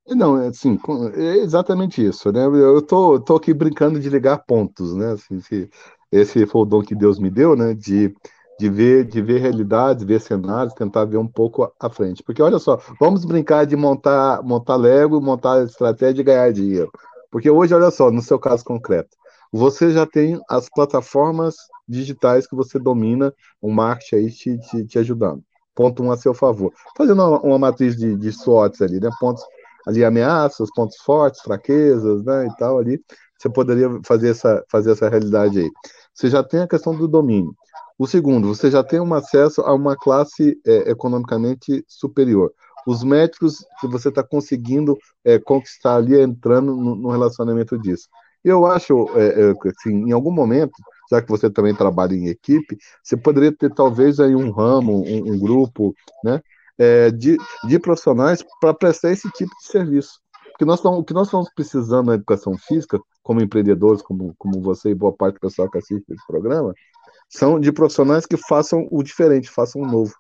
[0.07, 0.79] Não, é assim,
[1.15, 2.45] é exatamente isso, né?
[2.45, 5.11] Eu tô, tô aqui brincando de ligar pontos, né?
[5.11, 5.69] Assim, se,
[6.11, 7.73] esse foi o dom que Deus me deu, né?
[7.73, 8.13] De,
[8.61, 12.21] de ver, de ver realidades, ver cenários, tentar ver um pouco à frente.
[12.21, 16.91] Porque olha só, vamos brincar de montar, montar Lego, montar estratégia e ganhar dinheiro.
[17.31, 19.17] Porque hoje, olha só, no seu caso concreto,
[19.51, 21.55] você já tem as plataformas
[21.87, 25.41] digitais que você domina, o marketing aí te, te, te ajudando.
[25.73, 26.71] Ponto um a seu favor.
[26.95, 29.09] Fazendo uma, uma matriz de, de SWOTs ali, né?
[29.19, 29.43] Pontos
[29.87, 33.01] ali ameaças, pontos fortes, fraquezas, né, e tal ali.
[33.39, 35.71] Você poderia fazer essa, fazer essa realidade aí.
[36.13, 37.55] Você já tem a questão do domínio.
[38.01, 42.51] O segundo, você já tem um acesso a uma classe é, economicamente superior.
[42.87, 48.09] Os métricos que você está conseguindo é, conquistar ali entrando no, no relacionamento disso.
[48.43, 50.73] Eu acho, é, é, assim, em algum momento,
[51.11, 55.33] já que você também trabalha em equipe, você poderia ter talvez aí um ramo, um,
[55.33, 56.41] um grupo, né,
[56.79, 57.37] é, de,
[57.67, 60.19] de profissionais para prestar esse tipo de serviço.
[60.49, 64.89] Porque nós o que nós estamos precisando na educação física, como empreendedores, como, como você
[64.89, 66.73] e boa parte do pessoal que assiste esse programa,
[67.31, 70.13] são de profissionais que façam o diferente, façam o novo.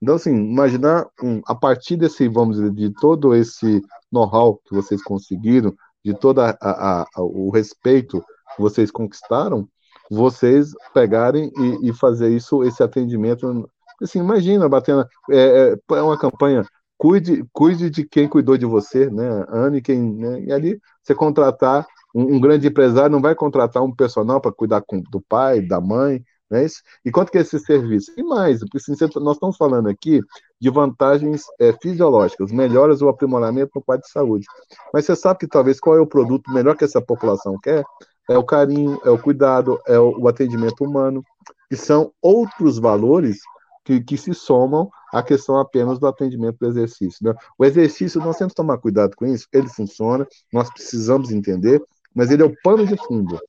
[0.00, 5.02] Então, assim, imaginar um, a partir desse, vamos dizer, de todo esse know-how que vocês
[5.02, 5.74] conseguiram,
[6.04, 8.20] de todo a, a, a, o respeito
[8.56, 9.68] que vocês conquistaram,
[10.10, 13.68] vocês pegarem e, e, fazer isso, esse atendimento
[14.02, 15.06] Assim, imagina, batendo.
[15.30, 16.64] É, é, é uma campanha.
[16.98, 19.44] Cuide, cuide de quem cuidou de você, né?
[19.48, 20.12] Ame quem.
[20.14, 20.42] Né?
[20.46, 24.82] E ali, você contratar um, um grande empresário, não vai contratar um personal para cuidar
[24.82, 26.22] com, do pai, da mãe,
[26.52, 26.66] né?
[27.02, 28.12] E quanto que é esse serviço?
[28.14, 30.20] E mais, assim, nós estamos falando aqui
[30.60, 34.44] de vantagens é, fisiológicas, melhoras ou aprimoramento no quadro de saúde.
[34.92, 37.82] Mas você sabe que talvez qual é o produto melhor que essa população quer?
[38.28, 41.24] É o carinho, é o cuidado, é o, o atendimento humano,
[41.70, 43.38] que são outros valores
[43.82, 47.26] que, que se somam à questão apenas do atendimento do exercício.
[47.26, 47.34] Né?
[47.58, 51.82] O exercício, nós temos que tomar cuidado com isso, ele funciona, nós precisamos entender,
[52.14, 53.40] mas ele é o pano de fundo.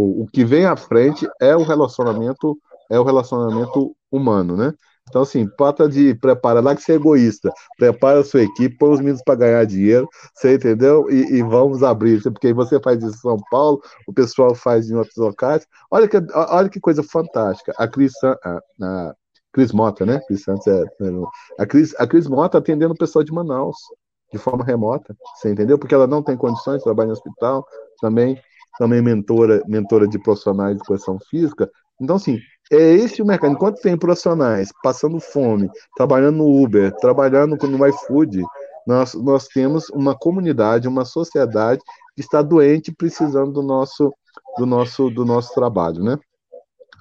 [0.00, 2.58] O, o que vem à frente é o relacionamento,
[2.90, 4.72] é o relacionamento humano, né?
[5.08, 8.90] Então, assim, pata de prepara lá que você é egoísta, prepara a sua equipe, põe
[8.90, 11.10] os meninos para ganhar dinheiro, você entendeu?
[11.10, 14.94] E, e, vamos abrir, porque você faz isso em São Paulo, o pessoal faz em
[14.94, 15.66] outros locais.
[15.90, 17.74] Olha que, olha que coisa fantástica.
[17.76, 19.14] A Cris, a, a,
[19.52, 20.20] Cris Mota, né?
[20.28, 21.10] Cris Santos é, é
[21.58, 23.76] a Cris, a Cris Mota atendendo o pessoal de Manaus
[24.32, 25.76] de forma remota, você entendeu?
[25.76, 27.66] Porque ela não tem condições de trabalhar no hospital,
[28.00, 28.40] também
[28.78, 31.70] também mentora, mentora de profissionais de educação física.
[32.00, 32.38] Então, assim,
[32.72, 33.52] é esse o mercado.
[33.52, 38.42] Enquanto tem profissionais passando fome, trabalhando no Uber, trabalhando no iFood,
[38.86, 41.82] nós, nós temos uma comunidade, uma sociedade
[42.14, 44.12] que está doente precisando do nosso,
[44.56, 46.16] do nosso, do nosso trabalho, né?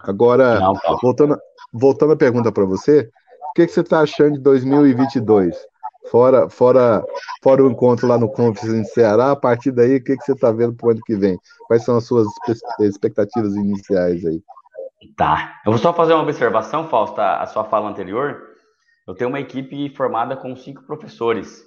[0.01, 0.59] Agora,
[1.01, 1.37] voltando,
[1.73, 3.09] voltando a pergunta para você,
[3.49, 5.57] o que, que você está achando de 2022?
[6.07, 7.03] Fora, fora,
[7.43, 10.31] fora o encontro lá no Conference em Ceará, a partir daí, o que, que você
[10.31, 11.37] está vendo para o ano que vem?
[11.67, 12.27] Quais são as suas
[12.79, 14.41] expectativas iniciais aí?
[15.15, 15.61] Tá.
[15.65, 18.49] Eu vou só fazer uma observação, Fausto, a sua fala anterior.
[19.07, 21.65] Eu tenho uma equipe formada com cinco professores,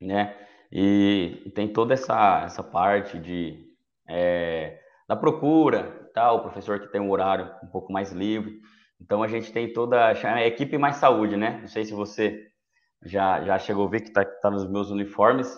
[0.00, 0.36] né?
[0.70, 3.64] E, tem toda essa, essa parte de
[4.08, 4.78] é,
[5.08, 8.60] da procura, tal, o professor que tem um horário um pouco mais livre.
[9.00, 11.58] Então a gente tem toda a equipe mais saúde, né?
[11.60, 12.46] Não sei se você
[13.04, 15.56] já, já chegou a ver que está tá nos meus uniformes.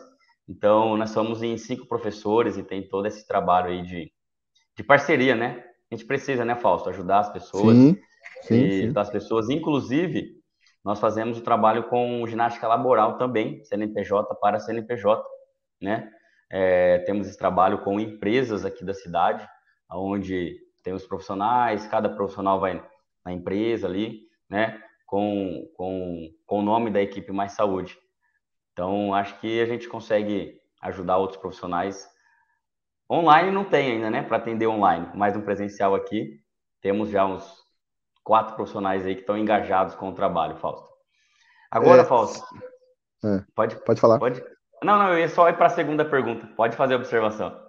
[0.48, 4.12] Então nós somos em cinco professores e tem todo esse trabalho aí de,
[4.76, 5.64] de parceria, né?
[5.90, 7.76] A gente precisa, né, Fausto, ajudar as pessoas.
[7.76, 7.98] Sim,
[8.42, 8.92] sim, e sim.
[8.96, 10.36] as pessoas, inclusive,
[10.84, 15.24] nós fazemos o trabalho com ginástica laboral também, CNPJ para CNPJ,
[15.80, 16.10] né?
[16.50, 19.46] É, temos esse trabalho com empresas aqui da cidade,
[19.90, 22.80] onde tem os profissionais, cada profissional vai
[23.24, 27.96] na empresa ali, né, com, com, com o nome da equipe Mais Saúde.
[28.72, 32.06] Então, acho que a gente consegue ajudar outros profissionais.
[33.10, 36.40] Online não tem ainda, né, para atender online, mas no presencial aqui
[36.82, 37.64] temos já uns
[38.22, 40.88] quatro profissionais aí que estão engajados com o trabalho, Fausto.
[41.70, 42.44] Agora, é, Fausto,
[43.24, 44.18] é, pode, pode falar.
[44.18, 44.44] Pode?
[44.82, 46.46] Não, não, eu ia só ir para a segunda pergunta.
[46.56, 47.65] Pode fazer a observação.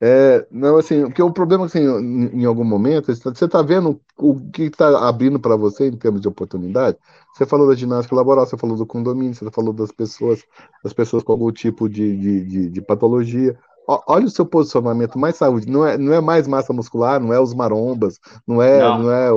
[0.00, 4.38] É, não, assim, porque o problema, assim, em, em algum momento, você está vendo o
[4.50, 6.98] que está abrindo para você em termos de oportunidade?
[7.34, 10.42] Você falou da ginástica laboral, você falou do condomínio, você falou das pessoas,
[10.82, 13.58] das pessoas com algum tipo de, de, de, de patologia.
[13.86, 17.40] Olha o seu posicionamento mais saúde, não é, não é mais massa muscular, não é
[17.40, 19.30] os marombas, não é, não, não é,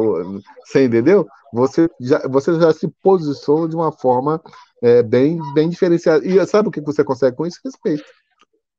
[0.65, 1.27] você entendeu?
[1.53, 4.41] Você já, você já se posiciona de uma forma
[4.81, 6.25] é, bem, bem diferenciado.
[6.25, 7.59] E sabe o que você consegue com isso?
[7.63, 8.03] Respeito.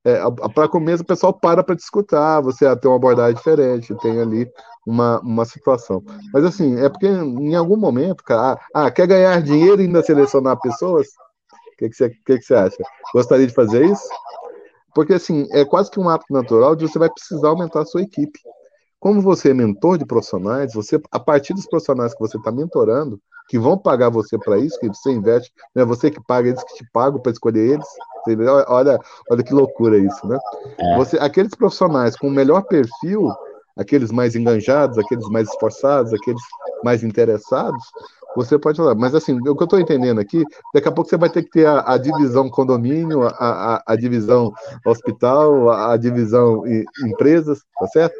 [0.09, 4.21] É, para começo, o pessoal para para te escutar, você tem uma abordagem diferente, tem
[4.21, 4.51] ali
[4.87, 6.03] uma, uma situação.
[6.33, 10.03] Mas assim, é porque em algum momento, cara, ah, ah quer ganhar dinheiro e ainda
[10.03, 11.09] selecionar pessoas?
[11.09, 12.77] O que, que, você, que, que você acha?
[13.13, 14.09] Gostaria de fazer isso?
[14.95, 18.03] Porque assim, é quase que um ato natural de você vai precisar aumentar a sua
[18.03, 18.41] equipe.
[19.01, 23.21] Como você é mentor de profissionais, você, a partir dos profissionais que você está mentorando,
[23.49, 26.63] que vão pagar você para isso, que você investe, não é você que paga, eles
[26.65, 27.87] que te pagam para escolher eles.
[28.67, 28.99] Olha,
[29.31, 30.39] olha que loucura isso, né?
[30.79, 30.97] É.
[30.97, 33.33] Você, aqueles profissionais com o melhor perfil,
[33.77, 36.43] aqueles mais enganjados, aqueles mais esforçados, aqueles
[36.85, 37.83] mais interessados,
[38.37, 38.95] você pode falar.
[38.95, 40.43] Mas assim, o que eu estou entendendo aqui,
[40.75, 43.97] daqui a pouco você vai ter que ter a, a divisão condomínio, a, a, a,
[43.97, 44.53] divisão
[44.87, 46.63] hospital, a, divisão
[47.07, 48.15] empresas, tá certo?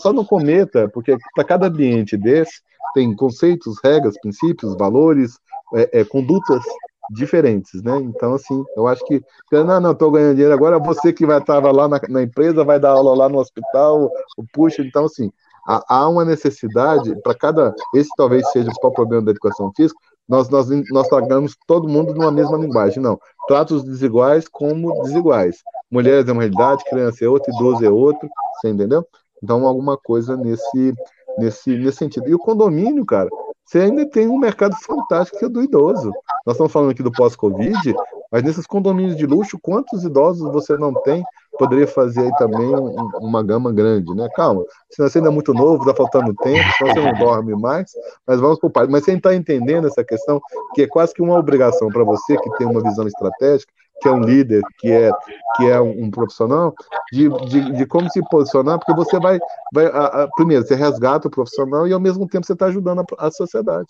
[0.00, 2.62] Só não cometa, porque para cada ambiente desse
[2.94, 5.38] tem conceitos, regras, princípios, valores,
[5.74, 6.62] é, é, condutas
[7.10, 7.98] diferentes, né?
[7.98, 9.20] Então, assim, eu acho que,
[9.52, 12.78] não, não, estou ganhando dinheiro agora, você que vai estar lá na, na, empresa, vai
[12.78, 14.10] dar aula lá no hospital,
[14.52, 15.30] puxa, então, assim,
[15.66, 20.48] há, uma necessidade, para cada, esse talvez seja o principal problema da educação física, nós,
[20.48, 23.18] nós, nós tratamos todo mundo numa mesma linguagem, não.
[23.46, 25.62] Trata os desiguais como desiguais.
[25.90, 29.06] Mulheres é uma realidade, criança é outra, idoso é outro, você entendeu?
[29.42, 30.94] Então, alguma coisa nesse,
[31.38, 32.28] nesse, nesse sentido.
[32.28, 33.28] E o condomínio, cara,
[33.64, 36.12] você ainda tem um mercado fantástico que é do idoso.
[36.46, 37.94] Nós estamos falando aqui do pós-Covid,
[38.30, 41.24] mas nesses condomínios de luxo, quantos idosos você não tem
[41.58, 44.28] poderia fazer aí também um, uma gama grande, né?
[44.34, 47.92] Calma, se você ainda é muito novo, está faltando tempo, você não dorme mais,
[48.26, 48.90] mas vamos por parte.
[48.90, 50.40] Mas você está entendendo essa questão,
[50.74, 54.12] que é quase que uma obrigação para você que tem uma visão estratégica, que é
[54.12, 55.10] um líder, que é,
[55.56, 56.74] que é um, profissional,
[57.12, 59.38] de, de, de, como se posicionar, porque você vai,
[59.72, 63.00] vai a, a, primeiro, você resgata o profissional e ao mesmo tempo você está ajudando
[63.00, 63.86] a, a sociedade.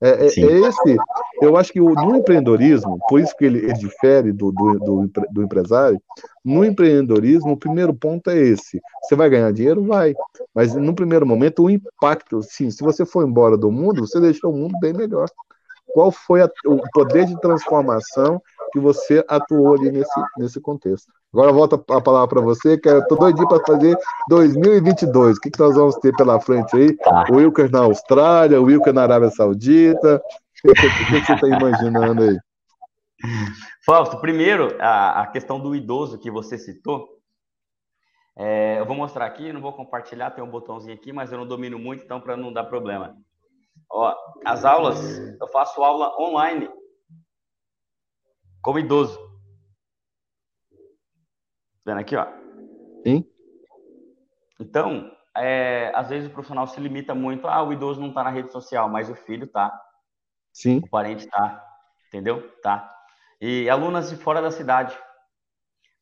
[0.00, 0.96] É, é, é, esse,
[1.40, 5.10] eu acho que o, no empreendedorismo, por isso que ele, ele difere do, do, do,
[5.30, 6.00] do, empresário,
[6.44, 8.80] no empreendedorismo, o primeiro ponto é esse.
[9.02, 9.84] Você vai ganhar dinheiro?
[9.84, 10.12] Vai.
[10.54, 14.52] Mas no primeiro momento, o impacto, sim, se você for embora do mundo, você deixou
[14.52, 15.28] o mundo bem melhor.
[15.94, 18.42] Qual foi a, o poder de transformação
[18.72, 21.06] que você atuou ali nesse, nesse contexto?
[21.32, 23.96] Agora volta a palavra para você, que eu tô doidinho para fazer
[24.28, 25.36] 2022.
[25.36, 26.96] O que, que nós vamos ter pela frente aí?
[26.96, 27.26] Tá.
[27.30, 30.20] O Wilker na Austrália, o Wilker na Arábia Saudita.
[30.64, 32.38] O que, que, que você está imaginando aí?
[33.86, 37.08] Fausto, primeiro, a, a, questão do idoso que você citou.
[38.36, 41.46] É, eu vou mostrar aqui, não vou compartilhar, tem um botãozinho aqui, mas eu não
[41.46, 43.16] domino muito, então para não dar problema.
[43.96, 44.12] Ó,
[44.44, 44.98] as aulas,
[45.40, 46.68] eu faço aula online
[48.60, 49.16] como idoso.
[51.86, 52.26] Vendo aqui, ó.
[53.06, 53.24] Sim.
[54.58, 58.30] Então, é, às vezes o profissional se limita muito, ah, o idoso não está na
[58.30, 59.72] rede social, mas o filho tá.
[60.52, 60.78] Sim.
[60.78, 61.64] O parente tá.
[62.08, 62.50] Entendeu?
[62.62, 62.92] Tá.
[63.40, 64.98] E alunas de fora da cidade,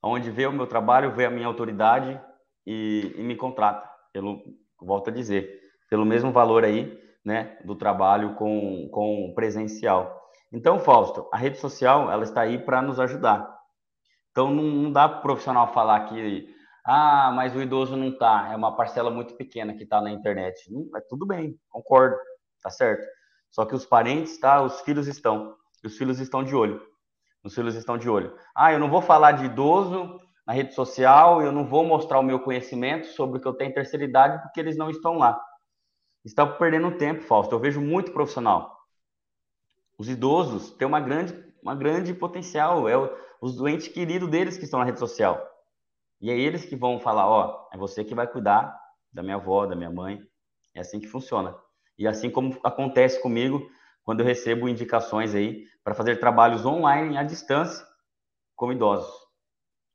[0.02, 2.18] onde vê o meu trabalho, vê a minha autoridade
[2.66, 4.42] e, e me contrata, pelo,
[4.80, 5.60] volto a dizer,
[5.90, 10.20] pelo mesmo valor aí, né, do trabalho com, com presencial.
[10.52, 13.48] Então, Fausto, a rede social, ela está aí para nos ajudar.
[14.30, 16.48] Então não, não dá para o profissional falar que
[16.84, 20.72] ah, mas o idoso não está, é uma parcela muito pequena que está na internet.
[20.72, 22.16] Não, é tudo bem, concordo,
[22.60, 23.06] tá certo.
[23.50, 25.54] Só que os parentes, tá, os filhos estão,
[25.84, 26.82] os filhos estão de olho.
[27.44, 28.34] Os filhos estão de olho.
[28.56, 32.22] Ah, eu não vou falar de idoso na rede social, eu não vou mostrar o
[32.22, 35.40] meu conhecimento sobre o que eu tenho terceira idade porque eles não estão lá.
[36.24, 37.54] Estão perdendo tempo, Fausto.
[37.54, 38.78] Eu vejo muito profissional.
[39.98, 42.88] Os idosos têm uma grande, uma grande potencial.
[42.88, 45.44] É o, os doentes queridos deles que estão na rede social.
[46.20, 48.78] E é eles que vão falar, ó, é você que vai cuidar
[49.12, 50.22] da minha avó, da minha mãe.
[50.74, 51.56] É assim que funciona.
[51.98, 53.68] E assim como acontece comigo
[54.04, 57.84] quando eu recebo indicações aí para fazer trabalhos online à distância
[58.54, 59.12] com idosos.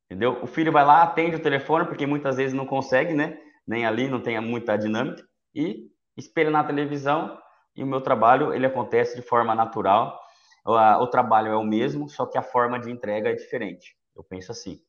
[0.06, 0.42] Entendeu?
[0.42, 3.38] O filho vai lá, atende o telefone, porque muitas vezes não consegue, né?
[3.66, 7.38] Nem ali não tem muita dinâmica e espelha na televisão
[7.74, 10.18] e o meu trabalho ele acontece de forma natural
[11.00, 13.96] o trabalho é o mesmo, só que a forma de entrega é diferente.
[14.14, 14.80] Eu penso assim.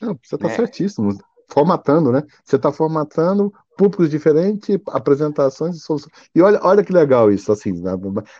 [0.00, 0.54] Não, você está né?
[0.54, 1.12] certíssimo.
[1.52, 2.22] Formatando, né?
[2.44, 6.12] Você está formatando públicos diferentes, apresentações e soluções.
[6.34, 7.72] E olha, olha que legal isso, assim.
[7.72, 7.92] Né?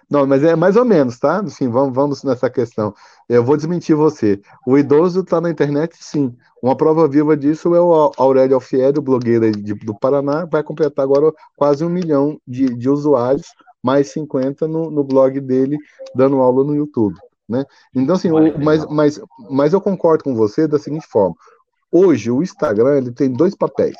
[0.08, 1.40] Não, mas é mais ou menos, tá?
[1.40, 2.94] Assim, vamos, vamos nessa questão.
[3.28, 4.40] Eu vou desmentir você.
[4.66, 6.34] O idoso está na internet, sim.
[6.62, 11.32] Uma prova viva disso é o Aurélio Alfieri, blogueiro de, do Paraná, vai completar agora
[11.56, 13.46] quase um milhão de, de usuários
[13.82, 15.76] mais 50 no, no blog dele,
[16.14, 17.16] dando aula no YouTube.
[17.48, 17.64] Né?
[17.94, 19.20] Então, assim, o, mas, mas,
[19.50, 21.34] mas eu concordo com você da seguinte forma:
[21.92, 23.96] hoje o Instagram ele tem dois papéis.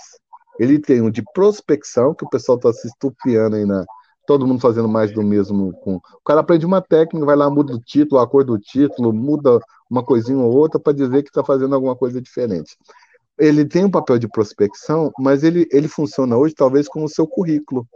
[0.59, 3.85] Ele tem o de prospecção, que o pessoal está se estupiando aí na,
[4.27, 5.73] todo mundo fazendo mais do mesmo.
[5.81, 5.97] Com...
[5.97, 9.59] O cara aprende uma técnica, vai lá, muda o título, a cor do título, muda
[9.91, 12.77] uma coisinha ou outra para dizer que está fazendo alguma coisa diferente.
[13.39, 17.27] Ele tem um papel de prospecção, mas ele, ele funciona hoje talvez como o seu
[17.27, 17.87] currículo.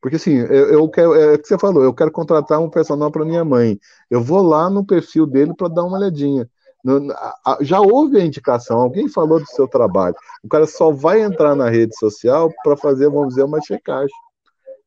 [0.00, 3.10] Porque assim, eu, eu quero, é o que você falou, eu quero contratar um personal
[3.10, 3.78] para minha mãe.
[4.10, 6.48] Eu vou lá no perfil dele para dar uma olhadinha.
[7.60, 10.14] Já houve a indicação, alguém falou do seu trabalho.
[10.42, 14.14] O cara só vai entrar na rede social para fazer, vamos dizer, uma checagem.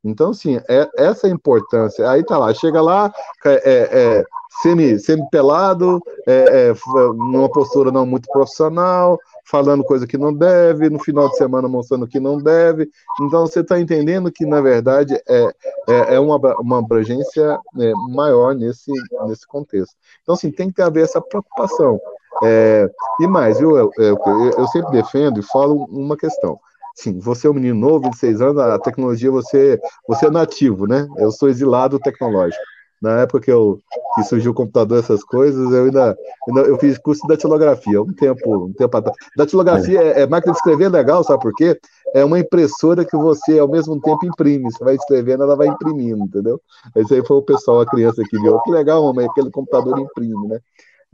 [0.05, 2.07] Então, assim, é, essa é a importância.
[2.09, 3.11] Aí tá lá, chega lá,
[3.43, 4.23] é, é,
[4.61, 6.73] semi, semi-pelado, é, é,
[7.15, 12.07] numa postura não muito profissional, falando coisa que não deve, no final de semana mostrando
[12.07, 12.87] que não deve.
[13.21, 15.53] Então, você está entendendo que, na verdade, é,
[15.87, 18.91] é, é uma, uma abrangência é, maior nesse,
[19.25, 19.95] nesse contexto.
[20.21, 21.99] Então, assim, tem que haver essa preocupação.
[22.43, 22.89] É,
[23.21, 26.59] e mais, eu, eu, eu, eu sempre defendo e falo uma questão.
[26.95, 29.77] Sim, você é um menino novo, de seis anos, a tecnologia, você,
[30.07, 31.05] você é nativo, né?
[31.17, 32.63] Eu sou exilado tecnológico.
[33.01, 33.77] Na época que, eu,
[34.15, 36.17] que surgiu o computador, essas coisas, eu ainda,
[36.47, 39.17] ainda eu fiz curso de datilografia, um tempo, um tempo atrás.
[39.35, 41.77] Datilografia é, é máquina de escrever legal, sabe por quê?
[42.15, 44.71] É uma impressora que você, ao mesmo tempo, imprime.
[44.71, 46.61] Você vai escrevendo, ela vai imprimindo, entendeu?
[46.95, 48.57] Esse aí foi o pessoal, a criança que viu.
[48.61, 50.59] Que legal, mamãe, aquele computador imprime, né?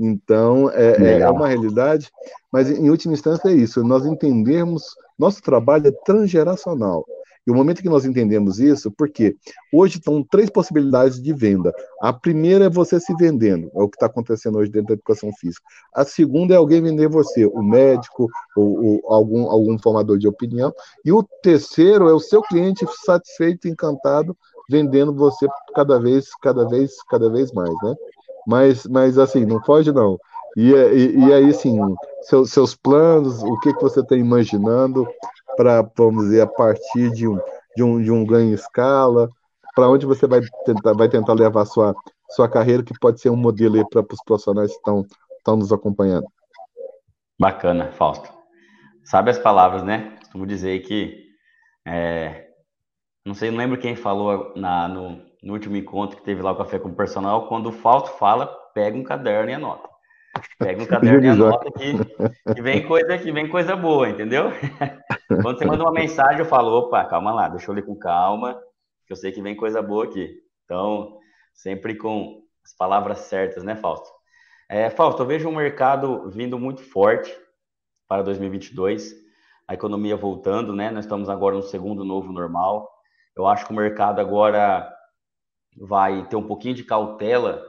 [0.04, 2.10] Então, é, é, é, uma realidade,
[2.52, 7.06] mas em última instância é isso, nós entendermos, nosso trabalho é transgeracional.
[7.46, 9.36] E o momento que nós entendemos isso, porque
[9.74, 11.74] hoje estão três possibilidades de venda.
[12.00, 15.32] A primeira é você se vendendo, é o que está acontecendo hoje dentro da educação
[15.40, 15.66] física.
[15.94, 20.72] A segunda é alguém vender você, o médico ou, ou algum, algum formador de opinião.
[21.04, 24.38] E o terceiro é o seu cliente satisfeito, encantado,
[24.70, 27.96] vendendo você cada vez, cada vez, cada vez mais, né?
[28.46, 30.20] Mas, mas assim, não foge não.
[30.58, 31.78] E, e, e aí, assim,
[32.24, 35.08] seu, seus planos, o que, que você está imaginando
[35.56, 37.40] para, vamos dizer, a partir de um,
[37.76, 39.30] de um, de um ganho em escala,
[39.76, 41.96] para onde você vai tentar, vai tentar levar sua,
[42.32, 45.06] sua carreira, que pode ser um modelo para os profissionais que estão,
[45.38, 46.28] estão nos acompanhando.
[47.40, 48.30] Bacana, Fausto.
[49.04, 50.18] Sabe as palavras, né?
[50.20, 51.28] Costumo dizer que,
[51.86, 52.48] é,
[53.26, 56.58] não sei, não lembro quem falou na, no, no último encontro que teve lá o
[56.58, 59.91] Café com o Personal, quando o Fausto fala, pega um caderno e anota.
[60.58, 64.52] Pega um caderno e anota que, que, vem coisa, que vem coisa boa, entendeu?
[65.42, 68.62] Quando você manda uma mensagem, eu falo, opa, calma lá, deixa eu ler com calma,
[69.06, 70.40] que eu sei que vem coisa boa aqui.
[70.66, 71.18] Então,
[71.54, 74.10] sempre com as palavras certas, né, Fausto?
[74.70, 77.36] É, Fausto, eu vejo um mercado vindo muito forte
[78.08, 79.14] para 2022,
[79.68, 80.92] a economia voltando, né?
[80.92, 82.90] Nós estamos agora no segundo novo normal.
[83.36, 84.90] Eu acho que o mercado agora
[85.78, 87.66] vai ter um pouquinho de cautela,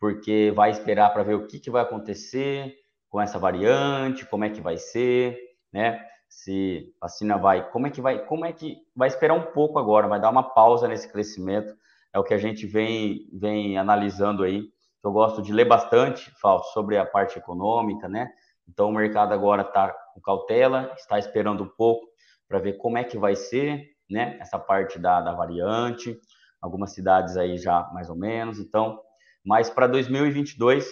[0.00, 2.74] porque vai esperar para ver o que, que vai acontecer
[3.08, 5.38] com essa variante, como é que vai ser,
[5.72, 6.04] né?
[6.28, 10.08] Se vacina vai, como é que vai, como é que vai esperar um pouco agora,
[10.08, 11.74] vai dar uma pausa nesse crescimento.
[12.12, 14.64] É o que a gente vem vem analisando aí.
[15.04, 18.30] Eu gosto de ler bastante, Fausto, sobre a parte econômica, né?
[18.68, 22.06] Então o mercado agora está com cautela, está esperando um pouco
[22.48, 24.38] para ver como é que vai ser, né?
[24.40, 26.18] Essa parte da, da variante
[26.60, 28.58] algumas cidades aí já mais ou menos.
[28.58, 29.00] Então,
[29.44, 30.86] mas para 2022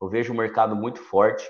[0.00, 1.46] eu vejo o mercado muito forte,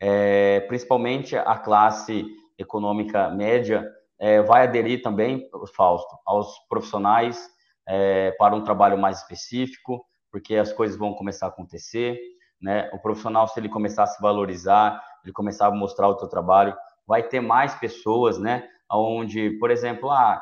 [0.00, 2.26] é, principalmente a classe
[2.58, 3.86] econômica média
[4.18, 7.50] é, vai aderir também, Fausto, aos profissionais
[7.86, 12.18] é, para um trabalho mais específico, porque as coisas vão começar a acontecer,
[12.60, 12.88] né?
[12.92, 16.76] O profissional, se ele começar a se valorizar, ele começar a mostrar o seu trabalho,
[17.06, 18.66] vai ter mais pessoas, né?
[18.90, 20.40] Onde, por exemplo, ah,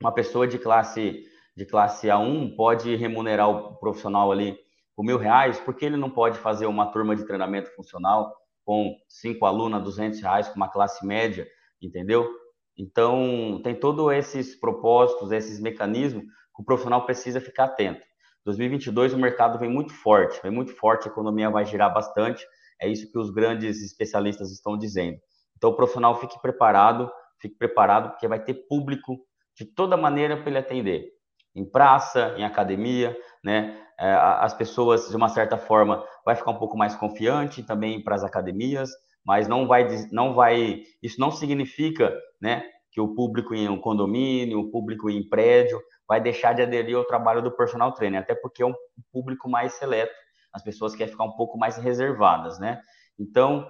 [0.00, 1.22] uma pessoa de classe
[1.56, 4.56] de classe A1 pode remunerar o profissional ali
[4.94, 8.34] por mil reais, porque ele não pode fazer uma turma de treinamento funcional
[8.64, 11.46] com cinco alunos a 200 reais com uma classe média,
[11.80, 12.28] entendeu?
[12.76, 18.04] Então, tem todos esses propósitos, esses mecanismos que o profissional precisa ficar atento.
[18.44, 22.46] 2022 o mercado vem muito forte, vem muito forte, a economia vai girar bastante,
[22.80, 25.18] é isso que os grandes especialistas estão dizendo.
[25.56, 27.10] Então, o profissional fique preparado,
[27.40, 29.16] fique preparado, porque vai ter público
[29.56, 31.15] de toda maneira para ele atender
[31.56, 33.82] em praça, em academia, né?
[33.98, 38.14] É, as pessoas, de uma certa forma, vai ficar um pouco mais confiante também para
[38.14, 38.90] as academias,
[39.24, 42.62] mas não vai, não vai, isso não significa, né,
[42.92, 47.04] que o público em um condomínio, o público em prédio, vai deixar de aderir ao
[47.06, 48.74] trabalho do personal trainer, até porque é um
[49.10, 50.14] público mais seleto,
[50.52, 52.80] as pessoas querem ficar um pouco mais reservadas, né?
[53.18, 53.66] Então,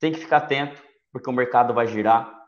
[0.00, 0.82] tem que ficar atento,
[1.12, 2.38] porque o mercado vai girar,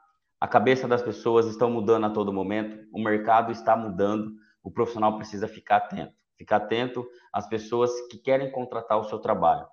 [0.40, 4.32] a cabeça das pessoas estão mudando a todo momento, o mercado está mudando,
[4.62, 6.14] o profissional precisa ficar atento.
[6.36, 9.66] Ficar atento às pessoas que querem contratar o seu trabalho.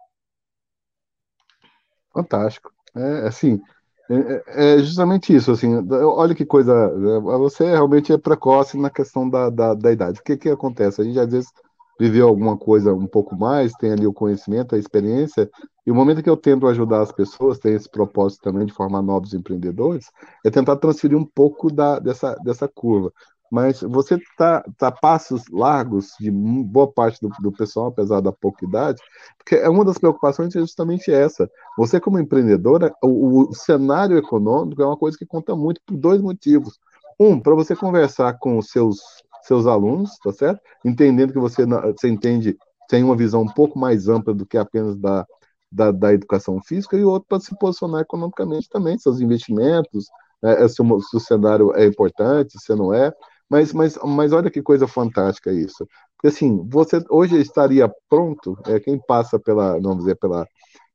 [2.14, 2.72] Fantástico.
[2.95, 3.61] É, assim,
[4.09, 8.89] É, é, é justamente isso, assim, olha que coisa, é, você realmente é precoce na
[8.89, 10.19] questão da, da, da idade.
[10.22, 11.01] O que que acontece?
[11.01, 11.49] A gente às vezes
[11.99, 15.49] viveu alguma coisa um pouco mais, tem ali o conhecimento, a experiência,
[15.85, 19.01] e o momento que eu tento ajudar as pessoas, tem esse propósito também de formar
[19.01, 20.09] novos empreendedores,
[20.45, 23.11] é tentar transferir um pouco da, dessa, dessa curva.
[23.52, 28.65] Mas você está tá passos largos de boa parte do, do, pessoal, apesar da pouca
[28.65, 29.02] idade,
[29.38, 31.49] porque é uma das preocupações é justamente essa.
[31.78, 36.22] Você, como empreendedora, o, o cenário econômico é uma coisa que conta muito por dois
[36.22, 36.78] motivos.
[37.19, 38.99] Um, para você conversar com os seus
[39.48, 40.61] seus alunos, tá certo?
[40.84, 42.57] Entendendo que você, você entende,
[42.90, 45.26] tem uma visão um pouco mais ampla do que apenas da,
[45.72, 50.07] da, da educação física, e outro para se posicionar economicamente também, seus investimentos,
[50.41, 53.11] né, se, o, se o cenário é importante, se não é.
[53.49, 55.88] Mas, mas, mas olha que coisa fantástica isso.
[56.15, 60.45] Porque assim, você hoje estaria pronto, é, quem passa pela, vamos dizer, pela,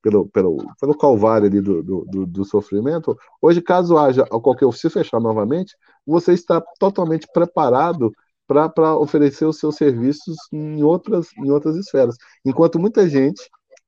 [0.02, 5.20] pelo, pelo, pelo calvário ali do, do, do, sofrimento, hoje, caso haja qualquer se fechar
[5.20, 5.76] novamente,
[6.06, 8.12] você está totalmente preparado
[8.46, 12.16] para oferecer os seus serviços em outras, em outras esferas.
[12.44, 13.40] Enquanto muita gente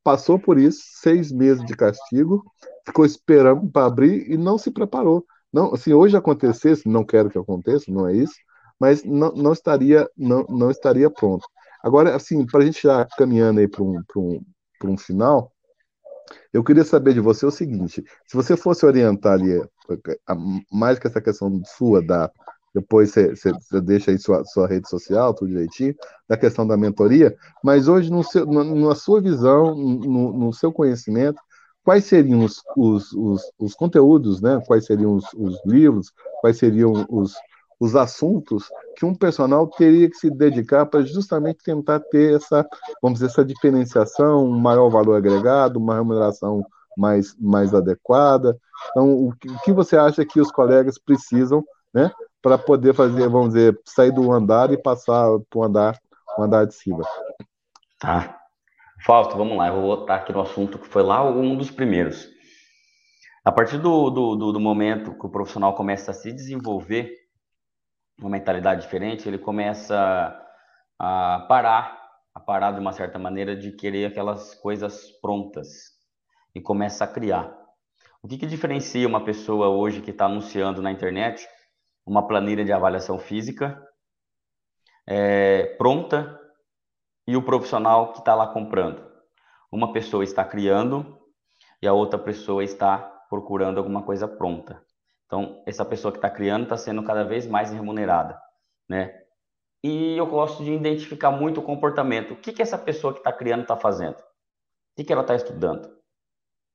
[0.03, 2.45] passou por isso, seis meses de castigo,
[2.86, 5.24] ficou esperando para abrir e não se preparou.
[5.53, 8.35] Não, se hoje acontecesse, não quero que aconteça, não é isso,
[8.80, 11.46] mas não, não estaria não, não estaria pronto.
[11.82, 14.44] Agora, assim, para a gente já caminhando aí para um, um,
[14.84, 15.52] um final,
[16.52, 19.62] eu queria saber de você o seguinte: se você fosse orientar ali,
[20.72, 22.30] mais que essa questão sua da,
[22.74, 25.94] depois você, você, deixa aí sua, sua rede social, tudo direitinho,
[26.28, 31.40] da questão da mentoria, mas hoje, no seu, na sua visão, no, no seu conhecimento,
[31.84, 34.60] quais seriam os, os, os, os conteúdos, né?
[34.66, 37.34] quais seriam os, os, livros, quais seriam os,
[37.85, 42.66] os assuntos que um personal teria que se dedicar para justamente tentar ter essa,
[43.02, 46.65] vamos dizer, essa diferenciação, um maior valor agregado, uma remuneração
[46.97, 48.56] mais, mais adequada.
[48.90, 51.62] Então, o que, o que você acha que os colegas precisam
[51.93, 55.98] né, para poder fazer, vamos dizer, sair do andar e passar para o andar,
[56.39, 57.05] o andar de cima.
[58.01, 58.40] Tá.
[59.05, 62.32] Fausto, vamos lá, eu vou voltar aqui no assunto que foi lá um dos primeiros.
[63.44, 67.23] A partir do, do, do, momento que o profissional começa a se desenvolver,
[68.19, 70.41] uma mentalidade diferente, ele começa
[70.99, 72.01] a parar,
[72.35, 75.93] a parar de uma certa maneira de querer aquelas coisas prontas
[76.55, 77.53] e começa a criar.
[78.23, 81.47] O que, que diferencia uma pessoa hoje que está anunciando na internet
[82.07, 83.82] uma planilha de avaliação física
[85.07, 86.41] é, pronta
[87.27, 89.05] e o profissional que está lá comprando.
[89.70, 91.19] Uma pessoa está criando
[91.82, 94.82] e a outra pessoa está procurando alguma coisa pronta.
[95.35, 98.40] Então, essa pessoa que está criando está sendo cada vez mais remunerada,
[98.89, 99.20] né?
[99.82, 102.35] E eu gosto de identificar muito o comportamento.
[102.35, 104.15] O que, que essa pessoa que está criando está fazendo?
[104.15, 104.23] O
[104.97, 105.93] que, que ela está estudando?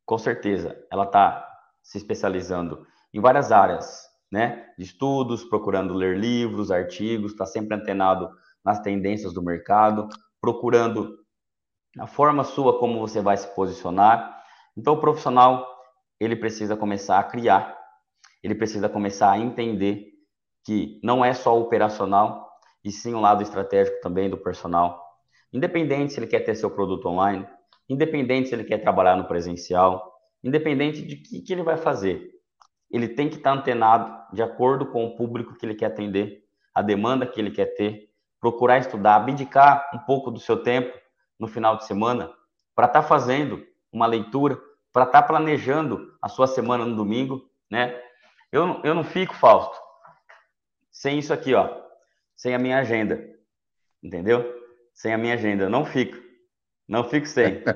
[0.05, 1.47] Com certeza, ela está
[1.81, 8.29] se especializando em várias áreas, né, de estudos, procurando ler livros, artigos, está sempre antenado
[8.61, 10.09] nas tendências do mercado,
[10.41, 11.17] procurando
[11.97, 14.43] a forma sua como você vai se posicionar.
[14.75, 15.65] Então, o profissional
[16.19, 17.78] ele precisa começar a criar,
[18.43, 20.07] ele precisa começar a entender
[20.65, 22.49] que não é só operacional,
[22.83, 25.03] e sim um lado estratégico também do personal.
[25.51, 27.47] Independente se ele quer ter seu produto online,
[27.87, 30.13] independente se ele quer trabalhar no presencial,
[30.43, 32.29] independente de que, que ele vai fazer,
[32.91, 36.43] ele tem que estar antenado de acordo com o público que ele quer atender,
[36.73, 38.09] a demanda que ele quer ter,
[38.39, 40.97] procurar estudar, abdicar um pouco do seu tempo
[41.39, 42.31] no final de semana
[42.75, 44.57] para estar tá fazendo uma leitura,
[44.93, 47.99] para estar tá planejando a sua semana no domingo, né?
[48.51, 49.77] Eu, eu não fico, Fausto,
[50.91, 51.69] sem isso aqui, ó,
[52.35, 53.19] sem a minha agenda,
[54.01, 54.57] entendeu?
[54.93, 56.17] Sem a minha agenda, eu não fico,
[56.87, 57.63] não fico sem.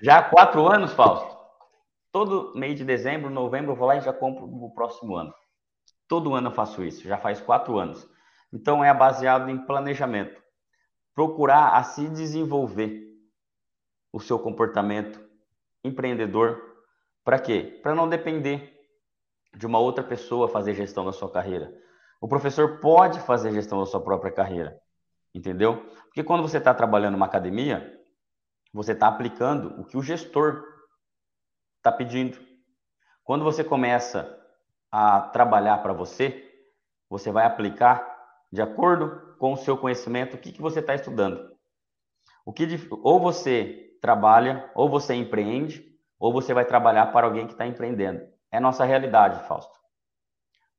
[0.00, 1.42] Já há quatro anos, Fausto,
[2.12, 5.32] Todo mês de dezembro, novembro, eu vou lá e já compro o próximo ano.
[6.06, 8.06] Todo ano eu faço isso, já faz quatro anos.
[8.52, 10.38] Então é baseado em planejamento.
[11.14, 13.02] Procurar a se desenvolver
[14.12, 15.26] o seu comportamento
[15.82, 16.71] empreendedor.
[17.24, 17.80] Para quê?
[17.82, 18.72] Para não depender
[19.54, 21.72] de uma outra pessoa fazer gestão da sua carreira.
[22.20, 24.80] O professor pode fazer gestão da sua própria carreira,
[25.34, 25.84] entendeu?
[26.04, 28.00] Porque quando você está trabalhando numa academia,
[28.72, 30.64] você está aplicando o que o gestor
[31.78, 32.38] está pedindo.
[33.24, 34.38] Quando você começa
[34.90, 36.48] a trabalhar para você,
[37.08, 38.08] você vai aplicar
[38.50, 41.52] de acordo com o seu conhecimento o que, que você está estudando.
[42.44, 42.66] O que
[43.02, 45.91] ou você trabalha, ou você empreende,
[46.22, 48.24] ou você vai trabalhar para alguém que está empreendendo.
[48.48, 49.76] É nossa realidade, Fausto.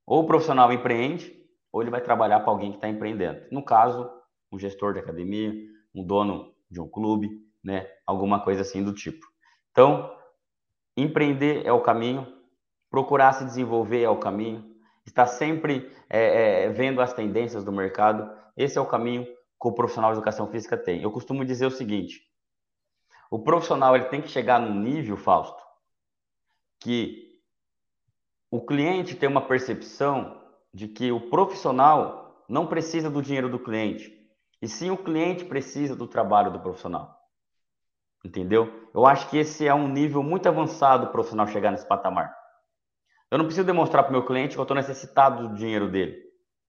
[0.08, 1.36] Ou o profissional empreende,
[1.70, 3.46] ou ele vai trabalhar para alguém que está empreendendo.
[3.52, 4.10] No caso,
[4.50, 5.54] um gestor de academia,
[5.94, 7.30] um dono de um clube,
[7.62, 7.86] né?
[8.08, 9.26] Alguma coisa assim do tipo.
[9.72, 10.16] Então,
[10.96, 12.26] empreender é o caminho,
[12.90, 14.64] procurar se desenvolver é o caminho,
[15.06, 19.74] estar sempre é, é, vendo as tendências do mercado, esse é o caminho que o
[19.74, 21.02] profissional de educação física tem.
[21.02, 22.22] Eu costumo dizer o seguinte:
[23.34, 25.60] o profissional ele tem que chegar num nível, Fausto,
[26.80, 27.42] que
[28.52, 30.40] o cliente tem uma percepção
[30.72, 34.16] de que o profissional não precisa do dinheiro do cliente,
[34.62, 37.20] e sim o cliente precisa do trabalho do profissional.
[38.24, 38.88] Entendeu?
[38.94, 42.32] Eu acho que esse é um nível muito avançado o profissional chegar nesse patamar.
[43.32, 46.22] Eu não preciso demonstrar para o meu cliente que eu estou necessitado do dinheiro dele.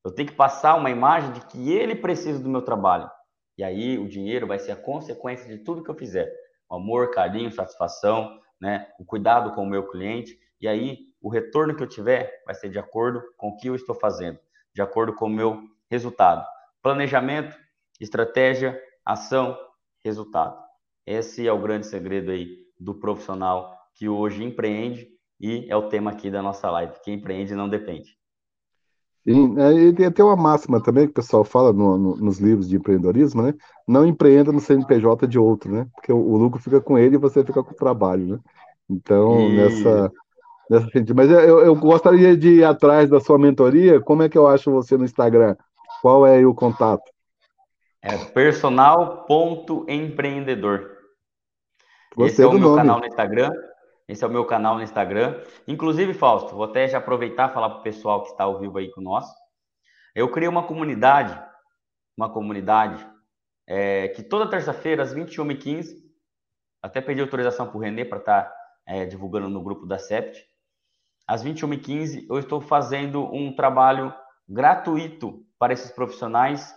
[0.03, 3.11] Eu tenho que passar uma imagem de que ele precisa do meu trabalho.
[3.59, 6.44] E aí o dinheiro vai ser a consequência de tudo que eu fizer.
[6.70, 8.89] Amor, carinho, satisfação, né?
[8.99, 10.39] o cuidado com o meu cliente.
[10.61, 13.74] E aí o retorno que eu tiver vai ser de acordo com o que eu
[13.74, 14.39] estou fazendo,
[14.74, 16.45] de acordo com o meu resultado.
[16.82, 17.57] Planejamento,
[18.01, 19.59] estratégia, ação,
[20.05, 20.59] resultado.
[21.07, 25.09] Esse é o grande segredo aí do profissional que hoje empreende
[25.41, 26.95] e é o tema aqui da nossa live.
[27.03, 28.19] Quem empreende não depende.
[29.27, 32.39] Sim, é, e tem até uma máxima também que o pessoal fala no, no, nos
[32.39, 33.55] livros de empreendedorismo, né?
[33.89, 35.87] Não empreenda no CNPJ de outro, né?
[35.95, 38.39] Porque o, o lucro fica com ele e você fica com o trabalho, né?
[38.89, 39.57] Então, e...
[39.57, 40.13] nessa,
[40.69, 43.99] nessa Mas eu, eu gostaria de ir atrás da sua mentoria.
[43.99, 45.57] Como é que eu acho você no Instagram?
[46.03, 47.11] Qual é o contato?
[48.03, 50.91] É personal.empreendedor.
[52.19, 52.77] Esse é o meu nome.
[52.77, 53.51] canal no Instagram.
[54.07, 55.43] Esse é o meu canal no Instagram.
[55.67, 58.79] Inclusive, Fausto, vou até já aproveitar e falar para o pessoal que está ao vivo
[58.79, 59.27] aí com nós.
[60.15, 61.41] Eu criei uma comunidade,
[62.17, 63.05] uma comunidade
[63.67, 66.05] é, que toda terça-feira, às 21h15,
[66.83, 68.57] até pedi autorização para o Renê para estar tá,
[68.87, 70.45] é, divulgando no grupo da Sept.
[71.27, 74.15] Às 21h15, eu estou fazendo um trabalho
[74.47, 76.75] gratuito para esses profissionais,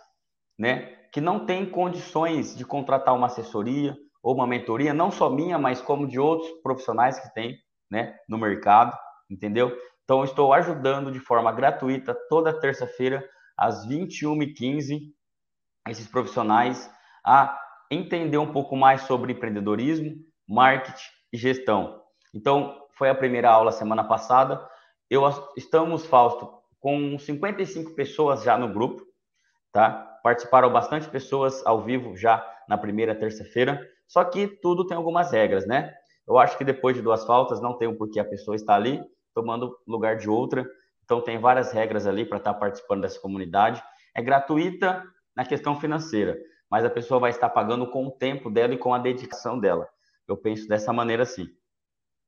[0.58, 5.57] né, que não têm condições de contratar uma assessoria, ou uma mentoria, não só minha,
[5.57, 7.57] mas como de outros profissionais que tem
[7.89, 8.98] né, no mercado,
[9.30, 9.76] entendeu?
[10.03, 13.27] Então, estou ajudando de forma gratuita toda terça-feira,
[13.57, 15.11] às 21h15,
[15.89, 16.89] esses profissionais
[17.26, 20.15] a entender um pouco mais sobre empreendedorismo,
[20.48, 22.02] marketing e gestão.
[22.34, 24.65] Então, foi a primeira aula semana passada.
[25.10, 25.23] Eu
[25.56, 29.03] estamos, Fausto, com 55 pessoas já no grupo,
[29.72, 30.19] tá?
[30.23, 33.85] Participaram bastante pessoas ao vivo já na primeira terça-feira.
[34.07, 35.93] Só que tudo tem algumas regras, né?
[36.27, 39.01] Eu acho que depois de duas faltas não tem um porquê a pessoa estar ali
[39.34, 40.67] tomando lugar de outra.
[41.03, 43.84] Então tem várias regras ali para estar participando dessa comunidade.
[44.15, 45.03] É gratuita
[45.35, 46.38] na questão financeira,
[46.69, 49.88] mas a pessoa vai estar pagando com o tempo dela e com a dedicação dela.
[50.27, 51.47] Eu penso dessa maneira assim.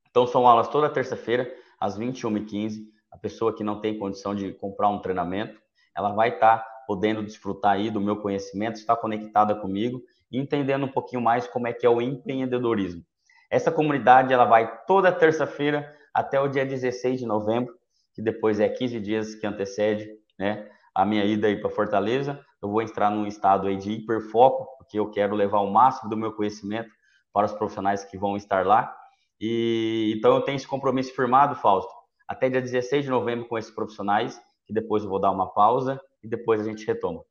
[0.09, 2.83] Então são aulas toda terça-feira às 21h15.
[3.11, 5.59] A pessoa que não tem condição de comprar um treinamento,
[5.95, 10.01] ela vai estar podendo desfrutar aí do meu conhecimento, estar conectada comigo
[10.31, 13.03] entendendo um pouquinho mais como é que é o empreendedorismo.
[13.49, 17.73] Essa comunidade ela vai toda terça-feira até o dia 16 de novembro,
[18.13, 20.07] que depois é 15 dias que antecede,
[20.37, 22.39] né, a minha ida aí para Fortaleza.
[22.61, 26.17] Eu vou entrar num estado aí de hiperfoco, porque eu quero levar o máximo do
[26.17, 26.89] meu conhecimento
[27.33, 28.93] para os profissionais que vão estar lá.
[29.39, 31.91] E então eu tenho esse compromisso firmado, Fausto,
[32.27, 35.99] até dia 16 de novembro com esses profissionais, que depois eu vou dar uma pausa
[36.21, 37.23] e depois a gente retoma.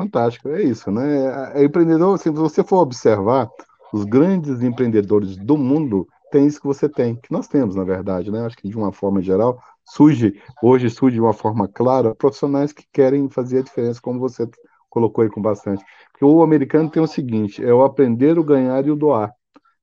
[0.00, 1.52] Fantástico, é isso, né?
[1.54, 3.50] É, é empreendedor, se você for observar,
[3.92, 8.30] os grandes empreendedores do mundo têm isso que você tem, que nós temos, na verdade,
[8.30, 8.46] né?
[8.46, 10.32] Acho que de uma forma geral, surge,
[10.62, 14.48] hoje surge de uma forma clara, profissionais que querem fazer a diferença, como você
[14.88, 15.84] colocou aí com bastante.
[16.12, 19.30] Porque o americano tem o seguinte, é o aprender, o ganhar e o doar.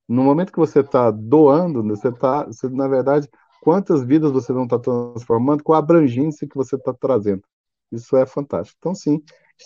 [0.08, 3.30] No momento que você está doando, você está, na verdade,
[3.62, 7.44] quantas vidas você não está transformando, com a abrangência que você está trazendo.
[7.92, 8.78] Isso é fantástico.
[8.80, 9.22] Então, sim,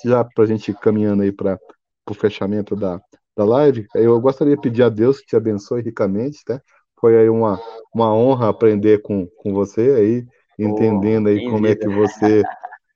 [0.06, 1.60] já para a gente ir caminhando aí para
[2.10, 3.00] o fechamento da,
[3.36, 6.62] da live, eu gostaria de pedir a Deus que te abençoe ricamente, tá?
[7.00, 7.60] Foi aí uma,
[7.94, 10.26] uma honra aprender com, com você aí,
[10.60, 12.44] entendendo aí como é que você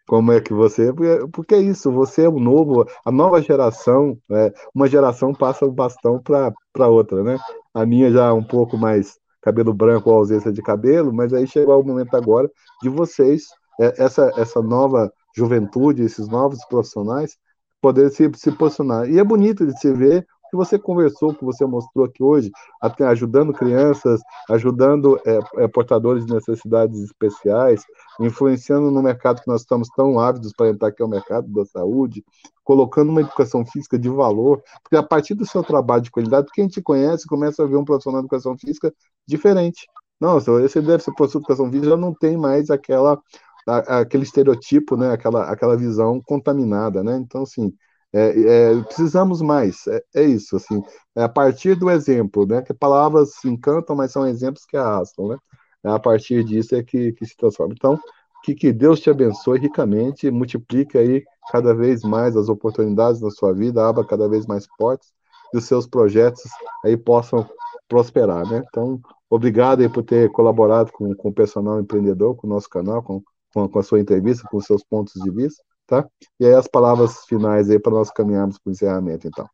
[0.08, 0.94] como é que você
[1.34, 4.52] porque é isso você é o novo a nova geração né?
[4.74, 7.38] uma geração passa o bastão para outra né
[7.74, 11.82] a minha já um pouco mais cabelo branco ou ausência de cabelo mas aí chegou
[11.82, 12.50] o momento agora
[12.84, 13.46] de vocês
[13.80, 17.38] é, essa essa nova juventude, esses novos profissionais,
[17.82, 19.10] poder se, se posicionar.
[19.10, 22.52] E é bonito de se ver que você conversou, que você mostrou aqui hoje,
[22.82, 27.84] até ajudando crianças, ajudando é, é, portadores de necessidades especiais,
[28.20, 31.66] influenciando no mercado que nós estamos tão ávidos para entrar, que é o mercado da
[31.66, 32.24] saúde,
[32.64, 36.68] colocando uma educação física de valor, porque a partir do seu trabalho de qualidade, quem
[36.68, 38.94] te conhece começa a ver um profissional de educação física
[39.28, 39.86] diferente.
[40.20, 43.20] Não, esse deve ser professor de educação física, já não tem mais aquela
[43.68, 47.18] aquele estereotipo, né, aquela, aquela visão contaminada, né?
[47.18, 47.74] Então, assim,
[48.14, 50.82] É, é, precisamos mais, é, é, isso, assim,
[51.18, 55.38] é a partir do exemplo, né, que palavras encantam, mas são exemplos que arrastam, né,
[55.84, 57.74] é a partir disso é que, que se transforma.
[57.76, 58.00] Então,
[58.44, 63.54] que, que Deus te abençoe ricamente, multiplique aí cada vez mais as oportunidades na sua
[63.54, 65.10] vida, abra cada vez mais portas,
[65.54, 66.44] e os seus projetos
[66.86, 67.46] aí possam
[67.88, 72.50] prosperar, né, então, obrigado aí por ter colaborado com, com o personal empreendedor, com o
[72.50, 73.22] nosso canal, com,
[73.56, 76.06] com, com a sua entrevista, com os seus pontos de vista, tá?
[76.38, 79.48] E aí as palavras finais aí para nós caminharmos para o encerramento, então.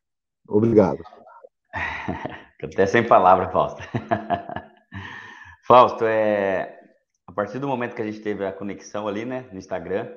[0.47, 0.97] Obrigado.
[2.63, 3.81] Até sem palavra, Fausto.
[5.67, 6.79] Fausto, é...
[7.27, 10.11] a partir do momento que a gente teve a conexão ali, né, no Instagram,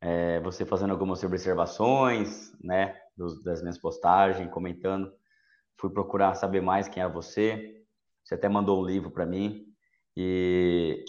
[0.00, 0.40] é...
[0.40, 5.12] você fazendo algumas observações, né, dos, das minhas postagens, comentando,
[5.76, 7.82] fui procurar saber mais quem é você.
[8.22, 9.66] Você até mandou um livro para mim
[10.16, 11.04] e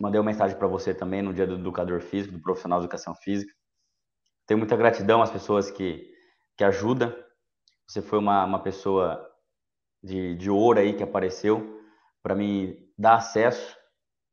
[0.00, 3.14] Mandei uma mensagem para você também no dia do educador físico, do profissional de educação
[3.14, 3.52] física.
[4.46, 6.12] Tenho muita gratidão às pessoas que,
[6.56, 7.14] que ajudam.
[7.86, 9.24] Você foi uma, uma pessoa
[10.02, 11.80] de, de ouro aí que apareceu
[12.22, 13.76] para me dar acesso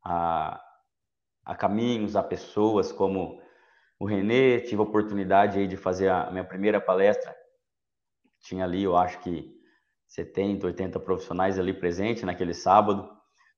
[0.04, 0.62] a,
[1.46, 3.42] a caminhos, a pessoas como
[4.00, 4.62] o Renê.
[4.62, 7.36] Tive a oportunidade aí de fazer a minha primeira palestra.
[8.42, 9.62] Tinha ali, eu acho que
[10.08, 13.10] 70, 80 profissionais ali presentes naquele sábado.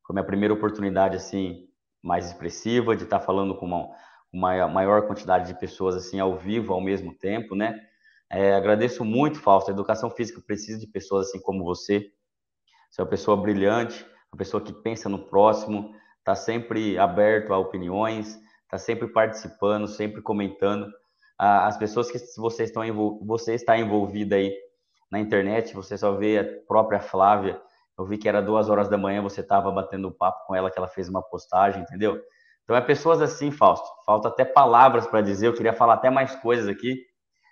[0.05, 1.67] Foi minha primeira oportunidade, assim,
[2.03, 3.89] mais expressiva, de estar tá falando com uma,
[4.31, 7.79] uma maior quantidade de pessoas assim ao vivo ao mesmo tempo, né?
[8.29, 9.69] É, agradeço muito, Fausto.
[9.69, 12.11] A educação física precisa de pessoas assim como você.
[12.89, 17.57] Você é uma pessoa brilhante, uma pessoa que pensa no próximo, está sempre aberto a
[17.57, 20.91] opiniões, está sempre participando, sempre comentando.
[21.37, 22.83] As pessoas que você, estão,
[23.25, 24.51] você está envolvida aí
[25.11, 27.61] na internet, você só vê a própria Flávia,
[27.97, 30.77] eu vi que era duas horas da manhã, você estava batendo papo com ela, que
[30.77, 32.19] ela fez uma postagem, entendeu?
[32.63, 33.87] Então é pessoas assim, Fausto.
[34.05, 35.47] Falta até palavras para dizer.
[35.47, 36.95] Eu queria falar até mais coisas aqui,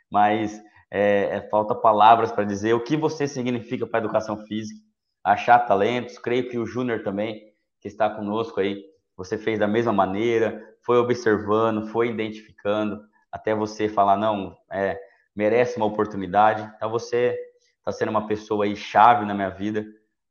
[0.09, 0.59] mas
[0.89, 4.80] é, é, falta palavras para dizer o que você significa para a educação física,
[5.23, 6.18] achar talentos.
[6.18, 7.39] Creio que o Júnior também,
[7.80, 8.84] que está conosco aí,
[9.15, 12.99] você fez da mesma maneira, foi observando, foi identificando,
[13.31, 14.97] até você falar, não, é,
[15.35, 16.68] merece uma oportunidade.
[16.76, 17.38] Então você
[17.77, 19.85] está sendo uma pessoa aí chave na minha vida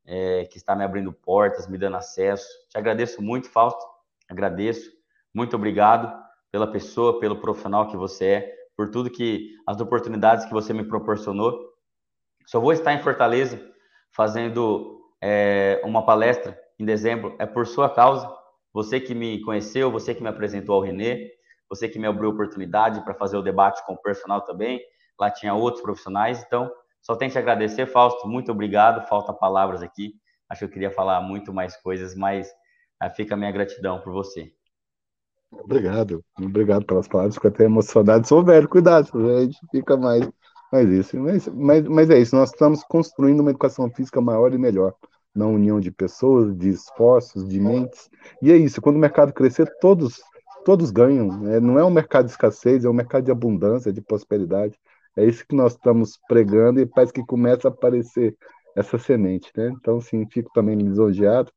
[0.05, 2.47] é, que está me abrindo portas, me dando acesso.
[2.69, 3.83] Te agradeço muito, Fausto.
[4.29, 4.91] Agradeço.
[5.33, 6.11] Muito obrigado
[6.51, 10.83] pela pessoa, pelo profissional que você é, por tudo que as oportunidades que você me
[10.83, 11.71] proporcionou.
[12.45, 13.61] Só vou estar em Fortaleza
[14.11, 17.35] fazendo é, uma palestra em dezembro.
[17.39, 18.29] É por sua causa.
[18.73, 21.31] Você que me conheceu, você que me apresentou ao Renê,
[21.69, 24.81] você que me abriu oportunidade para fazer o debate com o personal também.
[25.19, 26.43] Lá tinha outros profissionais.
[26.45, 26.71] Então,
[27.01, 28.27] só tenho que agradecer, Fausto.
[28.27, 29.07] Muito obrigado.
[29.07, 30.13] Falta palavras aqui.
[30.49, 32.49] Acho que eu queria falar muito mais coisas, mas
[32.99, 34.51] ah, fica a minha gratidão por você.
[35.51, 36.23] Obrigado.
[36.39, 37.35] Obrigado pelas palavras.
[37.35, 38.27] Fico até emocionado.
[38.27, 39.09] Sou velho, cuidado.
[39.37, 40.29] A gente fica mais,
[40.71, 41.17] mais isso.
[41.17, 42.35] Mas, mas, mas é isso.
[42.35, 44.93] Nós estamos construindo uma educação física maior e melhor.
[45.33, 48.09] Na união de pessoas, de esforços, de mentes.
[48.41, 48.81] E é isso.
[48.81, 50.21] Quando o mercado crescer, todos
[50.63, 51.27] todos ganham.
[51.39, 51.59] Né?
[51.59, 54.77] Não é um mercado de escassez, é um mercado de abundância, de prosperidade.
[55.17, 58.35] É isso que nós estamos pregando e parece que começa a aparecer
[58.75, 59.73] essa semente, né?
[59.79, 61.51] Então, sim, fico também lisonjeado.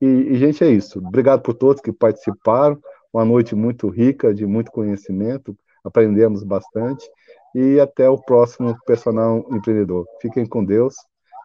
[0.00, 0.98] E, e, gente, é isso.
[0.98, 2.78] Obrigado por todos que participaram.
[3.12, 5.56] Uma noite muito rica, de muito conhecimento.
[5.82, 7.08] Aprendemos bastante.
[7.54, 10.06] E até o próximo Personal Empreendedor.
[10.20, 10.94] Fiquem com Deus.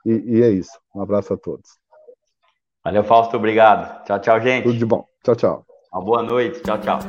[0.05, 0.77] E, e é isso.
[0.93, 1.77] Um abraço a todos.
[2.83, 3.37] Valeu, Fausto.
[3.37, 4.03] Obrigado.
[4.03, 4.65] Tchau, tchau, gente.
[4.65, 5.07] Tudo de bom.
[5.23, 5.65] Tchau, tchau.
[5.91, 6.61] Uma boa noite.
[6.61, 6.99] Tchau, tchau.